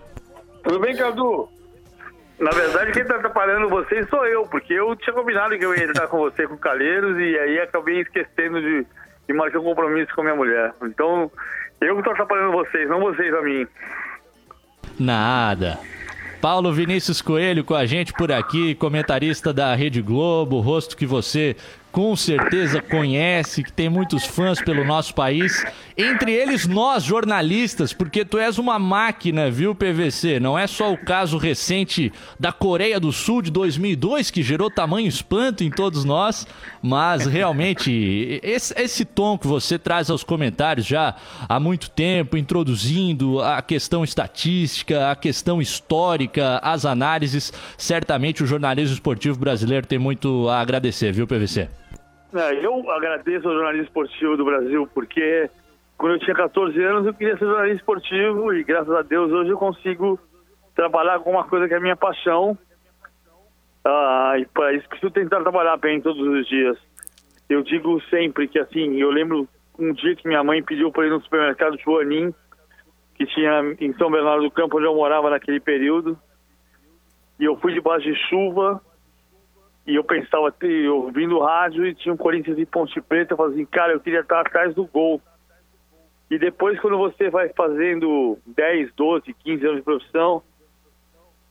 Tudo 0.63 0.79
bem, 0.79 0.95
Cadu? 0.95 1.49
Na 2.39 2.51
verdade, 2.51 2.91
quem 2.91 3.03
tá 3.03 3.15
atrapalhando 3.15 3.67
vocês 3.67 4.07
sou 4.09 4.25
eu, 4.27 4.45
porque 4.45 4.73
eu 4.73 4.95
tinha 4.95 5.13
combinado 5.13 5.57
que 5.57 5.65
eu 5.65 5.75
ia 5.75 5.85
entrar 5.85 6.07
com 6.07 6.17
você 6.17 6.47
com 6.47 6.53
o 6.53 6.59
Calheiros 6.59 7.17
e 7.17 7.37
aí 7.37 7.59
acabei 7.59 8.01
esquecendo 8.01 8.61
de, 8.61 8.85
de 9.27 9.33
marcar 9.33 9.59
um 9.59 9.63
compromisso 9.63 10.13
com 10.13 10.21
a 10.21 10.23
minha 10.25 10.35
mulher. 10.35 10.71
Então, 10.83 11.31
eu 11.81 11.97
que 11.97 12.03
tô 12.03 12.11
atrapalhando 12.11 12.51
vocês, 12.51 12.87
não 12.87 12.99
vocês 12.99 13.33
a 13.33 13.41
mim. 13.41 13.67
Nada. 14.99 15.79
Paulo 16.39 16.71
Vinícius 16.71 17.21
Coelho 17.21 17.63
com 17.63 17.73
a 17.73 17.87
gente 17.87 18.13
por 18.13 18.31
aqui, 18.31 18.75
comentarista 18.75 19.51
da 19.51 19.73
Rede 19.73 20.01
Globo, 20.03 20.59
rosto 20.59 20.95
que 20.95 21.05
você 21.05 21.55
com 21.91 22.15
certeza 22.15 22.81
conhece, 22.81 23.63
que 23.63 23.71
tem 23.71 23.89
muitos 23.89 24.25
fãs 24.25 24.61
pelo 24.61 24.83
nosso 24.83 25.13
país, 25.15 25.65
entre 25.97 26.31
eles 26.31 26.67
nós 26.67 27.03
jornalistas, 27.03 27.91
porque 27.91 28.23
tu 28.23 28.37
és 28.37 28.59
uma 28.59 28.77
máquina, 28.77 29.49
viu, 29.49 29.73
PVC? 29.73 30.39
Não 30.39 30.57
é 30.57 30.67
só 30.67 30.93
o 30.93 30.97
caso 30.97 31.37
recente 31.37 32.11
da 32.39 32.51
Coreia 32.51 32.99
do 32.99 33.11
Sul 33.11 33.41
de 33.41 33.49
2002 33.49 34.29
que 34.29 34.43
gerou 34.43 34.69
tamanho 34.69 35.07
espanto 35.07 35.63
em 35.63 35.71
todos 35.71 36.05
nós, 36.05 36.45
mas 36.81 37.25
realmente 37.25 38.39
esse, 38.43 38.73
esse 38.79 39.03
tom 39.03 39.37
que 39.37 39.47
você 39.47 39.79
traz 39.79 40.09
aos 40.09 40.23
comentários 40.23 40.85
já 40.85 41.15
há 41.49 41.59
muito 41.59 41.89
tempo, 41.89 42.37
introduzindo 42.37 43.41
a 43.41 43.61
questão 43.61 44.03
estatística, 44.03 45.09
a 45.09 45.15
questão 45.15 45.61
histórica, 45.61 46.59
as 46.61 46.85
análises, 46.85 47.51
certamente 47.77 48.43
o 48.43 48.47
jornalismo 48.47 48.93
esportivo 48.93 49.39
brasileiro 49.39 49.87
tem 49.87 49.97
muito 49.97 50.47
a 50.47 50.59
agradecer, 50.61 51.11
viu, 51.11 51.25
PVC? 51.25 51.67
É, 52.33 52.65
eu 52.65 52.89
agradeço 52.91 53.47
ao 53.47 53.53
jornalismo 53.53 53.85
esportivo 53.85 54.35
do 54.35 54.45
Brasil, 54.45 54.87
porque 54.93 55.49
quando 55.97 56.13
eu 56.13 56.19
tinha 56.19 56.35
14 56.35 56.83
anos 56.83 57.05
eu 57.05 57.13
queria 57.13 57.37
ser 57.37 57.45
jornalista 57.45 57.77
esportivo 57.77 58.53
e 58.53 58.63
graças 58.63 58.93
a 58.93 59.01
Deus 59.01 59.31
hoje 59.31 59.49
eu 59.49 59.57
consigo 59.57 60.19
trabalhar 60.75 61.19
com 61.19 61.31
uma 61.31 61.45
coisa 61.45 61.67
que 61.67 61.73
é 61.73 61.79
minha 61.79 61.95
paixão. 61.95 62.57
Ah, 63.83 64.33
e 64.37 64.45
para 64.45 64.73
isso 64.73 64.87
preciso 64.89 65.11
tentar 65.11 65.41
trabalhar 65.41 65.77
bem 65.77 66.01
todos 66.01 66.21
os 66.21 66.47
dias. 66.47 66.77
Eu 67.49 67.63
digo 67.63 68.01
sempre 68.09 68.47
que 68.47 68.59
assim, 68.59 68.97
eu 68.97 69.09
lembro 69.09 69.47
um 69.79 69.93
dia 69.93 70.15
que 70.15 70.27
minha 70.27 70.43
mãe 70.43 70.61
pediu 70.61 70.91
para 70.91 71.07
ir 71.07 71.09
no 71.09 71.21
supermercado 71.21 71.79
Joanim, 71.79 72.33
que 73.15 73.25
tinha 73.25 73.75
em 73.79 73.93
São 73.93 74.11
Bernardo 74.11 74.43
do 74.43 74.51
Campo, 74.51 74.77
onde 74.77 74.85
eu 74.85 74.95
morava 74.95 75.29
naquele 75.29 75.59
período. 75.59 76.19
E 77.39 77.45
eu 77.45 77.55
fui 77.57 77.73
debaixo 77.73 78.05
de 78.05 78.15
chuva, 78.27 78.81
e 79.87 79.95
eu 79.95 80.03
pensava, 80.03 80.53
eu 80.61 80.97
ouvindo 80.97 81.37
o 81.37 81.43
rádio 81.43 81.87
e 81.87 81.95
tinha 81.95 82.13
um 82.13 82.17
Corinthians 82.17 82.59
e 82.59 82.65
Ponte 82.65 82.99
Preta, 82.99 83.31
eu 83.31 83.37
falava 83.37 83.55
assim, 83.55 83.65
cara, 83.65 83.93
eu 83.93 84.01
queria 84.01 84.19
estar 84.19 84.41
atrás 84.41 84.75
do 84.75 84.85
gol. 84.85 85.21
E 86.29 86.37
depois, 86.37 86.77
quando 86.81 86.97
você 86.97 87.29
vai 87.29 87.47
fazendo 87.55 88.37
10, 88.45 88.93
12, 88.93 89.33
15 89.33 89.65
anos 89.65 89.77
de 89.77 89.83
profissão, 89.83 90.43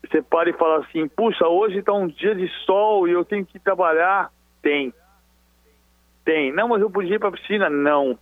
você 0.05 0.21
para 0.21 0.51
e 0.51 0.53
fala 0.53 0.85
assim, 0.85 1.07
puxa, 1.07 1.47
hoje 1.47 1.79
está 1.79 1.91
um 1.91 2.05
dia 2.05 2.35
de 2.35 2.47
sol 2.63 3.07
e 3.07 3.11
eu 3.11 3.25
tenho 3.25 3.43
que 3.43 3.57
trabalhar. 3.57 4.31
Tem. 4.61 4.93
Tem. 6.23 6.53
Não, 6.53 6.67
mas 6.67 6.79
eu 6.79 6.91
podia 6.91 7.15
ir 7.15 7.19
para 7.19 7.29
a 7.29 7.31
piscina. 7.31 7.71
Não. 7.71 8.19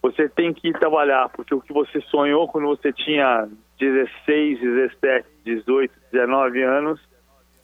Você 0.00 0.28
tem 0.28 0.54
que 0.54 0.68
ir 0.68 0.78
trabalhar, 0.78 1.28
porque 1.30 1.52
o 1.52 1.60
que 1.60 1.72
você 1.72 2.00
sonhou 2.02 2.46
quando 2.46 2.68
você 2.68 2.92
tinha 2.92 3.48
16, 3.80 4.60
17, 4.60 5.28
18, 5.44 5.92
19 6.12 6.62
anos, 6.62 7.00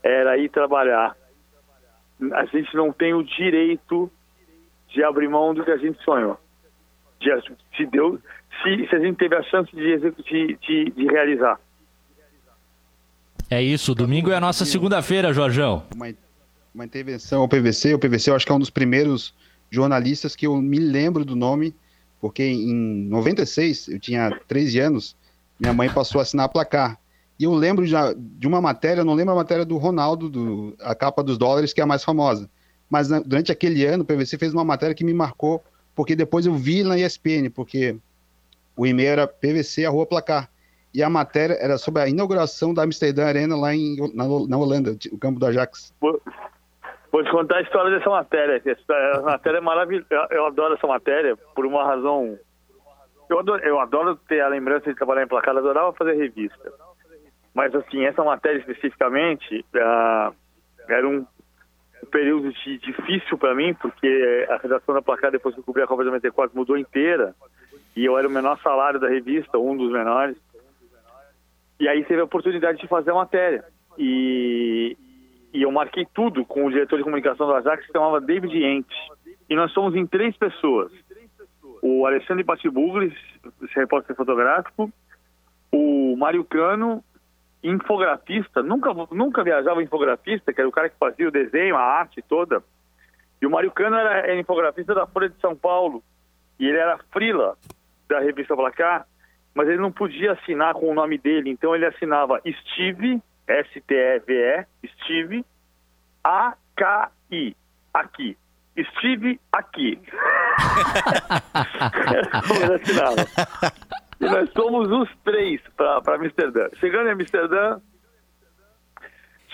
era 0.02 0.36
ir 0.36 0.48
trabalhar 0.48 1.16
a 2.32 2.44
gente 2.46 2.74
não 2.74 2.92
tem 2.92 3.14
o 3.14 3.22
direito 3.22 4.10
de 4.88 5.02
abrir 5.02 5.28
mão 5.28 5.54
do 5.54 5.64
que 5.64 5.70
a 5.70 5.76
gente 5.76 6.02
sonhou. 6.02 6.38
De, 7.20 7.30
se, 7.76 7.86
deu, 7.86 8.20
se, 8.62 8.88
se 8.88 8.94
a 8.94 9.00
gente 9.00 9.16
teve 9.16 9.34
a 9.34 9.42
chance 9.42 9.74
de, 9.74 9.98
de, 9.98 10.58
de, 10.60 10.90
de 10.90 11.06
realizar. 11.06 11.58
É 13.50 13.62
isso, 13.62 13.94
domingo 13.94 14.30
é 14.30 14.36
a 14.36 14.40
nossa 14.40 14.64
segunda-feira, 14.64 15.32
Jorjão. 15.32 15.84
Uma, 15.94 16.14
uma 16.74 16.84
intervenção 16.84 17.42
ao 17.42 17.48
PVC. 17.48 17.94
O 17.94 17.98
PVC 17.98 18.30
eu 18.30 18.36
acho 18.36 18.46
que 18.46 18.52
é 18.52 18.54
um 18.54 18.58
dos 18.58 18.70
primeiros 18.70 19.34
jornalistas 19.70 20.34
que 20.34 20.46
eu 20.46 20.56
me 20.56 20.78
lembro 20.78 21.24
do 21.24 21.36
nome, 21.36 21.74
porque 22.20 22.42
em 22.42 22.74
96, 23.08 23.88
eu 23.88 24.00
tinha 24.00 24.30
13 24.48 24.80
anos, 24.80 25.16
minha 25.58 25.72
mãe 25.72 25.90
passou 25.90 26.20
a 26.20 26.22
assinar 26.22 26.48
placar. 26.48 26.98
E 27.38 27.44
eu 27.44 27.52
lembro 27.52 27.84
já 27.84 28.14
de 28.16 28.46
uma 28.46 28.60
matéria, 28.60 29.04
não 29.04 29.14
lembro 29.14 29.32
a 29.32 29.36
matéria 29.36 29.64
do 29.64 29.76
Ronaldo, 29.76 30.28
do, 30.28 30.76
a 30.80 30.94
capa 30.94 31.22
dos 31.22 31.36
dólares, 31.36 31.72
que 31.72 31.80
é 31.80 31.84
a 31.84 31.86
mais 31.86 32.04
famosa. 32.04 32.48
Mas 32.88 33.08
né, 33.08 33.20
durante 33.24 33.50
aquele 33.50 33.84
ano, 33.84 34.04
o 34.04 34.06
PVC 34.06 34.38
fez 34.38 34.54
uma 34.54 34.64
matéria 34.64 34.94
que 34.94 35.04
me 35.04 35.12
marcou, 35.12 35.62
porque 35.94 36.14
depois 36.14 36.46
eu 36.46 36.54
vi 36.54 36.84
na 36.84 36.98
ESPN, 36.98 37.50
porque 37.52 37.96
o 38.76 38.86
e-mail 38.86 39.10
era 39.10 39.26
PVC, 39.26 39.84
arroba 39.84 40.06
placar. 40.06 40.50
E 40.92 41.02
a 41.02 41.10
matéria 41.10 41.54
era 41.54 41.76
sobre 41.76 42.02
a 42.02 42.08
inauguração 42.08 42.72
da 42.72 42.84
Amsterdã 42.84 43.26
Arena 43.26 43.56
lá 43.56 43.74
em, 43.74 43.96
na, 44.14 44.24
na 44.46 44.56
Holanda, 44.56 44.96
o 45.10 45.18
campo 45.18 45.40
do 45.40 45.46
Ajax. 45.46 45.92
Vou 46.00 47.22
te 47.22 47.30
contar 47.30 47.58
a 47.58 47.62
história 47.62 47.96
dessa 47.96 48.10
matéria. 48.10 48.62
Essa 48.64 49.22
matéria 49.22 49.58
é 49.58 49.60
maravilhosa. 49.60 50.06
Eu 50.30 50.46
adoro 50.46 50.74
essa 50.74 50.86
matéria 50.86 51.36
por 51.54 51.66
uma 51.66 51.84
razão. 51.84 52.36
Eu 53.30 53.38
adoro, 53.38 53.64
eu 53.64 53.80
adoro 53.80 54.16
ter 54.28 54.40
a 54.40 54.48
lembrança 54.48 54.90
de 54.90 54.96
trabalhar 54.96 55.22
em 55.22 55.28
placar, 55.28 55.54
eu 55.54 55.60
adorava 55.60 55.92
fazer 55.92 56.14
revista. 56.14 56.72
Mas, 57.54 57.72
assim, 57.74 58.04
essa 58.04 58.24
matéria 58.24 58.58
especificamente 58.58 59.64
uh, 59.76 60.34
era 60.88 61.08
um 61.08 61.24
período 62.10 62.52
de, 62.52 62.78
difícil 62.78 63.38
para 63.38 63.54
mim, 63.54 63.72
porque 63.74 64.46
a 64.50 64.56
redação 64.56 64.94
da 64.94 65.00
placar, 65.00 65.30
depois 65.30 65.54
que 65.54 65.60
eu 65.60 65.64
cobri 65.64 65.82
a 65.82 65.86
Copa 65.86 66.02
de 66.02 66.08
94, 66.08 66.56
mudou 66.56 66.76
inteira. 66.76 67.34
E 67.96 68.04
eu 68.04 68.18
era 68.18 68.26
o 68.26 68.30
menor 68.30 68.58
salário 68.60 68.98
da 68.98 69.08
revista, 69.08 69.56
um 69.56 69.76
dos 69.76 69.92
menores. 69.92 70.36
E 71.78 71.88
aí 71.88 72.04
teve 72.04 72.20
a 72.20 72.24
oportunidade 72.24 72.78
de 72.78 72.88
fazer 72.88 73.12
a 73.12 73.14
matéria. 73.14 73.64
E, 73.96 74.96
e 75.52 75.62
eu 75.62 75.70
marquei 75.70 76.06
tudo 76.12 76.44
com 76.44 76.66
o 76.66 76.70
diretor 76.70 76.96
de 76.96 77.04
comunicação 77.04 77.46
do 77.46 77.54
Ajax, 77.54 77.82
que 77.82 77.86
se 77.86 77.92
chamava 77.92 78.20
David 78.20 78.56
Entes. 78.56 78.98
E 79.48 79.54
nós 79.54 79.70
somos 79.72 79.94
em 79.94 80.06
três 80.06 80.36
pessoas. 80.36 80.90
O 81.80 82.04
Alexandre 82.06 82.42
Patibuglis, 82.42 83.14
repórter 83.74 84.16
fotográfico, 84.16 84.90
o 85.70 86.16
Mário 86.16 86.44
Cano 86.44 87.04
infografista, 87.64 88.62
nunca, 88.62 88.92
nunca 89.10 89.42
viajava 89.42 89.82
infografista, 89.82 90.52
que 90.52 90.60
era 90.60 90.68
o 90.68 90.72
cara 90.72 90.90
que 90.90 90.98
fazia 90.98 91.26
o 91.26 91.32
desenho, 91.32 91.76
a 91.76 91.80
arte 91.80 92.22
toda. 92.22 92.62
E 93.40 93.46
o 93.46 93.50
Mário 93.50 93.72
Cano 93.72 93.96
era, 93.96 94.18
era 94.18 94.38
infografista 94.38 94.94
da 94.94 95.06
Folha 95.06 95.30
de 95.30 95.40
São 95.40 95.56
Paulo. 95.56 96.04
E 96.60 96.68
ele 96.68 96.76
era 96.78 96.98
frila 97.10 97.56
da 98.08 98.20
revista 98.20 98.54
Placar, 98.54 99.06
mas 99.54 99.66
ele 99.66 99.78
não 99.78 99.90
podia 99.90 100.32
assinar 100.32 100.74
com 100.74 100.90
o 100.90 100.94
nome 100.94 101.16
dele. 101.16 101.50
Então 101.50 101.74
ele 101.74 101.86
assinava 101.86 102.40
Steve, 102.40 103.20
S-T-E-V-E, 103.46 104.66
Steve, 104.86 105.44
A-K-I. 106.22 107.56
aqui. 107.92 108.36
Estive 108.76 109.40
aqui. 109.52 110.00
E 114.20 114.24
nós 114.24 114.50
somos 114.52 114.90
os 114.90 115.08
três 115.24 115.60
para 115.76 116.16
Amsterdã. 116.16 116.68
Chegando 116.78 117.08
em 117.08 117.12
Amsterdã, 117.12 117.80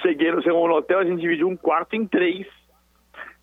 cheguei, 0.03 0.31
no 0.33 0.75
hotel, 0.75 0.99
a 0.99 1.05
gente 1.05 1.21
dividiu 1.21 1.49
um 1.49 1.57
quarto 1.57 1.95
em 1.95 2.07
três. 2.07 2.47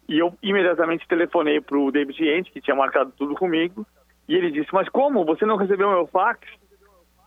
E 0.07 0.19
eu 0.19 0.33
imediatamente 0.41 1.07
telefonei 1.07 1.59
para 1.59 1.77
o 1.77 1.91
David 1.91 2.23
Yent, 2.23 2.51
que 2.51 2.61
tinha 2.61 2.75
marcado 2.75 3.11
tudo 3.17 3.35
comigo. 3.35 3.85
E 4.27 4.35
ele 4.35 4.51
disse, 4.51 4.69
mas 4.73 4.87
como? 4.89 5.25
Você 5.25 5.45
não 5.45 5.57
recebeu 5.57 5.89
meu 5.89 6.07
fax? 6.07 6.39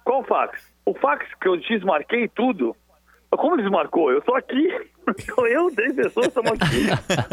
Qual 0.05 0.25
fax? 0.25 0.73
O 0.85 0.95
fax 0.95 1.27
que 1.41 1.49
eu 1.49 1.57
desmarquei 1.57 2.29
tudo. 2.29 2.75
Como 3.31 3.57
desmarcou? 3.57 4.11
Eu 4.11 4.19
estou 4.19 4.35
aqui. 4.35 4.69
Eu, 5.51 5.71
10 5.75 5.95
pessoas, 5.95 6.29
estamos 6.29 6.53
aqui. 6.53 6.87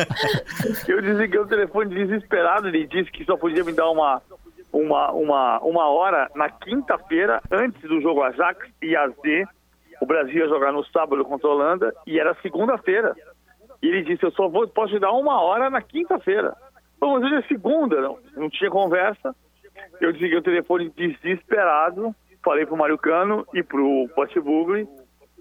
eu 0.90 1.02
desliguei 1.02 1.40
o 1.40 1.46
telefone 1.46 1.94
desesperado. 1.94 2.68
Ele 2.68 2.88
disse 2.88 3.12
que 3.12 3.24
só 3.24 3.38
podia 3.38 3.64
me 3.64 3.72
dar 3.72 3.90
uma, 3.92 4.22
uma, 4.72 5.12
uma, 5.12 5.60
uma 5.60 5.90
hora 5.90 6.30
na 6.36 6.50
quinta-feira, 6.50 7.42
antes 7.52 7.82
do 7.82 8.02
jogo 8.02 8.24
Ajax 8.24 8.68
e 8.82 8.96
AZ. 8.96 9.16
O 10.02 10.06
Brasil 10.06 10.36
ia 10.36 10.48
jogar 10.48 10.72
no 10.72 10.86
sábado 10.86 11.24
contra 11.26 11.48
a 11.48 11.52
Holanda 11.52 11.94
e 12.06 12.20
era 12.20 12.36
segunda-feira. 12.42 13.16
E 13.82 13.88
ele 13.88 14.04
disse: 14.04 14.24
Eu 14.24 14.32
só 14.32 14.48
vou, 14.48 14.68
posso 14.68 14.94
te 14.94 15.00
dar 15.00 15.12
uma 15.12 15.42
hora 15.42 15.70
na 15.70 15.82
quinta-feira. 15.82 16.56
Mas 17.00 17.24
hoje 17.24 17.36
é 17.36 17.42
segunda, 17.44 18.02
não, 18.02 18.18
não 18.36 18.50
tinha 18.50 18.70
conversa. 18.70 19.36
Eu 20.00 20.12
desliguei 20.12 20.38
o 20.38 20.44
telefone 20.44 20.90
desesperado. 20.90 22.16
Falei 22.44 22.66
pro 22.66 22.78
Mário 22.78 22.98
Cano 22.98 23.46
e 23.54 23.64
pro 23.64 24.08
Pote 24.16 24.40
Bugli 24.40 24.88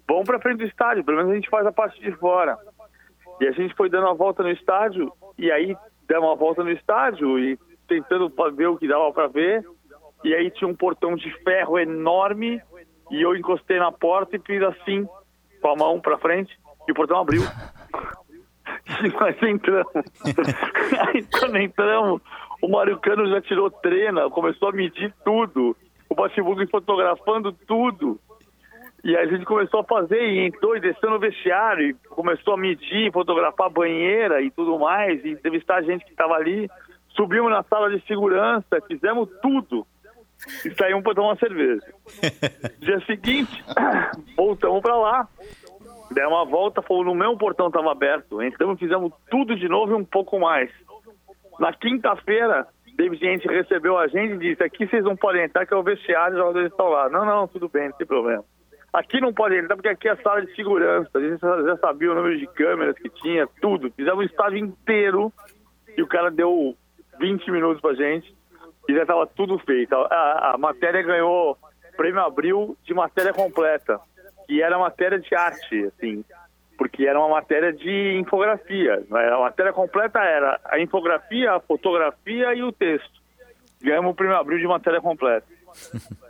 vamos 0.09 0.25
para 0.25 0.41
frente 0.41 0.59
do 0.59 0.65
estádio, 0.65 1.05
pelo 1.05 1.19
menos 1.19 1.33
a 1.33 1.35
gente 1.35 1.51
faz 1.51 1.67
a 1.67 1.73
parte 1.73 2.01
de 2.01 2.13
fora. 2.13 2.57
E 3.41 3.47
a 3.47 3.51
gente 3.53 3.75
foi 3.75 3.91
dando 3.91 4.07
uma 4.07 4.15
volta 4.15 4.43
no 4.43 4.51
estádio, 4.51 5.13
e 5.37 5.51
aí 5.51 5.77
demos 6.09 6.29
uma 6.29 6.37
volta 6.37 6.63
no 6.63 6.71
estádio 6.71 7.39
e 7.39 7.59
tentando 7.87 8.33
ver 8.55 8.67
o 8.67 8.77
que 8.77 8.89
dava 8.89 9.13
para 9.13 9.29
ver. 9.29 9.65
E 10.25 10.35
aí 10.35 10.51
tinha 10.51 10.69
um 10.69 10.75
portão 10.75 11.15
de 11.15 11.31
ferro 11.43 11.79
enorme, 11.79 12.61
e 13.11 13.23
eu 13.23 13.37
encostei 13.37 13.79
na 13.79 13.93
porta 13.93 14.37
e 14.37 14.41
fiz 14.41 14.63
assim, 14.63 15.07
com 15.61 15.69
a 15.69 15.77
mão 15.77 16.01
para 16.01 16.19
frente, 16.19 16.59
e 16.89 16.93
o 16.93 16.95
portão 16.95 17.21
abriu. 17.21 17.43
e 19.05 19.09
nós 19.15 19.43
entramos. 19.43 19.93
aí 21.09 21.25
quando 21.39 21.57
entramos, 21.59 22.23
o 22.63 22.69
Mário 22.69 22.99
Cano 22.99 23.29
já 23.29 23.41
tirou 23.41 23.71
trena, 23.71 24.29
começou 24.31 24.69
a 24.69 24.73
medir 24.73 25.15
tudo. 25.25 25.77
O 26.09 26.15
Batiburgo 26.15 26.69
fotografando 26.69 27.53
tudo. 27.53 28.19
E 29.05 29.17
a 29.17 29.25
gente 29.27 29.45
começou 29.45 29.81
a 29.81 29.85
fazer 29.85 30.21
e 30.21 30.47
entrou 30.47 30.77
e 30.77 30.81
desceu 30.81 31.11
no 31.11 31.19
vestiário, 31.21 31.97
começou 32.09 32.55
a 32.55 32.57
medir, 32.57 33.13
fotografar 33.13 33.71
banheira 33.71 34.43
e 34.43 34.51
tudo 34.51 34.79
mais, 34.81 35.25
e 35.25 35.31
entrevistar 35.31 35.77
a 35.77 35.83
gente 35.83 36.05
que 36.05 36.11
estava 36.11 36.35
ali. 36.35 36.69
Subimos 37.17 37.51
na 37.51 37.63
sala 37.63 37.91
de 37.91 38.05
segurança, 38.07 38.81
fizemos 38.87 39.29
tudo 39.41 39.87
e 40.65 40.75
saímos 40.75 41.03
para 41.03 41.15
tomar 41.15 41.29
uma 41.29 41.37
cerveja. 41.37 41.87
Dia 42.79 43.01
seguinte, 43.07 43.65
voltamos 44.37 44.83
para 44.83 44.97
lá, 44.97 45.29
demos 46.11 46.33
uma 46.33 46.45
volta, 46.45 46.83
fomos 46.83 47.07
no 47.07 47.15
mesmo 47.15 47.39
portão 47.39 47.69
estava 47.69 47.91
aberto, 47.91 48.43
então 48.43 48.77
fizemos 48.77 49.13
tudo 49.31 49.57
de 49.57 49.69
novo 49.69 49.93
e 49.93 49.95
um 49.95 50.05
pouco 50.05 50.39
mais. 50.39 50.71
Na 51.59 51.73
quinta-feira, 51.73 52.67
David 52.97 53.21
Gente 53.21 53.49
recebeu 53.49 53.99
a 53.99 54.07
gente 54.09 54.35
e 54.35 54.39
disse: 54.39 54.63
aqui 54.63 54.87
vocês 54.87 55.05
não 55.05 55.17
podem 55.17 55.45
entrar, 55.45 55.67
que 55.67 55.73
é 55.73 55.77
o 55.77 55.83
vestiário, 55.83 56.35
os 56.35 56.41
jogadores 56.41 56.71
estão 56.71 56.89
lá. 56.89 57.09
Não, 57.09 57.25
não, 57.25 57.49
tudo 57.49 57.69
bem, 57.69 57.89
não 57.89 57.97
tem 57.97 58.07
problema. 58.07 58.45
Aqui 58.93 59.21
não 59.21 59.33
pode 59.33 59.57
entrar 59.57 59.77
porque 59.77 59.89
aqui 59.89 60.09
é 60.09 60.13
a 60.13 60.23
sala 60.23 60.45
de 60.45 60.55
segurança. 60.55 61.11
A 61.15 61.21
gente 61.21 61.39
já 61.41 61.77
sabia 61.77 62.13
o 62.13 62.15
número 62.15 62.39
de 62.39 62.47
câmeras 62.47 62.97
que 62.97 63.11
tinha, 63.11 63.47
tudo. 63.61 63.91
Fizemos 63.93 64.21
o 64.21 64.27
estádio 64.27 64.59
inteiro 64.59 65.31
e 65.97 66.03
o 66.03 66.07
cara 66.07 66.31
deu 66.31 66.75
20 67.19 67.51
minutos 67.51 67.81
pra 67.81 67.95
gente 67.95 68.35
e 68.89 68.95
já 68.95 69.03
estava 69.03 69.27
tudo 69.27 69.59
feito. 69.59 69.95
A, 69.95 70.53
a, 70.55 70.59
matéria 70.59 71.03
ganhou 71.03 71.59
prêmio 71.97 72.23
Abril 72.23 72.77
de 72.85 72.95
matéria 72.95 73.33
completa, 73.33 74.01
que 74.47 74.63
era 74.63 74.79
matéria 74.79 75.19
de 75.19 75.35
arte, 75.35 75.85
assim, 75.87 76.25
porque 76.77 77.07
era 77.07 77.19
uma 77.19 77.29
matéria 77.29 77.73
de 77.73 78.19
infografia. 78.19 79.03
A 79.11 79.41
matéria 79.41 79.73
completa 79.73 80.21
era 80.21 80.61
a 80.65 80.79
infografia, 80.79 81.53
a 81.53 81.61
fotografia 81.61 82.55
e 82.55 82.63
o 82.63 82.73
texto. 82.73 83.21
Ganhamos 83.83 84.13
o 84.13 84.15
prêmio 84.15 84.37
Abril 84.37 84.59
de 84.59 84.67
matéria 84.67 85.01
completa. 85.01 85.47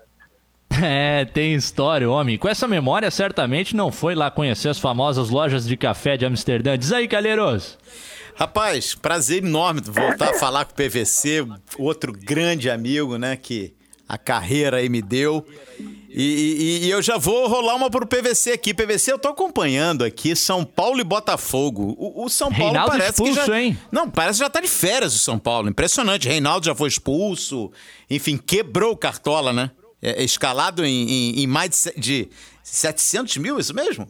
É, 0.82 1.24
tem 1.24 1.55
história, 1.55 2.11
homem. 2.11 2.37
Com 2.37 2.49
essa 2.49 2.68
memória, 2.68 3.11
certamente 3.11 3.74
não 3.74 3.91
foi 3.91 4.14
lá 4.14 4.30
conhecer 4.30 4.68
as 4.68 4.78
famosas 4.78 5.30
lojas 5.30 5.66
de 5.66 5.74
café 5.74 6.18
de 6.18 6.26
Amsterdã. 6.26 6.76
Diz 6.76 6.93
aí, 6.93 7.09
Calheiros. 7.09 7.78
Rapaz, 8.37 8.95
prazer 8.95 9.43
enorme 9.43 9.80
voltar 9.80 10.30
a 10.30 10.34
falar 10.34 10.66
com 10.66 10.72
o 10.72 10.74
PVC, 10.74 11.47
outro 11.78 12.12
grande 12.12 12.68
amigo, 12.68 13.16
né, 13.16 13.34
que 13.34 13.74
a 14.07 14.18
carreira 14.18 14.76
aí 14.76 14.91
me 14.91 15.01
deu. 15.01 15.45
E, 16.09 16.22
e, 16.22 16.87
e, 16.87 16.91
eu 16.91 17.03
já 17.03 17.18
vou 17.18 17.49
rolar 17.49 17.74
uma 17.74 17.91
pro 17.91 18.07
PVC 18.07 18.53
aqui. 18.53 18.72
PVC, 18.72 19.12
eu 19.12 19.18
tô 19.18 19.28
acompanhando 19.28 20.05
aqui 20.05 20.37
São 20.37 20.64
Paulo 20.64 21.01
e 21.01 21.05
Botafogo. 21.05 21.95
O, 21.99 22.24
o 22.24 22.28
São 22.28 22.51
Paulo 22.51 22.72
Reinaldo 22.72 22.91
parece 22.93 23.11
expulso, 23.11 23.41
que 23.41 23.47
já. 23.47 23.61
Hein? 23.61 23.78
Não, 23.91 24.11
parece 24.11 24.39
que 24.39 24.45
já 24.45 24.51
tá 24.51 24.61
de 24.61 24.68
férias 24.68 25.14
o 25.14 25.18
São 25.18 25.39
Paulo. 25.39 25.68
Impressionante. 25.68 26.28
Reinaldo 26.28 26.64
já 26.64 26.74
foi 26.74 26.89
expulso. 26.89 27.70
Enfim, 28.09 28.39
quebrou 28.39 28.93
o 28.93 28.97
Cartola, 28.97 29.53
né? 29.53 29.70
É, 30.01 30.22
é, 30.22 30.24
escalado 30.24 30.87
em, 30.87 31.11
em, 31.11 31.43
em, 31.43 31.47
mais 31.47 31.89
de, 31.97 32.01
de 32.01 32.28
700 32.62 33.37
mil, 33.39 33.59
isso 33.59 33.74
mesmo? 33.74 34.09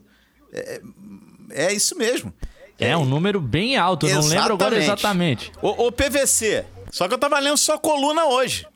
É, 0.53 0.81
é 1.51 1.73
isso 1.73 1.97
mesmo. 1.97 2.33
É, 2.79 2.91
é 2.91 2.97
um 2.97 3.05
número 3.05 3.41
bem 3.41 3.77
alto, 3.77 4.07
não 4.07 4.27
lembro 4.27 4.55
agora 4.55 4.77
exatamente. 4.77 5.51
O, 5.63 5.87
o, 5.87 5.93
PVC, 5.93 6.65
só 6.91 7.09
que 7.09 7.15
eu 7.15 7.19
tava 7.19 7.39
lendo 7.39 7.57
sua 7.57 7.79
coluna 7.79 8.27
hoje. 8.27 8.67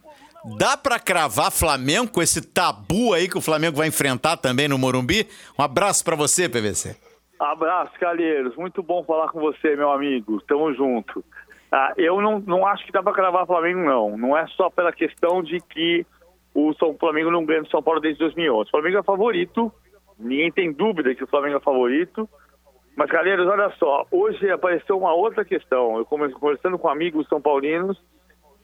Dá 0.57 0.75
para 0.75 0.99
cravar 0.99 1.51
Flamengo 1.51 2.11
com 2.11 2.23
esse 2.23 2.41
tabu 2.41 3.13
aí 3.13 3.29
que 3.29 3.37
o 3.37 3.43
Flamengo 3.43 3.77
vai 3.77 3.89
enfrentar 3.89 4.39
também 4.39 4.69
no 4.69 4.79
Morumbi? 4.79 5.29
Um 5.59 5.63
abraço 5.63 6.03
para 6.03 6.17
você, 6.17 6.49
PVC. 6.49 6.97
Abraço, 7.39 7.93
Calheiros. 7.99 8.57
Muito 8.57 8.83
bom 8.83 9.05
falar 9.05 9.29
com 9.29 9.41
você, 9.41 9.77
meu 9.77 9.91
amigo. 9.91 10.41
Tamo 10.43 10.73
junto. 10.75 11.23
Ah, 11.71 11.93
eu 11.97 12.21
não, 12.21 12.41
não 12.41 12.67
acho 12.67 12.85
que 12.85 12.93
dá 12.93 13.03
para 13.03 13.13
cravar 13.13 13.47
Flamengo, 13.47 13.81
não. 13.81 14.17
Não 14.17 14.37
é 14.37 14.47
só 14.49 14.71
pela 14.71 14.93
questão 14.93 15.43
de 15.43 15.61
que 15.61 16.07
o 16.55 16.75
São 16.75 16.97
Flamengo 16.99 17.31
não 17.31 17.45
ganha 17.45 17.63
do 17.63 17.71
São 17.71 17.83
Paulo 17.83 18.01
desde 18.01 18.19
2011. 18.19 18.69
O 18.69 18.71
Flamengo 18.71 18.99
é 18.99 19.03
favorito, 19.03 19.73
ninguém 20.19 20.51
tem 20.51 20.73
dúvida 20.73 21.15
que 21.15 21.25
o 21.25 21.29
Flamengo 21.29 21.59
é 21.59 21.61
favorito. 21.61 22.29
Mas, 22.97 23.09
galera, 23.09 23.43
olha 23.49 23.70
só, 23.78 24.07
hoje 24.11 24.51
apareceu 24.51 24.99
uma 24.99 25.14
outra 25.14 25.45
questão. 25.45 25.97
Eu 25.97 26.05
conversando 26.05 26.78
com 26.78 26.88
amigos 26.88 27.28
são 27.28 27.41
paulinos 27.41 28.01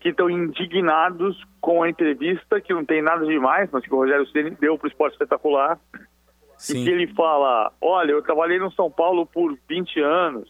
que 0.01 0.11
estão 0.11 0.29
indignados 0.29 1.43
com 1.61 1.83
a 1.83 1.89
entrevista, 1.89 2.61
que 2.61 2.73
não 2.73 2.85
tem 2.85 3.03
nada 3.03 3.25
demais, 3.25 3.69
mas 3.73 3.85
que 3.85 3.93
o 3.93 3.97
Rogério 3.97 4.27
Ceni 4.29 4.51
deu 4.51 4.77
para 4.79 4.87
o 4.87 4.89
esporte 4.89 5.15
espetacular. 5.15 5.79
Sim. 6.59 6.81
E 6.81 6.85
que 6.85 6.91
ele 6.91 7.07
fala: 7.15 7.73
Olha, 7.81 8.13
eu 8.13 8.23
trabalhei 8.23 8.59
no 8.59 8.71
São 8.73 8.91
Paulo 8.91 9.27
por 9.27 9.57
20 9.69 10.01
anos, 10.01 10.49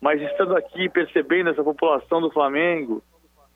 mas 0.00 0.20
estando 0.20 0.56
aqui 0.56 0.88
percebendo 0.88 1.50
essa 1.50 1.62
população 1.62 2.20
do 2.20 2.30
Flamengo, 2.30 3.02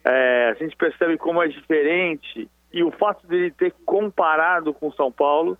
é, 0.04 0.50
a 0.50 0.54
gente 0.54 0.76
percebe 0.76 1.16
como 1.18 1.42
é 1.42 1.48
diferente 1.48 2.48
e 2.72 2.82
o 2.82 2.90
fato 2.92 3.26
dele 3.26 3.50
ter 3.50 3.72
comparado 3.84 4.72
com 4.74 4.88
o 4.88 4.92
São 4.92 5.10
Paulo 5.10 5.56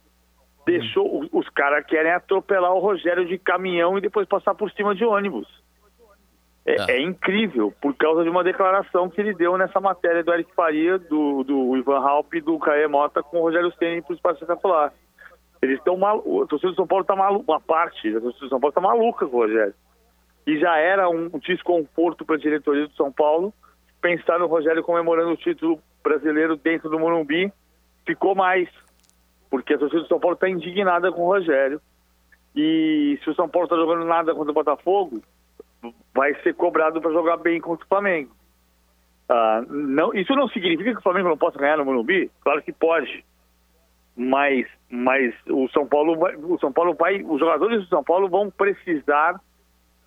deixou 0.67 1.25
os, 1.33 1.49
caras 1.51 1.87
querem 1.87 2.13
atropelar 2.13 2.73
o 2.75 2.81
Rogério 2.81 3.25
de 3.25 3.39
caminhão 3.39 3.97
e 3.97 4.01
depois 4.01 4.27
passar 4.27 4.55
por 4.55 4.71
cima 4.73 4.95
de 4.95 5.05
ônibus. 5.05 5.47
É, 6.67 6.77
ah. 6.81 6.87
é, 6.89 7.01
incrível, 7.01 7.73
por 7.81 7.95
causa 7.95 8.25
de 8.25 8.29
uma 8.29 8.43
declaração 8.43 9.09
que 9.09 9.21
ele 9.21 9.33
deu 9.33 9.57
nessa 9.57 9.81
matéria 9.81 10.25
do 10.25 10.35
Eric 10.35 10.53
Faria, 10.53 10.99
do, 10.99 11.45
do 11.45 11.77
Ivan 11.77 12.01
Halp 12.01 12.35
e 12.35 12.41
do 12.41 12.59
Caê 12.59 12.89
Mota 12.89 13.23
com 13.23 13.39
o 13.39 13.43
Rogério 13.43 13.73
Ceni 13.79 14.03
para 14.03 14.13
o 14.13 14.17
Espaço 14.17 14.43
Espetacular. 14.43 14.93
Eles 15.63 15.79
estão 15.79 15.97
malucos, 15.97 16.43
a 16.43 16.47
torcida 16.47 16.73
do 16.73 16.77
São 16.77 16.87
Paulo 16.87 17.03
está 17.03 17.15
maluca, 17.15 17.53
uma 17.53 17.61
parte 17.61 18.13
da 18.13 18.21
torcida 18.21 18.47
do 18.47 18.49
São 18.49 18.61
Paulo 18.61 18.71
está 18.71 18.81
maluca 18.81 19.27
com 19.27 19.37
o 19.37 19.41
Rogério. 19.41 19.75
E 20.45 20.59
já 20.59 20.77
era 20.77 21.09
um 21.09 21.29
desconforto 21.39 22.25
para 22.25 22.35
a 22.35 22.41
diretoria 22.41 22.89
do 22.89 22.95
São 22.95 23.13
Paulo 23.13 23.55
pensar 24.01 24.39
no 24.39 24.47
Rogério 24.47 24.83
comemorando 24.83 25.31
o 25.31 25.37
título 25.37 25.81
brasileiro 26.03 26.57
dentro 26.57 26.89
do 26.89 26.99
Morumbi, 26.99 27.53
ficou 28.07 28.35
mais, 28.35 28.69
porque 29.51 29.75
a 29.75 29.79
torcida 29.79 30.03
do 30.03 30.09
São 30.09 30.21
Paulo 30.21 30.35
está 30.35 30.49
indignada 30.49 31.11
com 31.13 31.23
o 31.23 31.27
Rogério. 31.27 31.81
E 32.55 33.19
se 33.23 33.31
o 33.31 33.35
São 33.35 33.49
Paulo 33.49 33.67
está 33.67 33.77
jogando 33.77 34.05
nada 34.05 34.35
contra 34.35 34.51
o 34.51 34.55
Botafogo, 34.55 35.23
vai 36.15 36.35
ser 36.43 36.55
cobrado 36.55 37.01
para 37.01 37.13
jogar 37.13 37.37
bem 37.37 37.61
contra 37.61 37.85
o 37.85 37.89
Flamengo. 37.89 38.35
Ah, 39.29 39.63
não, 39.69 40.15
isso 40.15 40.35
não 40.35 40.49
significa 40.49 40.93
que 40.93 40.99
o 40.99 41.03
Flamengo 41.03 41.29
não 41.29 41.37
possa 41.37 41.59
ganhar 41.59 41.77
no 41.77 41.85
Morumbi? 41.85 42.31
Claro 42.41 42.63
que 42.63 42.73
pode. 42.73 43.25
Mas, 44.17 44.67
mas 44.89 45.35
o 45.49 45.69
São 45.69 45.87
Paulo 45.87 46.17
vai, 46.17 46.35
o 46.37 46.59
São 46.59 46.73
Paulo 46.73 46.95
vai, 46.95 47.23
os 47.23 47.39
jogadores 47.39 47.81
do 47.83 47.89
São 47.89 48.03
Paulo 48.03 48.29
vão 48.29 48.51
precisar 48.51 49.39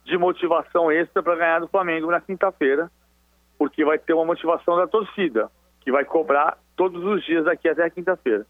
de 0.05 0.17
motivação 0.17 0.91
extra 0.91 1.21
para 1.21 1.35
ganhar 1.35 1.59
do 1.59 1.67
Flamengo 1.67 2.09
na 2.09 2.19
quinta-feira, 2.19 2.89
porque 3.57 3.85
vai 3.85 3.99
ter 3.99 4.13
uma 4.13 4.25
motivação 4.25 4.77
da 4.77 4.87
torcida 4.87 5.51
que 5.81 5.91
vai 5.91 6.03
cobrar 6.03 6.57
todos 6.75 7.03
os 7.03 7.23
dias 7.23 7.45
daqui 7.45 7.69
até 7.69 7.83
a 7.83 7.89
quinta-feira. 7.89 8.45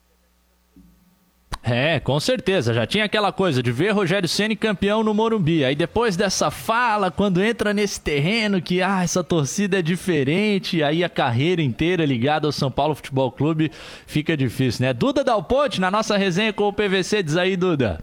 É, 1.62 2.00
com 2.00 2.20
certeza. 2.20 2.74
Já 2.74 2.88
tinha 2.88 3.06
aquela 3.06 3.32
coisa 3.32 3.62
de 3.62 3.72
ver 3.72 3.92
Rogério 3.92 4.30
Ceni 4.30 4.56
campeão 4.56 5.04
no 5.04 5.14
Morumbi. 5.14 5.66
Aí 5.66 5.76
depois 5.76 6.16
dessa 6.16 6.50
fala, 6.50 7.12
quando 7.12 7.44
entra 7.44 7.74
nesse 7.74 8.00
terreno 8.00 8.62
que 8.62 8.82
ah, 8.82 9.04
essa 9.04 9.24
torcida 9.24 9.80
é 9.80 9.82
diferente, 9.82 10.82
aí 10.82 11.04
a 11.04 11.10
carreira 11.10 11.62
inteira 11.62 12.06
ligada 12.06 12.48
ao 12.48 12.52
São 12.52 12.72
Paulo 12.72 12.96
Futebol 12.96 13.32
Clube 13.32 13.72
fica 14.08 14.38
difícil, 14.38 14.86
né? 14.86 14.94
Duda 14.94 15.24
Dalponte, 15.24 15.82
na 15.82 15.92
nossa 15.92 16.18
resenha 16.18 16.54
com 16.54 16.64
o 16.64 16.74
PVC, 16.74 17.22
diz 17.22 17.36
aí, 17.36 17.58
Duda. 17.58 18.00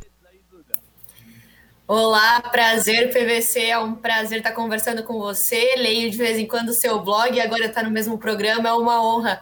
Olá, 1.89 2.41
prazer, 2.41 3.13
PVC. 3.13 3.67
É 3.67 3.79
um 3.79 3.95
prazer 3.95 4.39
estar 4.39 4.53
conversando 4.53 5.05
com 5.05 5.19
você. 5.19 5.77
Leio 5.77 6.11
de 6.11 6.17
vez 6.17 6.37
em 6.37 6.45
quando 6.45 6.71
o 6.71 6.75
seu 6.75 7.01
blog 7.01 7.35
e 7.35 7.41
agora 7.41 7.67
está 7.67 7.83
no 7.83 7.91
mesmo 7.91 8.19
programa. 8.19 8.69
É 8.69 8.73
uma 8.73 9.01
honra. 9.01 9.41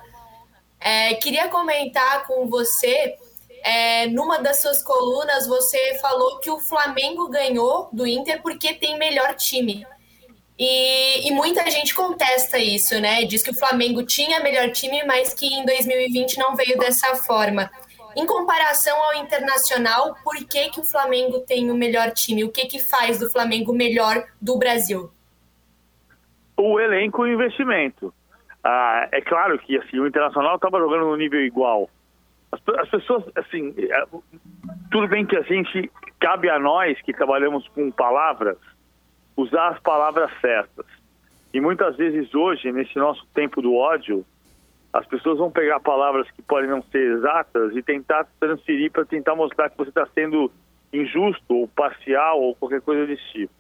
É, 0.79 1.15
queria 1.15 1.49
comentar 1.49 2.27
com 2.27 2.47
você 2.47 3.17
é, 3.65 4.07
numa 4.09 4.39
das 4.39 4.61
suas 4.61 4.83
colunas, 4.83 5.49
você 5.49 5.99
falou 5.99 6.39
que 6.39 6.51
o 6.51 6.61
Flamengo 6.61 7.31
ganhou 7.31 7.89
do 7.91 8.07
Inter 8.07 8.43
porque 8.43 8.75
tem 8.75 8.99
melhor 8.99 9.35
time. 9.35 9.87
E, 10.59 11.27
e, 11.27 11.33
muita 11.33 11.69
gente 11.71 11.95
contesta 11.95 12.59
isso, 12.59 13.01
né? 13.01 13.25
Diz 13.25 13.43
que 13.43 13.51
o 13.51 13.59
Flamengo 13.59 14.05
tinha 14.05 14.41
melhor 14.41 14.71
time, 14.71 15.03
mas 15.05 15.33
que 15.33 15.47
em 15.47 15.65
2020 15.65 16.39
não 16.39 16.55
veio 16.55 16.79
dessa 16.79 17.15
forma. 17.17 17.71
Em 18.15 18.27
comparação 18.27 18.97
ao 19.03 19.15
Internacional, 19.15 20.15
por 20.23 20.37
que, 20.47 20.69
que 20.69 20.81
o 20.81 20.85
Flamengo 20.85 21.41
tem 21.41 21.71
o 21.71 21.75
melhor 21.75 22.13
time? 22.13 22.45
O 22.45 22.53
que, 22.53 22.67
que 22.67 22.79
faz 22.79 23.19
do 23.19 23.31
Flamengo 23.31 23.73
melhor 23.73 24.25
do 24.41 24.57
Brasil? 24.57 25.11
O 26.57 26.79
elenco 26.79 27.27
e 27.27 27.31
o 27.31 27.35
investimento. 27.35 28.15
Ah, 28.63 29.09
é 29.11 29.21
claro 29.21 29.59
que 29.59 29.77
assim, 29.77 29.99
o 29.99 30.07
Internacional 30.07 30.55
estava 30.55 30.79
jogando 30.79 31.07
no 31.07 31.17
nível 31.17 31.41
igual, 31.41 31.91
as, 32.55 32.61
as 32.79 32.89
pessoas, 32.89 33.25
assim, 33.35 33.75
é, 33.79 34.07
tudo 34.91 35.09
bem 35.09 35.27
que 35.27 35.37
a 35.37 35.43
gente, 35.43 35.91
cabe 36.21 36.49
a 36.49 36.59
nós 36.59 37.01
que 37.03 37.13
trabalhamos 37.13 37.67
com 37.69 37.91
palavras, 37.91 38.57
usar 39.37 39.71
as 39.71 39.81
palavras 39.81 40.31
certas. 40.41 40.87
E 41.53 41.61
muitas 41.61 41.97
vezes 41.97 42.35
hoje, 42.35 42.71
nesse 42.73 42.97
nosso 42.97 43.27
tempo 43.35 43.61
do 43.61 43.75
ódio, 43.75 44.25
as 44.93 45.07
pessoas 45.07 45.39
vão 45.39 45.51
pegar 45.51 45.81
palavras 45.81 46.31
que 46.31 46.43
podem 46.43 46.71
não 46.71 46.83
ser 46.85 47.17
exatas 47.17 47.75
e 47.77 47.83
tentar 47.83 48.27
transferir 48.39 48.91
para 48.93 49.05
tentar 49.05 49.35
mostrar 49.35 49.71
que 49.71 49.77
você 49.77 49.89
está 49.89 50.07
sendo 50.15 50.51
injusto 50.93 51.55
ou 51.55 51.69
parcial 51.69 52.41
ou 52.41 52.55
qualquer 52.55 52.81
coisa 52.81 53.07
desse 53.07 53.25
tipo. 53.33 53.53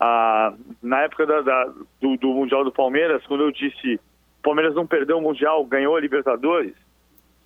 Ah, 0.00 0.54
na 0.82 1.02
época 1.02 1.26
da, 1.26 1.40
da, 1.42 1.64
do, 2.00 2.16
do 2.16 2.28
Mundial 2.28 2.64
do 2.64 2.72
Palmeiras, 2.72 3.24
quando 3.26 3.42
eu 3.42 3.50
disse 3.50 4.00
Palmeiras 4.42 4.74
não 4.74 4.86
perdeu 4.86 5.18
o 5.18 5.22
Mundial, 5.22 5.64
ganhou 5.64 5.96
a 5.96 6.00
Libertadores, 6.00 6.74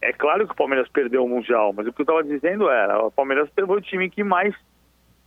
é 0.01 0.12
claro 0.12 0.46
que 0.46 0.53
o 0.53 0.57
Palmeiras 0.57 0.88
perdeu 0.88 1.24
o 1.24 1.28
Mundial, 1.28 1.72
mas 1.72 1.86
o 1.86 1.92
que 1.92 2.01
eu 2.01 2.05
estava 2.05 2.22
dizendo 2.22 2.68
era, 2.70 3.05
o 3.05 3.11
Palmeiras 3.11 3.51
foi 3.55 3.64
o 3.64 3.80
time 3.80 4.09
que 4.09 4.22
mais 4.22 4.55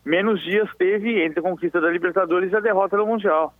menos 0.03 0.41
dias 0.43 0.69
teve 0.77 1.23
entre 1.23 1.39
a 1.39 1.43
conquista 1.43 1.81
da 1.81 1.89
Libertadores 1.89 2.51
e 2.51 2.55
a 2.55 2.61
derrota 2.61 2.97
do 2.97 3.05
Mundial. 3.05 3.53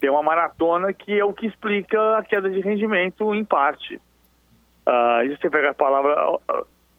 Tem 0.00 0.10
uma 0.10 0.22
maratona 0.22 0.92
que 0.92 1.18
é 1.18 1.24
o 1.24 1.32
que 1.32 1.46
explica 1.46 2.18
a 2.18 2.24
queda 2.24 2.50
de 2.50 2.60
rendimento 2.60 3.34
em 3.34 3.44
parte. 3.44 3.96
Uh, 4.86 5.24
e 5.24 5.36
você 5.36 5.48
pega 5.48 5.70
a 5.70 5.74
palavra 5.74 6.14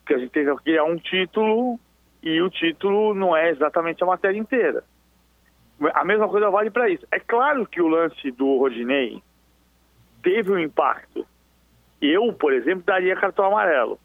que 0.05 0.13
a 0.13 0.17
gente 0.17 0.32
teve 0.32 0.49
aqui 0.49 0.75
é 0.75 0.82
um 0.82 0.97
título 0.97 1.80
e 2.23 2.41
o 2.41 2.49
título 2.49 3.13
não 3.13 3.36
é 3.36 3.49
exatamente 3.49 4.03
a 4.03 4.07
matéria 4.07 4.39
inteira. 4.39 4.84
A 5.93 6.03
mesma 6.03 6.28
coisa 6.28 6.49
vale 6.49 6.71
para 6.71 6.89
isso. 6.89 7.05
É 7.11 7.19
claro 7.19 7.67
que 7.67 7.82
o 7.82 7.88
lance 7.88 8.32
do 8.32 8.57
Rodinei 8.57 9.21
teve 10.23 10.51
um 10.51 10.57
impacto 10.57 11.25
eu, 12.02 12.32
por 12.34 12.54
exemplo, 12.54 12.84
daria 12.86 13.16
cartão 13.16 13.45
amarelo. 13.45 14.00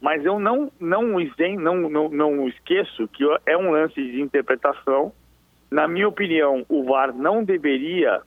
Mas 0.00 0.24
eu 0.24 0.38
não, 0.38 0.70
não, 0.78 1.18
não, 1.58 1.88
não, 1.88 2.08
não 2.08 2.48
esqueço 2.48 3.08
que 3.08 3.24
é 3.46 3.56
um 3.56 3.70
lance 3.70 3.94
de 3.94 4.20
interpretação. 4.20 5.12
Na 5.70 5.88
minha 5.88 6.06
opinião, 6.06 6.64
o 6.68 6.84
VAR 6.84 7.14
não 7.14 7.42
deveria 7.42 8.20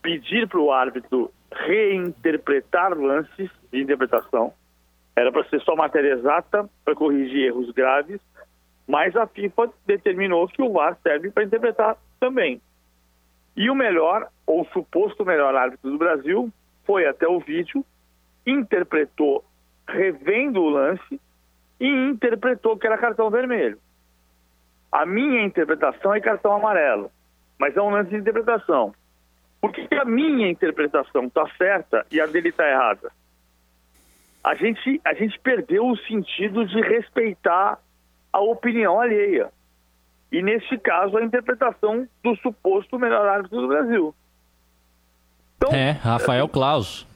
pedir 0.00 0.48
para 0.48 0.60
o 0.60 0.72
árbitro 0.72 1.30
reinterpretar 1.52 2.96
lances 2.96 3.50
de 3.72 3.82
interpretação. 3.82 4.52
Era 5.16 5.30
para 5.32 5.44
ser 5.44 5.60
só 5.62 5.74
matéria 5.74 6.14
exata 6.14 6.68
para 6.84 6.94
corrigir 6.94 7.48
erros 7.48 7.70
graves, 7.72 8.20
mas 8.86 9.14
a 9.16 9.26
FIFA 9.26 9.70
determinou 9.86 10.48
que 10.48 10.62
o 10.62 10.72
VAR 10.72 10.96
serve 11.02 11.30
para 11.30 11.44
interpretar 11.44 11.96
também. 12.18 12.60
E 13.56 13.68
o 13.68 13.74
melhor, 13.74 14.28
ou 14.46 14.64
suposto 14.66 15.24
melhor 15.24 15.54
árbitro 15.54 15.90
do 15.90 15.98
Brasil, 15.98 16.50
foi 16.86 17.06
até 17.06 17.28
o 17.28 17.40
vídeo 17.40 17.84
interpretou 18.46 19.44
revendo 19.86 20.60
o 20.60 20.68
lance 20.68 21.20
e 21.78 21.86
interpretou 21.86 22.76
que 22.76 22.86
era 22.86 22.98
cartão 22.98 23.30
vermelho. 23.30 23.78
A 24.92 25.06
minha 25.06 25.42
interpretação 25.42 26.14
é 26.14 26.20
cartão 26.20 26.52
amarelo, 26.52 27.10
mas 27.58 27.76
é 27.76 27.82
um 27.82 27.90
lance 27.90 28.10
de 28.10 28.16
interpretação. 28.16 28.94
Por 29.60 29.72
que 29.72 29.94
a 29.94 30.04
minha 30.04 30.48
interpretação 30.48 31.24
está 31.24 31.46
certa 31.56 32.06
e 32.10 32.20
a 32.20 32.26
dele 32.26 32.48
está 32.48 32.68
errada? 32.68 33.12
A 34.42 34.54
gente, 34.54 35.00
a 35.04 35.12
gente 35.12 35.38
perdeu 35.38 35.86
o 35.86 35.96
sentido 35.98 36.66
de 36.66 36.80
respeitar 36.80 37.78
a 38.32 38.40
opinião 38.40 38.98
alheia. 38.98 39.50
E, 40.32 40.42
neste 40.42 40.78
caso, 40.78 41.16
a 41.18 41.24
interpretação 41.24 42.08
do 42.22 42.36
suposto 42.36 42.98
melhor 42.98 43.26
árbitro 43.28 43.60
do 43.60 43.68
Brasil. 43.68 44.14
Então, 45.56 45.72
é, 45.72 45.90
Rafael 45.90 46.48
Claus. 46.48 47.06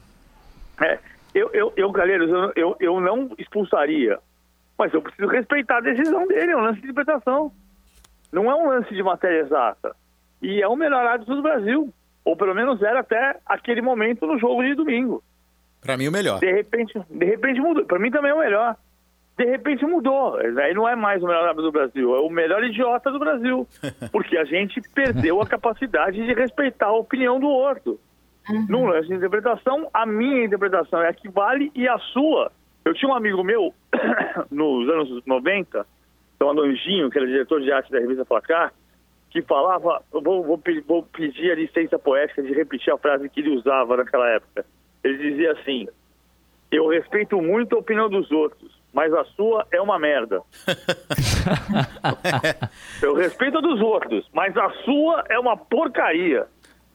É, 0.79 0.99
eu, 1.35 1.49
eu, 1.53 1.73
eu 1.75 1.91
Galeiros, 1.91 2.29
eu, 2.29 2.53
eu, 2.55 2.77
eu 2.79 2.99
não 3.01 3.29
expulsaria, 3.37 4.17
mas 4.77 4.93
eu 4.93 5.01
preciso 5.01 5.27
respeitar 5.27 5.77
a 5.77 5.81
decisão 5.81 6.25
dele, 6.25 6.53
é 6.53 6.57
um 6.57 6.61
lance 6.61 6.79
de 6.79 6.89
interpretação. 6.89 7.51
Não 8.31 8.49
é 8.49 8.55
um 8.55 8.69
lance 8.69 8.93
de 8.93 9.03
matéria 9.03 9.41
exata. 9.41 9.95
E 10.41 10.61
é 10.61 10.67
o 10.67 10.75
melhor 10.75 11.05
árbitro 11.05 11.35
do 11.35 11.41
Brasil. 11.41 11.93
Ou 12.23 12.35
pelo 12.35 12.55
menos 12.55 12.81
era 12.81 13.01
até 13.01 13.37
aquele 13.45 13.81
momento 13.81 14.25
no 14.25 14.39
jogo 14.39 14.63
de 14.63 14.75
domingo. 14.75 15.23
Para 15.81 15.97
mim, 15.97 16.07
o 16.07 16.11
melhor. 16.11 16.39
De 16.39 16.51
repente, 16.51 16.99
de 17.09 17.25
repente 17.25 17.59
mudou. 17.59 17.85
Para 17.85 17.99
mim 17.99 18.09
também 18.09 18.31
é 18.31 18.33
o 18.33 18.39
melhor. 18.39 18.75
De 19.37 19.45
repente 19.45 19.85
mudou. 19.85 20.37
Aí 20.37 20.73
não 20.73 20.87
é 20.87 20.95
mais 20.95 21.21
o 21.21 21.27
melhor 21.27 21.43
árbitro 21.43 21.63
do 21.63 21.71
Brasil, 21.71 22.15
é 22.15 22.19
o 22.19 22.29
melhor 22.29 22.63
idiota 22.63 23.11
do 23.11 23.19
Brasil. 23.19 23.67
Porque 24.11 24.37
a 24.37 24.45
gente 24.45 24.81
perdeu 24.93 25.41
a 25.41 25.45
capacidade 25.45 26.25
de 26.25 26.33
respeitar 26.33 26.87
a 26.87 26.97
opinião 26.97 27.39
do 27.39 27.47
outro. 27.47 27.99
Uhum. 28.49 28.65
Num 28.69 28.85
lance 28.85 29.07
de 29.07 29.15
interpretação, 29.15 29.89
a 29.93 30.05
minha 30.05 30.45
interpretação 30.45 31.01
é 31.01 31.09
a 31.09 31.13
que 31.13 31.29
vale 31.29 31.71
e 31.73 31.87
a 31.87 31.97
sua. 31.97 32.51
Eu 32.83 32.93
tinha 32.93 33.09
um 33.09 33.15
amigo 33.15 33.43
meu, 33.43 33.73
nos 34.51 34.89
anos 34.89 35.25
90, 35.25 35.85
chamado 36.37 36.61
Anjinho, 36.61 37.09
que 37.09 37.17
era 37.17 37.27
diretor 37.27 37.61
de 37.61 37.71
arte 37.71 37.91
da 37.91 37.99
revista 37.99 38.25
Placar, 38.25 38.73
que 39.31 39.41
falava, 39.41 40.01
vou, 40.11 40.43
vou, 40.43 40.61
vou 40.87 41.03
pedir 41.03 41.51
a 41.51 41.55
licença 41.55 41.97
poética 41.97 42.43
de 42.43 42.53
repetir 42.53 42.93
a 42.93 42.97
frase 42.97 43.27
que 43.27 43.39
ele 43.39 43.57
usava 43.57 43.97
naquela 43.97 44.29
época. 44.29 44.65
Ele 45.03 45.17
dizia 45.17 45.51
assim, 45.53 45.87
eu 46.71 46.87
respeito 46.87 47.41
muito 47.41 47.75
a 47.75 47.79
opinião 47.79 48.09
dos 48.09 48.31
outros, 48.31 48.71
mas 48.93 49.13
a 49.13 49.25
sua 49.25 49.67
é 49.71 49.81
uma 49.81 49.99
merda. 49.99 50.41
eu 53.01 53.13
respeito 53.13 53.57
a 53.57 53.61
dos 53.61 53.81
outros, 53.81 54.25
mas 54.33 54.55
a 54.55 54.69
sua 54.85 55.23
é 55.29 55.37
uma 55.37 55.57
porcaria. 55.57 56.47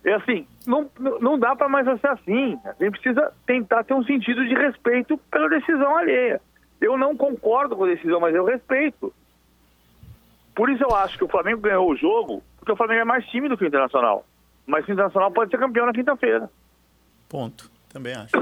É 0.04 0.14
assim, 0.14 0.46
não, 0.66 0.90
não 1.20 1.38
dá 1.38 1.54
para 1.54 1.68
mais 1.68 1.86
ser 2.00 2.08
assim. 2.08 2.58
A 2.64 2.82
gente 2.82 2.98
precisa 2.98 3.32
tentar 3.46 3.84
ter 3.84 3.94
um 3.94 4.04
sentido 4.04 4.46
de 4.46 4.54
respeito 4.54 5.18
pela 5.30 5.48
decisão 5.48 5.96
alheia. 5.96 6.40
Eu 6.80 6.96
não 6.96 7.16
concordo 7.16 7.76
com 7.76 7.84
a 7.84 7.88
decisão, 7.88 8.18
mas 8.18 8.34
eu 8.34 8.44
respeito. 8.44 9.12
Por 10.54 10.70
isso 10.70 10.82
eu 10.82 10.94
acho 10.96 11.18
que 11.18 11.24
o 11.24 11.28
Flamengo 11.28 11.60
ganhou 11.60 11.90
o 11.90 11.96
jogo, 11.96 12.42
porque 12.58 12.72
o 12.72 12.76
Flamengo 12.76 13.02
é 13.02 13.04
mais 13.04 13.26
time 13.26 13.48
do 13.48 13.56
que 13.56 13.64
o 13.64 13.66
Internacional. 13.66 14.24
Mas 14.66 14.86
o 14.88 14.92
Internacional 14.92 15.30
pode 15.30 15.50
ser 15.50 15.58
campeão 15.58 15.86
na 15.86 15.92
quinta-feira. 15.92 16.50
Ponto. 17.28 17.70
Também 17.92 18.14
acho. 18.14 18.32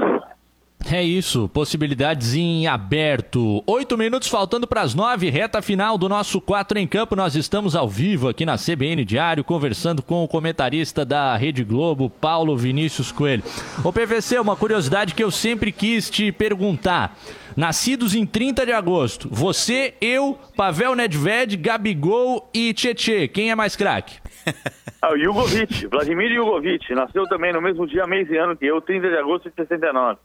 É 0.91 1.03
isso, 1.03 1.47
possibilidades 1.49 2.33
em 2.33 2.65
aberto. 2.65 3.63
Oito 3.67 3.95
minutos 3.95 4.27
faltando 4.27 4.65
para 4.65 4.81
as 4.81 4.95
nove, 4.95 5.29
reta 5.29 5.61
final 5.61 5.99
do 5.99 6.09
nosso 6.09 6.41
Quatro 6.41 6.79
em 6.79 6.87
Campo. 6.87 7.15
Nós 7.15 7.35
estamos 7.35 7.75
ao 7.75 7.87
vivo 7.87 8.27
aqui 8.27 8.43
na 8.43 8.57
CBN 8.57 9.05
Diário, 9.05 9.43
conversando 9.43 10.01
com 10.01 10.23
o 10.23 10.27
comentarista 10.27 11.05
da 11.05 11.37
Rede 11.37 11.63
Globo, 11.63 12.09
Paulo 12.09 12.57
Vinícius 12.57 13.11
Coelho. 13.11 13.43
O 13.83 13.93
PVC, 13.93 14.39
uma 14.39 14.55
curiosidade 14.55 15.13
que 15.13 15.23
eu 15.23 15.29
sempre 15.29 15.71
quis 15.71 16.09
te 16.09 16.31
perguntar. 16.31 17.15
Nascidos 17.55 18.15
em 18.15 18.25
30 18.25 18.65
de 18.65 18.71
agosto, 18.71 19.29
você, 19.31 19.93
eu, 20.01 20.39
Pavel 20.57 20.95
Nedved, 20.95 21.55
Gabigol 21.57 22.49
e 22.51 22.73
Tietê, 22.73 23.27
quem 23.27 23.51
é 23.51 23.55
mais 23.55 23.75
craque? 23.75 24.17
Ah, 25.01 25.13
o 25.13 25.17
Jugovic, 25.17 25.87
Vladimir 25.87 26.35
Jugovic, 26.35 26.93
nasceu 26.93 27.23
também 27.29 27.53
no 27.53 27.61
mesmo 27.61 27.87
dia, 27.87 28.05
mês 28.05 28.29
e 28.29 28.35
ano 28.35 28.57
que 28.57 28.65
eu, 28.65 28.81
30 28.81 29.07
de 29.07 29.15
agosto 29.15 29.49
de 29.49 29.55
69. 29.55 30.19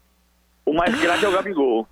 O 0.66 0.72
mais 0.72 0.94
craque 1.00 1.24
é 1.24 1.28
o 1.28 1.32
Gabigol. 1.32 1.88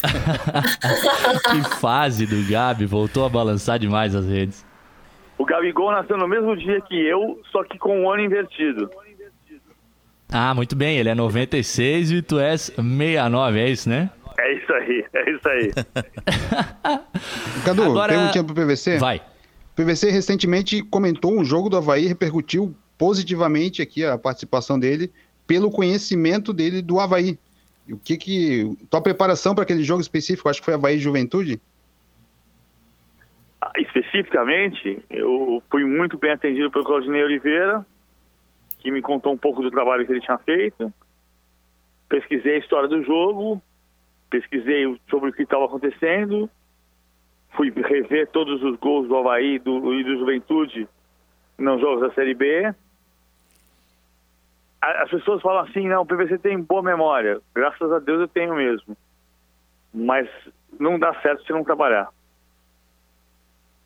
que 0.00 1.78
fase 1.78 2.26
do 2.26 2.50
Gabi, 2.50 2.86
voltou 2.86 3.24
a 3.24 3.28
balançar 3.28 3.78
demais 3.78 4.14
as 4.14 4.26
redes. 4.26 4.64
O 5.36 5.44
Gabigol 5.44 5.92
nasceu 5.92 6.16
no 6.16 6.26
mesmo 6.26 6.56
dia 6.56 6.80
que 6.80 6.94
eu, 6.94 7.40
só 7.52 7.62
que 7.64 7.78
com 7.78 8.04
o 8.04 8.10
ano 8.10 8.22
invertido. 8.22 8.90
Ah, 10.32 10.54
muito 10.54 10.76
bem, 10.76 10.96
ele 10.96 11.08
é 11.08 11.14
96 11.14 12.12
e 12.12 12.22
tu 12.22 12.38
és 12.38 12.62
69, 12.76 13.58
é 13.58 13.68
isso, 13.68 13.88
né? 13.88 14.10
É 14.38 14.54
isso 14.54 14.70
isso 14.70 14.72
aí, 14.72 15.04
é 15.14 15.30
isso 15.30 15.48
aí. 15.48 15.72
Cadu, 17.64 17.82
Agora- 17.84 18.12
perguntinha 18.12 18.44
pro 18.44 18.54
PVC. 18.54 18.98
Vai. 18.98 19.18
O 19.18 19.82
PVC 19.82 20.10
recentemente 20.10 20.82
comentou 20.82 21.32
um 21.38 21.44
jogo 21.44 21.68
do 21.68 21.76
Havaí, 21.76 22.06
repercutiu 22.06 22.74
positivamente 22.98 23.80
aqui 23.80 24.04
a 24.04 24.18
participação 24.18 24.78
dele, 24.78 25.10
pelo 25.46 25.70
conhecimento 25.70 26.52
dele 26.52 26.82
do 26.82 27.00
Havaí. 27.00 27.38
O 27.90 27.98
que 27.98 28.16
que. 28.16 28.76
Tua 28.88 29.02
preparação 29.02 29.54
para 29.54 29.64
aquele 29.64 29.82
jogo 29.82 30.00
específico, 30.00 30.48
acho 30.48 30.60
que 30.60 30.64
foi 30.64 30.74
Havaí 30.74 30.96
e 30.96 31.00
Juventude? 31.00 31.60
Ah, 33.60 33.72
Especificamente, 33.76 35.02
eu 35.10 35.62
fui 35.70 35.84
muito 35.84 36.16
bem 36.18 36.32
atendido 36.32 36.70
pelo 36.70 36.84
Claudinei 36.84 37.22
Oliveira, 37.22 37.84
que 38.78 38.90
me 38.90 39.02
contou 39.02 39.32
um 39.32 39.38
pouco 39.38 39.62
do 39.62 39.70
trabalho 39.70 40.06
que 40.06 40.12
ele 40.12 40.20
tinha 40.20 40.38
feito. 40.38 40.92
Pesquisei 42.08 42.56
a 42.56 42.58
história 42.58 42.88
do 42.88 43.02
jogo, 43.02 43.62
pesquisei 44.30 44.98
sobre 45.08 45.30
o 45.30 45.32
que 45.32 45.42
estava 45.42 45.64
acontecendo, 45.64 46.48
fui 47.52 47.70
rever 47.70 48.28
todos 48.28 48.62
os 48.62 48.76
gols 48.78 49.08
do 49.08 49.16
Havaí 49.16 49.58
do, 49.58 49.94
e 49.94 50.04
do 50.04 50.18
Juventude 50.18 50.88
nos 51.58 51.80
jogos 51.80 52.00
da 52.00 52.14
Série 52.14 52.34
B. 52.34 52.74
As 54.80 55.10
pessoas 55.10 55.42
falam 55.42 55.60
assim, 55.64 55.86
não, 55.88 56.02
o 56.02 56.06
PVC 56.06 56.38
tem 56.38 56.58
boa 56.58 56.82
memória. 56.82 57.38
Graças 57.54 57.92
a 57.92 57.98
Deus 57.98 58.20
eu 58.20 58.28
tenho 58.28 58.54
mesmo. 58.54 58.96
Mas 59.92 60.26
não 60.78 60.98
dá 60.98 61.12
certo 61.20 61.44
se 61.44 61.52
não 61.52 61.62
trabalhar. 61.64 62.08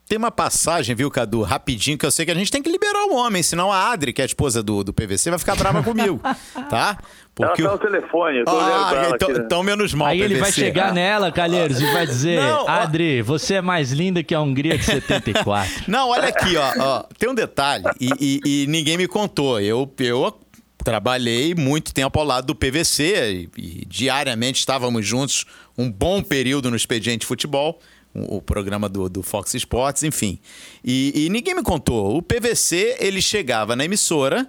Tem 0.06 0.18
uma 0.18 0.30
passagem, 0.30 0.94
viu, 0.94 1.10
Cadu, 1.10 1.40
rapidinho, 1.42 1.96
que 1.96 2.04
eu 2.04 2.10
sei 2.10 2.26
que 2.26 2.30
a 2.30 2.34
gente 2.34 2.50
tem 2.50 2.62
que 2.62 2.70
liberar 2.70 3.06
o 3.06 3.14
homem, 3.16 3.42
senão 3.42 3.72
a 3.72 3.90
Adri, 3.90 4.12
que 4.12 4.20
é 4.20 4.24
a 4.24 4.26
esposa 4.26 4.62
do, 4.62 4.84
do 4.84 4.92
PVC, 4.92 5.30
vai 5.30 5.38
ficar 5.38 5.56
brava 5.56 5.82
comigo, 5.82 6.20
tá? 6.68 6.98
Ela 6.98 7.48
Porque 7.48 7.62
tá 7.62 7.68
o- 7.70 7.72
no 7.72 7.78
telefone, 7.78 8.38
eu 8.40 8.44
tô 8.44 8.52
olhando 8.52 8.88
pra 8.90 9.00
Ah, 9.00 9.04
ela 9.06 9.16
então, 9.16 9.28
aqui, 9.30 9.38
né? 9.38 9.44
então 9.46 9.62
menos 9.62 9.94
mal, 9.94 10.08
Aí 10.08 10.20
ele 10.20 10.34
vai 10.34 10.50
PVC. 10.52 10.60
chegar 10.60 10.92
nela, 10.92 11.32
Calheiros, 11.32 11.80
e 11.80 11.90
vai 11.90 12.04
dizer: 12.06 12.38
Não, 12.38 12.68
Adri, 12.68 13.22
você 13.22 13.54
é 13.54 13.62
mais 13.62 13.92
linda 13.92 14.22
que 14.22 14.34
a 14.34 14.40
Hungria 14.42 14.76
de 14.76 14.84
74. 14.84 15.84
Não, 15.88 16.10
olha 16.10 16.28
aqui, 16.28 16.54
ó, 16.54 16.72
ó, 16.78 17.02
Tem 17.18 17.30
um 17.30 17.34
detalhe, 17.34 17.84
e, 17.98 18.10
e- 18.44 18.62
e 18.64 18.66
ninguém 18.66 18.98
me 18.98 19.08
contou. 19.08 19.58
Eu, 19.58 19.90
eu 20.00 20.38
trabalhei 20.84 21.54
muito 21.54 21.94
tempo 21.94 22.20
ao 22.20 22.26
lado 22.26 22.46
do 22.48 22.54
PVC 22.54 23.48
e, 23.56 23.60
e 23.60 23.84
diariamente 23.86 24.60
estávamos 24.60 25.04
juntos 25.04 25.46
um 25.76 25.90
bom 25.90 26.22
período 26.22 26.70
no 26.70 26.76
Expediente 26.76 27.24
Futebol, 27.24 27.80
o, 28.14 28.36
o 28.36 28.42
programa 28.42 28.88
do, 28.88 29.08
do 29.08 29.22
Fox 29.22 29.54
Sports, 29.54 30.02
enfim. 30.02 30.38
E, 30.84 31.24
e 31.24 31.30
ninguém 31.30 31.54
me 31.54 31.62
contou. 31.62 32.16
O 32.16 32.22
PVC, 32.22 32.98
ele 33.00 33.22
chegava 33.22 33.74
na 33.74 33.86
emissora, 33.86 34.46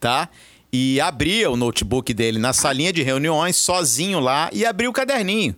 tá? 0.00 0.30
E 0.72 1.00
abria 1.00 1.50
o 1.50 1.56
notebook 1.56 2.12
dele 2.14 2.38
na 2.38 2.52
salinha 2.52 2.92
de 2.92 3.02
reuniões, 3.02 3.54
sozinho 3.54 4.18
lá, 4.18 4.48
e 4.52 4.64
abria 4.64 4.88
o 4.90 4.92
caderninho. 4.92 5.54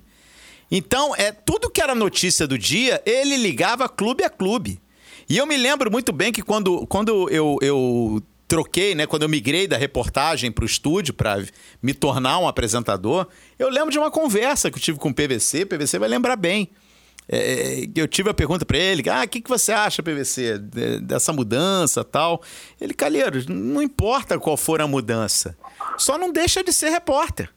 Então, 0.71 1.15
é 1.17 1.31
tudo 1.31 1.71
que 1.71 1.81
era 1.81 1.95
notícia 1.95 2.47
do 2.47 2.59
dia, 2.59 3.01
ele 3.07 3.37
ligava 3.37 3.89
clube 3.89 4.25
a 4.25 4.29
clube. 4.29 4.81
E 5.29 5.37
eu 5.37 5.47
me 5.47 5.57
lembro 5.57 5.91
muito 5.91 6.13
bem 6.13 6.33
que 6.33 6.43
quando, 6.43 6.87
quando 6.89 7.31
eu, 7.31 7.57
eu 7.63 8.23
troquei, 8.49 8.95
né, 8.95 9.07
quando 9.07 9.23
eu 9.23 9.29
migrei 9.29 9.67
da 9.67 9.77
reportagem 9.77 10.51
para 10.53 10.63
o 10.63 10.67
estúdio 10.67 11.13
para 11.15 11.37
me 11.83 11.93
tornar 11.93 12.39
um 12.39 12.47
apresentador, 12.47 13.27
eu 13.59 13.69
lembro 13.69 13.91
de 13.91 13.99
uma 13.99 14.11
conversa 14.11 14.71
que 14.71 14.77
eu 14.79 14.83
tive 14.83 14.99
com 14.99 15.09
o 15.11 15.15
PVC, 15.15 15.63
o 15.63 15.67
PVC 15.67 15.99
vai 15.99 16.09
lembrar 16.09 16.37
bem. 16.37 16.71
É, 17.29 17.89
eu 17.97 18.07
tive 18.07 18.31
a 18.31 18.35
pergunta 18.35 18.65
para 18.65 18.79
ele, 18.79 19.03
ah, 19.11 19.25
o 19.25 19.29
que, 19.29 19.41
que 19.41 19.49
você 19.51 19.73
acha, 19.73 20.01
PVC, 20.01 20.59
de- 20.61 21.01
dessa 21.01 21.33
mudança 21.33 22.05
tal? 22.05 22.41
Ele, 22.81 22.95
Calheiros, 22.95 23.47
não 23.49 23.83
importa 23.83 24.39
qual 24.39 24.57
for 24.57 24.81
a 24.81 24.87
mudança, 24.87 25.59
só 25.99 26.17
não 26.17 26.31
deixa 26.31 26.63
de 26.63 26.73
ser 26.73 26.91
repórter. 26.91 27.51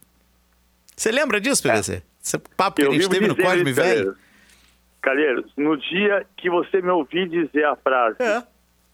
Você 0.97 1.11
lembra 1.11 1.39
disso, 1.39 1.61
PVC? 1.61 2.01
Esse 2.23 2.37
papo 2.57 2.77
que 2.77 2.81
a 2.81 2.85
Eu 2.85 2.93
gente 2.93 3.09
teve 3.09 3.27
no 3.27 3.35
Cosme 3.35 3.69
isso, 3.69 3.73
Velho? 3.81 4.15
Calheiros, 5.01 5.45
no 5.55 5.77
dia 5.77 6.25
que 6.35 6.49
você 6.49 6.81
me 6.81 6.89
ouvir 6.89 7.29
dizer 7.29 7.63
a 7.65 7.75
frase, 7.75 8.17
É, 8.19 8.43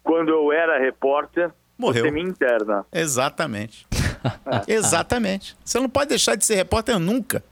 quando 0.04 0.30
eu 0.30 0.52
era 0.52 0.78
repórter, 0.78 1.52
Morreu. 1.78 2.06
você 2.06 2.12
me 2.12 2.22
interna. 2.22 2.86
exatamente. 2.92 3.86
exatamente. 4.68 5.56
Você 5.64 5.80
não 5.80 5.90
pode 5.90 6.10
deixar 6.10 6.36
de 6.36 6.46
ser 6.46 6.56
repórter 6.56 6.98
nunca. 7.00 7.44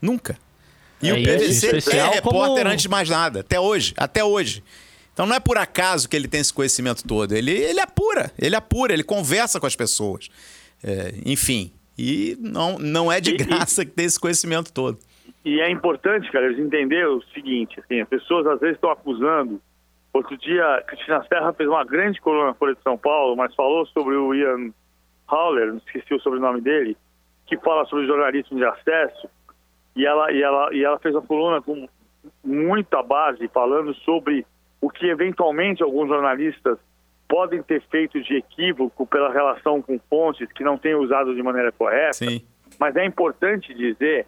Nunca. 0.00 0.36
E 1.02 1.08
É, 1.10 1.12
o 1.12 1.16
PVC 1.16 1.44
é 1.44 1.48
especial 1.76 2.10
repórter 2.12 2.62
como- 2.62 2.68
antes 2.72 2.82
de 2.82 2.88
mais 2.88 3.08
nada, 3.08 3.40
até 3.40 3.58
hoje, 3.60 3.94
até 3.96 4.22
hoje. 4.24 4.62
Então 5.12 5.26
não 5.26 5.34
é 5.34 5.40
por 5.40 5.58
acaso 5.58 6.08
que 6.08 6.14
ele 6.16 6.28
tem 6.28 6.40
esse 6.40 6.52
conhecimento 6.52 7.02
todo. 7.04 7.32
Ele, 7.34 7.50
ele 7.52 7.80
apura, 7.80 8.32
ele 8.38 8.54
apura, 8.54 8.92
ele 8.92 9.02
conversa 9.04 9.58
com 9.60 9.66
as 9.66 9.74
pessoas. 9.76 10.28
É, 10.82 11.14
enfim. 11.24 11.72
E 11.96 12.36
não, 12.40 12.78
não 12.78 13.10
é 13.10 13.20
de 13.20 13.30
E- 13.30 13.34
e- 13.34 13.36
graça 13.36 13.84
que 13.84 13.90
tem 13.90 14.06
esse 14.06 14.18
conhecimento 14.18 14.72
todo. 14.72 14.98
E 15.44 15.60
é 15.60 15.70
importante, 15.70 16.30
cara, 16.30 16.46
eles 16.46 16.58
entender 16.58 17.06
o 17.06 17.22
seguinte, 17.34 17.80
assim, 17.80 18.00
as 18.00 18.08
pessoas 18.08 18.46
às 18.46 18.60
vezes 18.60 18.76
estão 18.76 18.90
acusando. 18.90 19.60
Outro 20.12 20.36
dia, 20.36 20.82
Cristina 20.86 21.22
Serra 21.28 21.52
fez 21.52 21.68
uma 21.68 21.84
grande 21.84 22.20
coluna 22.20 22.46
na 22.46 22.54
Folha 22.54 22.74
de 22.74 22.82
São 22.82 22.96
Paulo, 22.96 23.36
mas 23.36 23.54
falou 23.54 23.86
sobre 23.86 24.16
o 24.16 24.34
Ian 24.34 24.72
Howler, 25.30 25.68
não 25.68 25.76
esqueci 25.78 26.14
o 26.14 26.20
sobrenome 26.20 26.60
dele, 26.60 26.96
que 27.46 27.56
fala 27.58 27.84
sobre 27.86 28.06
jornalismo 28.06 28.56
de 28.56 28.64
acesso, 28.64 29.28
e 29.94 30.06
ela, 30.06 30.32
e 30.32 30.42
ela, 30.42 30.74
e 30.74 30.84
ela 30.84 30.98
fez 30.98 31.14
uma 31.14 31.22
coluna 31.22 31.60
com 31.60 31.88
muita 32.42 33.02
base, 33.02 33.46
falando 33.48 33.94
sobre 33.94 34.46
o 34.80 34.90
que 34.90 35.06
eventualmente 35.06 35.82
alguns 35.82 36.08
jornalistas 36.08 36.78
podem 37.28 37.62
ter 37.62 37.82
feito 37.90 38.20
de 38.22 38.36
equívoco 38.36 39.06
pela 39.06 39.30
relação 39.30 39.82
com 39.82 39.98
fontes 40.08 40.50
que 40.52 40.64
não 40.64 40.78
têm 40.78 40.94
usado 40.94 41.34
de 41.34 41.42
maneira 41.42 41.70
correta. 41.70 42.14
Sim. 42.14 42.40
Mas 42.78 42.96
é 42.96 43.04
importante 43.04 43.74
dizer 43.74 44.26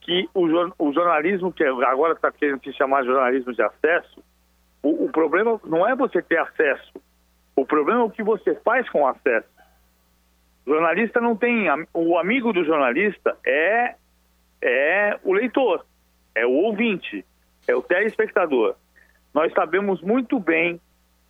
que 0.00 0.28
o, 0.34 0.46
o 0.78 0.92
jornalismo, 0.92 1.52
que 1.52 1.64
agora 1.64 2.12
está 2.12 2.30
querendo 2.30 2.62
se 2.62 2.72
chamar 2.72 3.04
jornalismo 3.04 3.52
de 3.52 3.62
acesso, 3.62 4.22
o, 4.82 5.04
o 5.04 5.12
problema 5.12 5.60
não 5.64 5.88
é 5.88 5.94
você 5.94 6.20
ter 6.20 6.38
acesso. 6.38 6.92
O 7.54 7.64
problema 7.64 8.00
é 8.00 8.04
o 8.04 8.10
que 8.10 8.22
você 8.22 8.54
faz 8.56 8.88
com 8.90 9.02
o 9.02 9.06
acesso. 9.06 9.48
O 10.66 10.70
jornalista 10.70 11.20
não 11.20 11.36
tem. 11.36 11.66
O 11.92 12.18
amigo 12.18 12.52
do 12.52 12.64
jornalista 12.64 13.36
é, 13.46 13.94
é 14.60 15.18
o 15.22 15.32
leitor, 15.32 15.84
é 16.34 16.46
o 16.46 16.50
ouvinte, 16.50 17.24
é 17.66 17.74
o 17.74 17.82
telespectador. 17.82 18.74
Nós 19.32 19.52
sabemos 19.52 20.00
muito 20.02 20.38
bem 20.38 20.80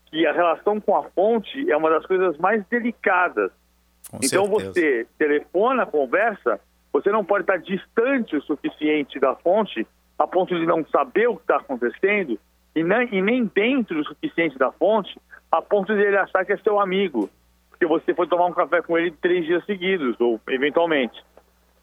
que 0.06 0.26
a 0.26 0.32
relação 0.32 0.80
com 0.80 0.96
a 0.96 1.04
fonte 1.10 1.70
é 1.70 1.76
uma 1.76 1.90
das 1.90 2.04
coisas 2.06 2.36
mais 2.38 2.64
delicadas 2.66 3.50
Com 4.10 4.18
então 4.22 4.46
certeza. 4.46 4.72
você 4.72 5.06
telefona, 5.16 5.86
conversa, 5.86 6.60
você 6.92 7.10
não 7.10 7.24
pode 7.24 7.44
estar 7.44 7.56
distante 7.56 8.36
o 8.36 8.42
suficiente 8.42 9.18
da 9.18 9.34
fonte 9.34 9.86
a 10.18 10.26
ponto 10.26 10.54
de 10.58 10.66
não 10.66 10.84
saber 10.86 11.28
o 11.28 11.36
que 11.36 11.42
está 11.42 11.56
acontecendo 11.56 12.38
e 12.74 12.82
nem, 12.82 13.08
e 13.14 13.22
nem 13.22 13.44
dentro 13.44 14.00
o 14.00 14.04
suficiente 14.04 14.58
da 14.58 14.70
fonte 14.72 15.18
a 15.50 15.60
ponto 15.60 15.94
de 15.94 16.00
ele 16.00 16.16
achar 16.16 16.44
que 16.44 16.52
é 16.52 16.56
seu 16.58 16.80
amigo, 16.80 17.28
porque 17.68 17.84
você 17.86 18.14
foi 18.14 18.26
tomar 18.26 18.46
um 18.46 18.52
café 18.52 18.80
com 18.80 18.96
ele 18.96 19.10
três 19.10 19.44
dias 19.44 19.64
seguidos, 19.66 20.18
ou 20.18 20.40
eventualmente. 20.48 21.22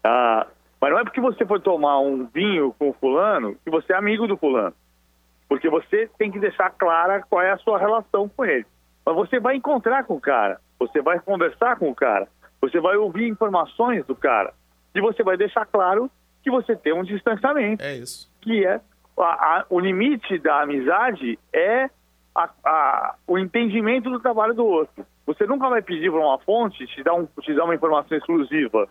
Ah, 0.02 0.46
mas 0.80 0.90
não 0.90 0.98
é 0.98 1.04
porque 1.04 1.20
você 1.20 1.44
foi 1.46 1.60
tomar 1.60 2.00
um 2.00 2.26
vinho 2.26 2.74
com 2.78 2.88
o 2.90 2.92
fulano 2.94 3.54
que 3.64 3.70
você 3.70 3.92
é 3.92 3.96
amigo 3.96 4.26
do 4.26 4.36
fulano. 4.36 4.74
Porque 5.48 5.68
você 5.68 6.08
tem 6.18 6.30
que 6.30 6.38
deixar 6.38 6.70
clara 6.70 7.22
qual 7.28 7.42
é 7.42 7.50
a 7.52 7.58
sua 7.58 7.78
relação 7.78 8.28
com 8.28 8.44
ele. 8.44 8.66
Mas 9.04 9.14
você 9.14 9.38
vai 9.38 9.56
encontrar 9.56 10.04
com 10.04 10.14
o 10.14 10.20
cara, 10.20 10.60
você 10.78 11.00
vai 11.02 11.18
conversar 11.20 11.76
com 11.76 11.90
o 11.90 11.94
cara, 11.94 12.28
você 12.60 12.80
vai 12.80 12.96
ouvir 12.96 13.28
informações 13.28 14.04
do 14.06 14.14
cara. 14.16 14.52
E 14.94 15.00
você 15.00 15.22
vai 15.22 15.36
deixar 15.36 15.66
claro 15.66 16.10
que 16.42 16.50
você 16.50 16.74
tem 16.74 16.92
um 16.92 17.04
distanciamento, 17.04 17.84
É 17.84 17.94
isso. 17.96 18.30
que 18.40 18.64
é 18.66 18.80
a- 19.18 19.58
a- 19.58 19.64
o 19.68 19.78
limite 19.78 20.38
da 20.38 20.62
amizade 20.62 21.38
é 21.52 21.90
a- 22.34 23.14
o 23.26 23.38
entendimento 23.38 24.10
do 24.10 24.20
trabalho 24.20 24.54
do 24.54 24.64
outro. 24.64 25.04
Você 25.26 25.46
nunca 25.46 25.68
vai 25.68 25.82
pedir 25.82 26.10
para 26.10 26.20
uma 26.20 26.38
fonte 26.38 26.86
te 26.86 27.02
dar, 27.02 27.14
um, 27.14 27.26
te 27.40 27.54
dar 27.54 27.64
uma 27.64 27.74
informação 27.74 28.16
exclusiva. 28.16 28.88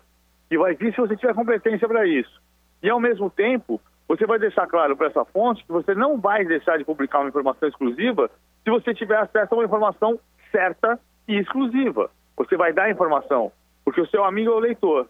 E 0.50 0.56
vai 0.56 0.74
vir 0.74 0.94
se 0.94 1.00
você 1.00 1.16
tiver 1.16 1.34
competência 1.34 1.86
para 1.86 2.06
isso. 2.06 2.40
E, 2.82 2.88
ao 2.88 3.00
mesmo 3.00 3.30
tempo, 3.30 3.80
você 4.08 4.26
vai 4.26 4.38
deixar 4.38 4.66
claro 4.66 4.96
para 4.96 5.06
essa 5.08 5.24
fonte 5.24 5.64
que 5.64 5.72
você 5.72 5.94
não 5.94 6.18
vai 6.18 6.44
deixar 6.44 6.78
de 6.78 6.84
publicar 6.84 7.20
uma 7.20 7.28
informação 7.28 7.68
exclusiva 7.68 8.30
se 8.64 8.70
você 8.70 8.94
tiver 8.94 9.16
acesso 9.16 9.54
a 9.54 9.58
uma 9.58 9.64
informação 9.64 10.18
certa 10.50 10.98
e 11.28 11.38
exclusiva. 11.38 12.10
Você 12.36 12.56
vai 12.56 12.72
dar 12.72 12.84
a 12.84 12.90
informação, 12.90 13.52
porque 13.84 14.00
o 14.00 14.06
seu 14.08 14.24
amigo 14.24 14.50
é 14.50 14.54
o 14.54 14.58
leitor. 14.58 15.08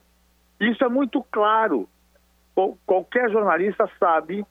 Isso 0.61 0.85
é 0.85 0.89
muito 0.89 1.23
claro. 1.31 1.89
Qual- 2.55 2.77
qualquer 2.85 3.31
jornalista 3.31 3.89
sabe 3.99 4.45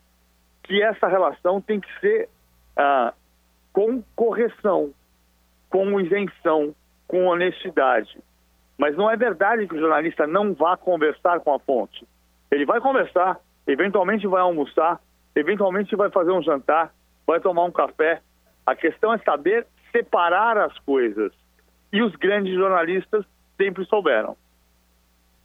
que 0.70 0.84
essa 0.84 1.08
relação 1.08 1.60
tem 1.60 1.80
que 1.80 2.00
ser 2.00 2.30
ah, 2.78 3.12
com 3.74 4.04
correção, 4.16 4.94
com 5.68 6.00
isenção, 6.00 6.76
com 7.08 7.26
honestidade. 7.26 8.16
Mas 8.78 8.96
não 8.96 9.10
é 9.10 9.18
verdade 9.18 9.68
que 9.68 9.74
o 9.74 9.80
jornalista 9.80 10.28
não 10.28 10.54
vá 10.54 10.78
conversar 10.78 11.40
com 11.40 11.56
a 11.56 11.60
fonte. 11.60 12.08
Ele 12.52 12.68
vai 12.68 12.80
conversar, 12.80 13.40
eventualmente 13.66 14.28
vai 14.28 14.42
almoçar, 14.42 15.02
eventualmente 15.36 15.96
vai 15.96 16.12
fazer 16.12 16.32
um 16.32 16.44
jantar, 16.44 16.94
vai 17.26 17.40
tomar 17.40 17.64
um 17.64 17.72
café. 17.72 18.22
A 18.64 18.76
questão 18.76 19.12
é 19.12 19.18
saber 19.18 19.66
separar 19.92 20.56
as 20.56 20.78
coisas. 20.80 21.34
E 21.92 22.04
os 22.04 22.16
grandes 22.16 22.54
jornalistas 22.54 23.26
sempre 23.58 23.84
souberam. 23.86 24.38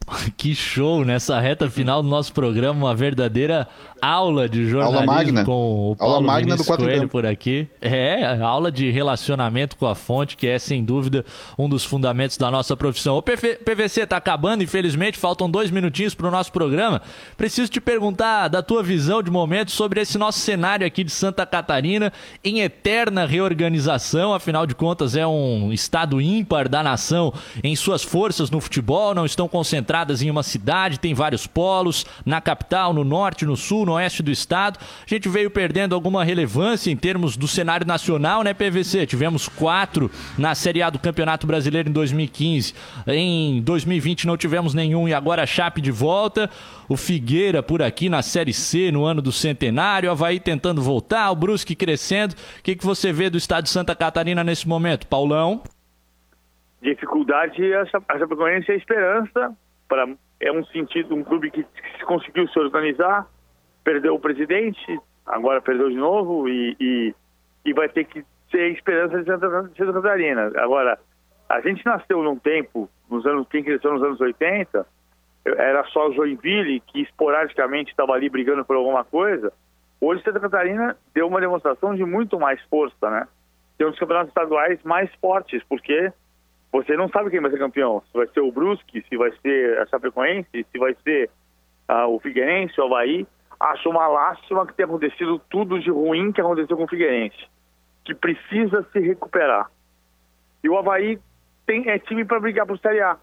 Que 0.36 0.54
show 0.54 1.04
nessa 1.04 1.38
reta 1.40 1.68
final 1.70 2.02
do 2.02 2.08
nosso 2.08 2.32
programa, 2.32 2.86
uma 2.86 2.94
verdadeira 2.94 3.68
aula 4.00 4.48
de 4.48 4.68
jornalismo 4.68 4.98
aula 4.98 5.06
magna. 5.06 5.44
com 5.44 5.92
o 5.92 5.96
Paulo 5.96 6.14
aula 6.14 6.26
magna 6.26 6.56
Vinícius 6.56 6.66
do 6.66 6.70
quatro 6.70 6.84
Coelho 6.84 7.08
por 7.08 7.24
aqui. 7.24 7.68
É, 7.80 8.36
aula 8.42 8.70
de 8.70 8.90
relacionamento 8.90 9.76
com 9.76 9.86
a 9.86 9.94
fonte, 9.94 10.36
que 10.36 10.46
é 10.46 10.58
sem 10.58 10.84
dúvida 10.84 11.24
um 11.58 11.68
dos 11.68 11.84
fundamentos 11.84 12.36
da 12.36 12.50
nossa 12.50 12.76
profissão. 12.76 13.16
O 13.16 13.22
PV 13.22 13.56
PVC 13.64 14.06
tá 14.06 14.16
acabando, 14.16 14.62
infelizmente, 14.62 15.18
faltam 15.18 15.50
dois 15.50 15.70
minutinhos 15.70 16.14
para 16.14 16.28
o 16.28 16.30
nosso 16.30 16.52
programa. 16.52 17.00
Preciso 17.36 17.70
te 17.70 17.80
perguntar 17.80 18.48
da 18.48 18.62
tua 18.62 18.82
visão 18.82 19.22
de 19.22 19.30
momento 19.30 19.70
sobre 19.70 20.00
esse 20.00 20.18
nosso 20.18 20.38
cenário 20.40 20.86
aqui 20.86 21.02
de 21.02 21.10
Santa 21.10 21.46
Catarina 21.46 22.12
em 22.42 22.60
eterna 22.60 23.26
reorganização, 23.26 24.34
afinal 24.34 24.66
de 24.66 24.74
contas 24.74 25.16
é 25.16 25.26
um 25.26 25.72
estado 25.72 26.20
ímpar 26.20 26.68
da 26.68 26.82
nação 26.82 27.32
em 27.62 27.74
suas 27.74 28.02
forças 28.02 28.50
no 28.50 28.60
futebol, 28.60 29.14
não 29.14 29.24
estão 29.24 29.48
concentradas 29.94 30.22
em 30.22 30.30
uma 30.30 30.42
cidade, 30.42 30.98
tem 30.98 31.14
vários 31.14 31.46
polos, 31.46 32.04
na 32.26 32.40
capital, 32.40 32.92
no 32.92 33.04
norte, 33.04 33.46
no 33.46 33.56
sul, 33.56 33.86
no 33.86 33.92
oeste 33.92 34.22
do 34.24 34.30
estado. 34.30 34.78
A 34.80 35.08
gente 35.08 35.28
veio 35.28 35.50
perdendo 35.50 35.94
alguma 35.94 36.24
relevância 36.24 36.90
em 36.90 36.96
termos 36.96 37.36
do 37.36 37.46
cenário 37.46 37.86
nacional, 37.86 38.42
né, 38.42 38.52
PVC? 38.52 39.06
Tivemos 39.06 39.48
quatro 39.48 40.10
na 40.36 40.54
Série 40.54 40.82
A 40.82 40.90
do 40.90 40.98
Campeonato 40.98 41.46
Brasileiro 41.46 41.88
em 41.88 41.92
2015. 41.92 42.74
Em 43.06 43.62
2020 43.62 44.26
não 44.26 44.36
tivemos 44.36 44.74
nenhum 44.74 45.06
e 45.06 45.14
agora 45.14 45.42
a 45.42 45.46
Chape 45.46 45.80
de 45.80 45.92
volta. 45.92 46.50
O 46.88 46.96
Figueira 46.96 47.62
por 47.62 47.80
aqui 47.80 48.08
na 48.08 48.20
Série 48.20 48.52
C 48.52 48.90
no 48.90 49.04
ano 49.04 49.22
do 49.22 49.30
centenário. 49.30 50.10
Havaí 50.10 50.40
tentando 50.40 50.82
voltar, 50.82 51.30
o 51.30 51.36
Brusque 51.36 51.76
crescendo. 51.76 52.32
O 52.32 52.62
que, 52.64 52.74
que 52.74 52.84
você 52.84 53.12
vê 53.12 53.30
do 53.30 53.38
estado 53.38 53.64
de 53.64 53.70
Santa 53.70 53.94
Catarina 53.94 54.42
nesse 54.42 54.66
momento, 54.66 55.06
Paulão? 55.06 55.62
dificuldade 56.82 57.72
a 57.74 57.86
Cha- 57.86 58.02
a 58.06 58.18
Chapecoense 58.18 58.70
é 58.70 58.74
a 58.74 58.76
esperança 58.76 59.56
para 59.88 60.08
é 60.40 60.52
um 60.52 60.64
sentido 60.66 61.14
um 61.14 61.24
clube 61.24 61.50
que 61.50 61.64
conseguiu 62.04 62.48
se 62.48 62.58
organizar 62.58 63.26
perdeu 63.82 64.14
o 64.14 64.20
presidente 64.20 65.00
agora 65.26 65.60
perdeu 65.60 65.88
de 65.88 65.96
novo 65.96 66.48
e, 66.48 66.76
e, 66.80 67.14
e 67.64 67.72
vai 67.72 67.88
ter 67.88 68.04
que 68.04 68.24
ser 68.50 68.72
esperança 68.72 69.18
de 69.18 69.24
Santa, 69.24 69.68
de 69.68 69.76
Santa 69.76 69.92
Catarina. 69.92 70.52
Agora 70.56 70.98
a 71.48 71.60
gente 71.60 71.84
nasceu 71.84 72.22
num 72.22 72.38
tempo 72.38 72.88
nos 73.10 73.24
anos 73.26 73.46
quem 73.48 73.62
cresceu 73.62 73.92
nos 73.92 74.02
anos 74.02 74.20
80 74.20 74.86
era 75.44 75.84
só 75.84 76.10
Joinville 76.12 76.80
que 76.80 77.02
esporadicamente 77.02 77.90
estava 77.90 78.12
ali 78.12 78.28
brigando 78.28 78.64
por 78.64 78.76
alguma 78.76 79.04
coisa. 79.04 79.52
Hoje 80.00 80.22
Santa 80.22 80.40
Catarina 80.40 80.96
deu 81.14 81.26
uma 81.26 81.40
demonstração 81.40 81.94
de 81.94 82.04
muito 82.04 82.38
mais 82.38 82.60
força 82.62 83.10
né? 83.10 83.26
Tem 83.76 83.86
um 83.86 83.90
dos 83.90 83.98
campeonatos 83.98 84.28
estaduais 84.28 84.82
mais 84.84 85.12
fortes 85.16 85.62
porque 85.68 86.12
você 86.74 86.96
não 86.96 87.08
sabe 87.08 87.30
quem 87.30 87.40
vai 87.40 87.52
ser 87.52 87.58
campeão. 87.58 88.02
Se 88.10 88.18
vai 88.18 88.26
ser 88.26 88.40
o 88.40 88.50
Brusque, 88.50 89.06
se 89.08 89.16
vai 89.16 89.30
ser 89.40 89.78
a 89.78 89.86
Chapecoense, 89.86 90.66
se 90.72 90.76
vai 90.76 90.92
ser 91.04 91.30
ah, 91.86 92.08
o 92.08 92.18
Figueirense, 92.18 92.80
o 92.80 92.86
Havaí. 92.86 93.24
Acho 93.60 93.88
uma 93.90 94.08
lástima 94.08 94.66
que 94.66 94.74
tenha 94.74 94.88
acontecido 94.88 95.40
tudo 95.48 95.78
de 95.78 95.88
ruim 95.88 96.32
que 96.32 96.40
aconteceu 96.40 96.76
com 96.76 96.82
o 96.82 96.88
Figueirense, 96.88 97.46
que 98.04 98.12
precisa 98.12 98.84
se 98.92 98.98
recuperar. 98.98 99.70
E 100.64 100.68
o 100.68 100.76
Havaí 100.76 101.16
tem, 101.64 101.88
é 101.88 101.96
time 102.00 102.24
para 102.24 102.40
brigar 102.40 102.66
por 102.66 102.76
Série 102.80 103.02
A. 103.02 103.18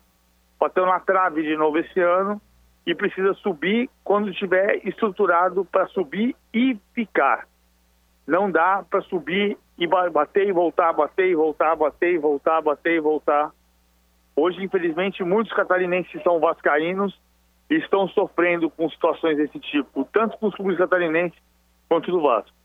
Bateu 0.57 0.85
na 0.85 1.01
trave 1.01 1.43
de 1.43 1.57
novo 1.57 1.77
esse 1.77 1.99
ano 1.99 2.41
e 2.87 2.95
precisa 2.95 3.33
subir 3.33 3.89
quando 4.01 4.29
estiver 4.29 4.79
estruturado 4.87 5.65
para 5.65 5.87
subir 5.87 6.37
e 6.53 6.79
ficar. 6.93 7.45
Não 8.25 8.49
dá 8.49 8.85
para 8.89 9.01
subir 9.01 9.57
e 9.81 9.87
ba- 9.87 10.11
bater 10.11 10.47
e 10.47 10.51
voltar, 10.51 10.93
bater 10.93 11.27
e 11.27 11.33
voltar, 11.33 11.75
bater 11.75 12.13
e 12.13 12.17
voltar, 12.19 12.61
bater 12.61 12.93
e 12.93 12.99
voltar. 12.99 13.51
Hoje, 14.35 14.63
infelizmente, 14.63 15.23
muitos 15.23 15.51
catarinenses 15.53 16.21
são 16.21 16.39
vascaínos 16.39 17.19
e 17.67 17.77
estão 17.77 18.07
sofrendo 18.09 18.69
com 18.69 18.87
situações 18.91 19.37
desse 19.37 19.59
tipo, 19.59 20.07
tanto 20.13 20.37
com 20.37 20.49
os 20.49 20.55
clubes 20.55 20.77
catarinenses 20.77 21.37
quanto 21.89 22.11
do 22.11 22.21
Vasco. 22.21 22.55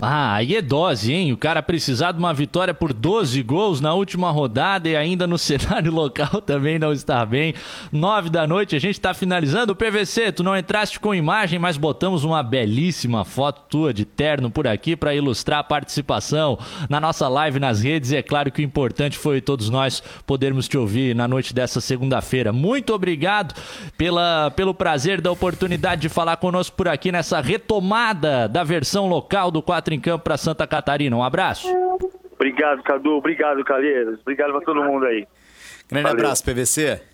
Ah, 0.00 0.34
aí 0.34 0.56
é 0.56 0.60
dose, 0.60 1.12
hein? 1.12 1.32
O 1.32 1.36
cara 1.36 1.62
precisar 1.62 2.10
de 2.10 2.18
uma 2.18 2.34
vitória 2.34 2.74
por 2.74 2.92
12 2.92 3.40
gols 3.44 3.80
na 3.80 3.94
última 3.94 4.28
rodada 4.32 4.88
e 4.88 4.96
ainda 4.96 5.24
no 5.24 5.38
cenário 5.38 5.92
local 5.92 6.42
também 6.42 6.80
não 6.80 6.92
está 6.92 7.24
bem. 7.24 7.54
Nove 7.92 8.28
da 8.28 8.44
noite, 8.44 8.74
a 8.74 8.80
gente 8.80 8.94
está 8.94 9.14
finalizando. 9.14 9.72
O 9.72 9.76
PVC, 9.76 10.32
tu 10.32 10.42
não 10.42 10.56
entraste 10.56 10.98
com 10.98 11.14
imagem, 11.14 11.60
mas 11.60 11.76
botamos 11.76 12.24
uma 12.24 12.42
belíssima 12.42 13.24
foto 13.24 13.62
tua 13.68 13.94
de 13.94 14.04
terno 14.04 14.50
por 14.50 14.66
aqui 14.66 14.96
para 14.96 15.14
ilustrar 15.14 15.60
a 15.60 15.64
participação 15.64 16.58
na 16.90 17.00
nossa 17.00 17.28
live 17.28 17.60
nas 17.60 17.80
redes. 17.80 18.10
E 18.10 18.16
é 18.16 18.22
claro 18.22 18.50
que 18.50 18.62
o 18.62 18.64
importante 18.64 19.16
foi 19.16 19.40
todos 19.40 19.70
nós 19.70 20.02
podermos 20.26 20.66
te 20.66 20.76
ouvir 20.76 21.14
na 21.14 21.28
noite 21.28 21.54
dessa 21.54 21.80
segunda-feira. 21.80 22.52
Muito 22.52 22.92
obrigado 22.92 23.54
pela, 23.96 24.50
pelo 24.50 24.74
prazer 24.74 25.20
da 25.20 25.30
oportunidade 25.30 26.02
de 26.02 26.08
falar 26.08 26.36
conosco 26.38 26.76
por 26.76 26.88
aqui 26.88 27.12
nessa 27.12 27.40
retomada 27.40 28.48
da 28.48 28.64
versão 28.64 29.06
local 29.06 29.52
do 29.52 29.62
4 29.62 29.83
em 29.92 30.00
Campo 30.00 30.24
para 30.24 30.36
Santa 30.36 30.66
Catarina. 30.66 31.16
Um 31.16 31.22
abraço. 31.22 31.68
Obrigado, 32.32 32.82
Cadu. 32.82 33.12
Obrigado, 33.12 33.64
Calheiros. 33.64 34.20
Obrigado 34.20 34.52
para 34.52 34.60
todo 34.62 34.82
mundo 34.82 35.06
aí. 35.06 35.26
Grande 35.88 36.08
Valeu. 36.08 36.18
abraço, 36.20 36.44
PVC. 36.44 37.13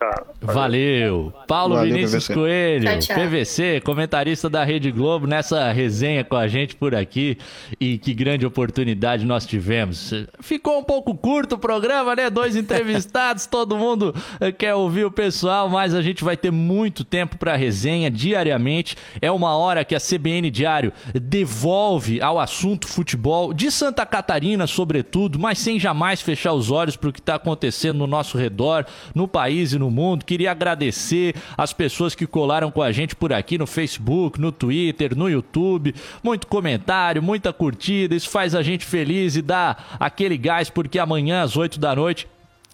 Tchau. 0.00 0.26
Valeu. 0.40 1.30
Paulo 1.46 1.74
Valeu, 1.74 1.92
Vinícius 1.92 2.26
PVC. 2.26 2.34
Coelho, 2.34 2.84
Tchau, 2.84 2.98
tchau. 3.00 3.16
PVC, 3.16 3.80
comentarista 3.82 4.48
da 4.48 4.64
Rede 4.64 4.90
Globo, 4.90 5.26
nessa 5.26 5.70
resenha 5.72 6.24
com 6.24 6.36
a 6.36 6.48
gente 6.48 6.74
por 6.74 6.94
aqui. 6.94 7.36
E 7.78 7.98
que 7.98 8.14
grande 8.14 8.46
oportunidade 8.46 9.26
nós 9.26 9.44
tivemos. 9.44 10.10
Ficou 10.40 10.78
um 10.78 10.82
pouco 10.82 11.14
curto 11.14 11.56
o 11.56 11.58
programa, 11.58 12.16
né? 12.16 12.30
Dois 12.30 12.56
entrevistados, 12.56 13.44
todo 13.44 13.76
mundo 13.76 14.14
eh, 14.40 14.50
quer 14.50 14.74
ouvir 14.74 15.04
o 15.04 15.10
pessoal, 15.10 15.68
mas 15.68 15.94
a 15.94 16.00
gente 16.00 16.24
vai 16.24 16.36
ter 16.36 16.50
muito 16.50 17.04
tempo 17.04 17.36
para 17.36 17.54
resenha 17.54 18.10
diariamente. 18.10 18.96
É 19.20 19.30
uma 19.30 19.54
hora 19.54 19.84
que 19.84 19.94
a 19.94 20.00
CBN 20.00 20.50
Diário 20.50 20.94
devolve 21.12 22.22
ao 22.22 22.38
assunto 22.38 22.88
futebol 22.88 23.52
de 23.52 23.70
Santa 23.70 24.06
Catarina, 24.06 24.66
sobretudo, 24.66 25.38
mas 25.38 25.58
sem 25.58 25.78
jamais 25.78 26.22
fechar 26.22 26.54
os 26.54 26.70
olhos 26.70 26.96
para 26.96 27.10
o 27.10 27.12
que 27.12 27.20
está 27.20 27.34
acontecendo 27.34 27.98
no 27.98 28.06
nosso 28.06 28.38
redor, 28.38 28.86
no 29.14 29.28
país 29.28 29.74
e 29.74 29.78
no 29.78 29.89
mundo. 29.90 30.24
Queria 30.24 30.50
agradecer 30.50 31.34
as 31.56 31.72
pessoas 31.72 32.14
que 32.14 32.26
colaram 32.26 32.70
com 32.70 32.82
a 32.82 32.92
gente 32.92 33.16
por 33.16 33.32
aqui 33.32 33.58
no 33.58 33.66
Facebook, 33.66 34.40
no 34.40 34.52
Twitter, 34.52 35.16
no 35.16 35.28
YouTube. 35.28 35.94
Muito 36.22 36.46
comentário, 36.46 37.22
muita 37.22 37.52
curtida. 37.52 38.14
Isso 38.14 38.30
faz 38.30 38.54
a 38.54 38.62
gente 38.62 38.84
feliz 38.84 39.36
e 39.36 39.42
dá 39.42 39.76
aquele 39.98 40.36
gás, 40.36 40.70
porque 40.70 40.98
amanhã 40.98 41.42
às 41.42 41.56
8 41.56 41.78
da 41.78 41.94
noite. 41.94 42.28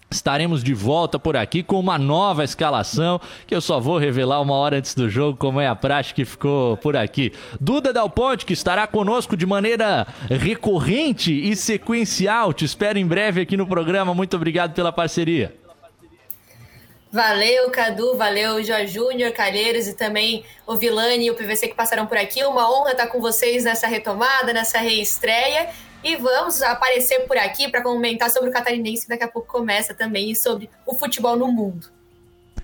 Estaremos 0.09 0.63
de 0.63 0.73
volta 0.73 1.19
por 1.19 1.35
aqui 1.35 1.61
com 1.61 1.77
uma 1.77 1.97
nova 1.97 2.41
escalação 2.41 3.19
que 3.45 3.53
eu 3.53 3.59
só 3.59 3.77
vou 3.77 3.97
revelar 3.97 4.41
uma 4.41 4.53
hora 4.53 4.77
antes 4.77 4.95
do 4.95 5.09
jogo, 5.09 5.37
como 5.37 5.59
é 5.59 5.67
a 5.67 5.75
prática 5.75 6.15
que 6.15 6.25
ficou 6.25 6.77
por 6.77 6.95
aqui. 6.95 7.33
Duda 7.59 7.91
Dal 7.91 8.09
Ponte, 8.09 8.45
que 8.45 8.53
estará 8.53 8.87
conosco 8.87 9.35
de 9.35 9.45
maneira 9.45 10.07
recorrente 10.29 11.33
e 11.33 11.53
sequencial. 11.57 12.53
Te 12.53 12.63
espero 12.63 12.97
em 12.97 13.05
breve 13.05 13.41
aqui 13.41 13.57
no 13.57 13.67
programa. 13.67 14.13
Muito 14.13 14.37
obrigado 14.37 14.73
pela 14.73 14.93
parceria. 14.93 15.53
Valeu, 17.11 17.69
Cadu, 17.71 18.17
valeu, 18.17 18.61
Jorge 18.63 18.93
Júnior, 18.93 19.31
Calheiros 19.31 19.87
e 19.87 19.93
também 19.93 20.43
o 20.65 20.75
Vilani 20.75 21.25
e 21.25 21.31
o 21.31 21.35
PVC 21.35 21.69
que 21.69 21.75
passaram 21.75 22.05
por 22.05 22.17
aqui. 22.17 22.43
Uma 22.43 22.69
honra 22.69 22.91
estar 22.91 23.07
com 23.07 23.21
vocês 23.21 23.63
nessa 23.63 23.87
retomada, 23.87 24.51
nessa 24.51 24.79
reestreia. 24.79 25.69
E 26.03 26.15
vamos 26.15 26.61
aparecer 26.61 27.21
por 27.21 27.37
aqui 27.37 27.69
para 27.69 27.81
comentar 27.81 28.29
sobre 28.29 28.49
o 28.49 28.53
catarinense, 28.53 29.03
que 29.03 29.09
daqui 29.09 29.23
a 29.23 29.27
pouco 29.27 29.47
começa 29.47 29.93
também, 29.93 30.31
e 30.31 30.35
sobre 30.35 30.69
o 30.85 30.93
futebol 30.93 31.35
no 31.35 31.47
mundo. 31.47 31.96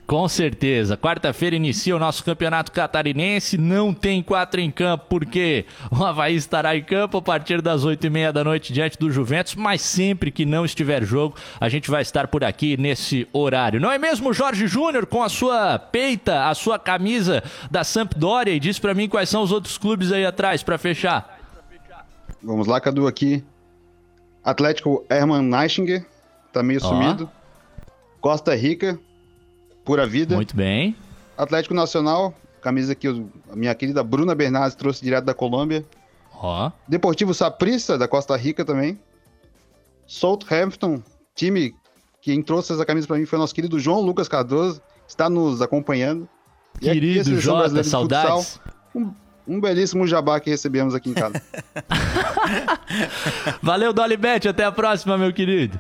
Com 0.06 0.28
certeza. 0.28 0.98
Quarta-feira 0.98 1.56
inicia 1.56 1.96
o 1.96 2.00
nosso 2.00 2.24
campeonato 2.26 2.72
catarinense. 2.72 3.58
Não 3.58 3.94
tem 3.94 4.22
quatro 4.22 4.60
em 4.60 4.70
campo, 4.70 5.06
porque 5.10 5.66
o 5.90 6.04
Havaí 6.04 6.36
estará 6.36 6.76
em 6.76 6.84
campo 6.84 7.18
a 7.18 7.22
partir 7.22 7.62
das 7.62 7.86
oito 7.86 8.06
e 8.06 8.10
meia 8.10 8.32
da 8.32 8.44
noite 8.44 8.74
diante 8.74 8.98
do 8.98 9.10
Juventus. 9.10 9.56
Mas 9.56 9.82
sempre 9.82 10.30
que 10.30 10.46
não 10.46 10.66
estiver 10.66 11.04
jogo, 11.04 11.36
a 11.60 11.70
gente 11.70 11.90
vai 11.90 12.02
estar 12.02 12.28
por 12.28 12.44
aqui 12.44 12.76
nesse 12.76 13.28
horário. 13.32 13.80
Não 13.80 13.90
é 13.90 13.98
mesmo, 13.98 14.34
Jorge 14.34 14.68
Júnior, 14.68 15.06
com 15.06 15.24
a 15.24 15.30
sua 15.30 15.80
peita, 15.80 16.48
a 16.50 16.54
sua 16.54 16.78
camisa 16.78 17.42
da 17.72 17.84
Sampdoria? 17.84 18.54
E 18.54 18.60
diz 18.60 18.78
pra 18.78 18.94
mim 18.94 19.08
quais 19.08 19.30
são 19.30 19.42
os 19.42 19.54
outros 19.54 19.78
clubes 19.78 20.12
aí 20.12 20.26
atrás, 20.26 20.62
pra 20.62 20.78
fechar. 20.78 21.40
Vamos 22.42 22.68
lá, 22.68 22.82
Cadu, 22.82 23.08
aqui. 23.08 23.42
Atlético 24.44 25.06
Herman 25.10 25.44
Neichinger, 25.44 26.06
tá 26.52 26.62
meio 26.62 26.82
Ó. 26.84 26.88
sumido. 26.90 27.32
Costa 28.20 28.54
Rica, 28.54 29.00
pura 29.84 30.06
vida. 30.06 30.36
Muito 30.36 30.56
bem. 30.56 30.96
Atlético 31.38 31.74
Nacional, 31.74 32.34
camisa 32.62 32.96
que 32.96 33.08
a 33.08 33.56
minha 33.56 33.74
querida 33.76 34.04
Bruna 34.04 34.36
Bernardes 34.36 34.76
trouxe 34.76 35.04
direto 35.04 35.26
da 35.26 35.34
Colômbia. 35.34 35.86
Ó. 36.34 36.72
Deportivo 36.88 37.34
Saprissa, 37.34 37.98
da 37.98 38.08
Costa 38.08 38.36
Rica 38.36 38.64
também. 38.66 39.00
Southampton, 40.06 41.02
time 41.36 41.72
que 42.22 42.32
quem 42.32 42.42
trouxe 42.42 42.74
essa 42.74 42.86
camisa 42.86 43.08
pra 43.08 43.18
mim 43.18 43.26
foi 43.26 43.38
nosso 43.38 43.54
querido 43.54 43.80
João 43.80 44.02
Lucas 44.02 44.28
Cardoso, 44.28 44.82
está 45.08 45.30
nos 45.30 45.62
acompanhando. 45.62 46.28
Querido 46.80 47.40
Jota, 47.40 47.84
saudades. 47.84 48.58
futsal, 48.58 48.74
um, 48.96 49.14
um 49.48 49.60
belíssimo 49.60 50.08
jabá 50.08 50.40
que 50.40 50.50
recebemos 50.50 50.96
aqui 50.96 51.10
em 51.10 51.14
casa. 51.14 51.42
Valeu, 53.62 53.94
Dolly 53.94 54.18
Bet. 54.18 54.48
Até 54.48 54.64
a 54.64 54.72
próxima, 54.72 55.18
meu 55.18 55.34
querido. 55.34 55.80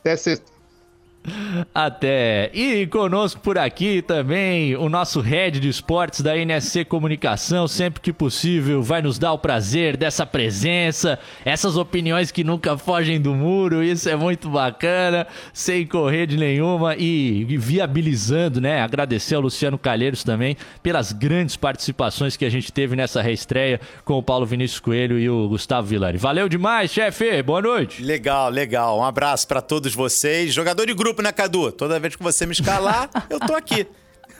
Até 0.00 0.16
sexta. 0.16 0.59
Até. 1.74 2.50
E 2.54 2.86
conosco 2.86 3.40
por 3.40 3.58
aqui 3.58 4.00
também 4.00 4.74
o 4.76 4.88
nosso 4.88 5.20
head 5.20 5.60
de 5.60 5.68
esportes 5.68 6.22
da 6.22 6.36
NSC 6.36 6.84
Comunicação, 6.84 7.68
sempre 7.68 8.00
que 8.00 8.12
possível, 8.12 8.82
vai 8.82 9.02
nos 9.02 9.18
dar 9.18 9.32
o 9.32 9.38
prazer 9.38 9.96
dessa 9.96 10.24
presença, 10.24 11.18
essas 11.44 11.76
opiniões 11.76 12.30
que 12.30 12.42
nunca 12.42 12.76
fogem 12.78 13.20
do 13.20 13.34
muro, 13.34 13.82
isso 13.82 14.08
é 14.08 14.16
muito 14.16 14.48
bacana, 14.48 15.26
sem 15.52 15.86
correr 15.86 16.26
de 16.26 16.36
nenhuma 16.36 16.96
e, 16.96 17.44
viabilizando, 17.58 18.60
né? 18.60 18.80
Agradecer 18.80 19.34
ao 19.34 19.42
Luciano 19.42 19.78
Calheiros 19.78 20.24
também 20.24 20.56
pelas 20.82 21.12
grandes 21.12 21.56
participações 21.56 22.36
que 22.36 22.44
a 22.44 22.50
gente 22.50 22.72
teve 22.72 22.96
nessa 22.96 23.20
reestreia 23.20 23.80
com 24.04 24.14
o 24.14 24.22
Paulo 24.22 24.46
Vinícius 24.46 24.80
Coelho 24.80 25.18
e 25.18 25.28
o 25.28 25.48
Gustavo 25.48 25.86
Villani. 25.86 26.16
Valeu 26.16 26.48
demais, 26.48 26.90
chefe. 26.90 27.42
Boa 27.42 27.60
noite. 27.60 28.02
Legal, 28.02 28.48
legal. 28.48 28.98
Um 28.98 29.04
abraço 29.04 29.46
para 29.46 29.60
todos 29.60 29.94
vocês. 29.94 30.52
Jogador 30.52 30.86
de 30.86 30.94
grupo, 30.94 31.09
né, 31.18 31.32
Cadu? 31.32 31.72
Toda 31.72 31.98
vez 31.98 32.16
que 32.16 32.22
você 32.22 32.46
me 32.46 32.52
escalar, 32.52 33.08
eu 33.28 33.40
tô 33.40 33.54
aqui. 33.54 33.86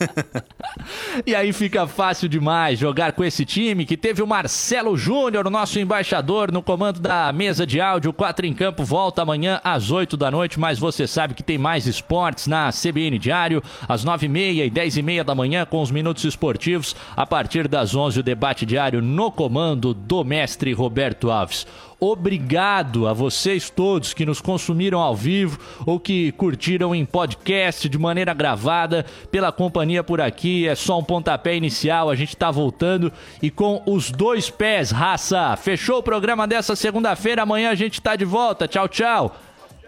e 1.26 1.34
aí 1.34 1.52
fica 1.52 1.86
fácil 1.86 2.28
demais 2.28 2.78
jogar 2.78 3.12
com 3.12 3.24
esse 3.24 3.44
time 3.44 3.84
que 3.84 3.96
teve 3.96 4.22
o 4.22 4.26
Marcelo 4.26 4.96
Júnior, 4.96 5.48
nosso 5.50 5.78
embaixador, 5.78 6.50
no 6.52 6.62
comando 6.62 7.00
da 7.00 7.32
mesa 7.32 7.66
de 7.66 7.80
áudio. 7.80 8.12
4 8.12 8.46
em 8.46 8.54
campo 8.54 8.84
volta 8.84 9.22
amanhã 9.22 9.60
às 9.62 9.90
8 9.90 10.16
da 10.16 10.30
noite, 10.30 10.58
mas 10.58 10.78
você 10.78 11.06
sabe 11.06 11.34
que 11.34 11.42
tem 11.42 11.58
mais 11.58 11.86
esportes 11.86 12.46
na 12.46 12.70
CBN 12.70 13.18
Diário, 13.18 13.62
às 13.88 14.04
9h30 14.04 14.66
e 14.66 14.70
10h30 14.70 15.24
da 15.24 15.34
manhã, 15.34 15.66
com 15.66 15.82
os 15.82 15.90
minutos 15.90 16.24
esportivos. 16.24 16.96
A 17.16 17.26
partir 17.26 17.68
das 17.68 17.94
11 17.94 18.20
o 18.20 18.22
debate 18.22 18.64
diário 18.64 19.02
no 19.02 19.30
comando 19.30 19.92
do 19.94 20.24
mestre 20.24 20.72
Roberto 20.72 21.30
Alves. 21.30 21.66
Obrigado 22.00 23.06
a 23.06 23.12
vocês 23.12 23.68
todos 23.68 24.14
que 24.14 24.24
nos 24.24 24.40
consumiram 24.40 25.00
ao 25.00 25.14
vivo 25.14 25.58
ou 25.84 26.00
que 26.00 26.32
curtiram 26.32 26.94
em 26.94 27.04
podcast 27.04 27.86
de 27.90 27.98
maneira 27.98 28.32
gravada 28.32 29.04
pela 29.30 29.52
companhia 29.52 30.02
por 30.02 30.18
aqui. 30.18 30.66
É 30.66 30.74
só 30.74 30.98
um 30.98 31.04
pontapé 31.04 31.54
inicial, 31.54 32.08
a 32.08 32.16
gente 32.16 32.34
tá 32.34 32.50
voltando 32.50 33.12
e 33.42 33.50
com 33.50 33.82
os 33.84 34.10
dois 34.10 34.48
pés, 34.48 34.90
raça. 34.90 35.54
Fechou 35.56 35.98
o 35.98 36.02
programa 36.02 36.46
dessa 36.46 36.74
segunda-feira, 36.74 37.42
amanhã 37.42 37.70
a 37.70 37.74
gente 37.74 38.00
tá 38.00 38.16
de 38.16 38.24
volta. 38.24 38.66
Tchau, 38.66 38.88
tchau. 38.88 39.36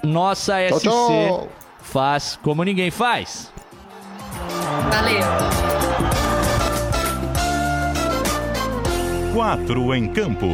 Nossa 0.02 0.58
tchau, 0.68 0.78
SC 0.78 0.88
tchau. 0.88 1.48
faz 1.80 2.38
como 2.42 2.62
ninguém 2.62 2.90
faz. 2.90 3.50
Valeu. 4.90 5.22
Quatro 9.32 9.94
em 9.94 10.08
campo. 10.08 10.48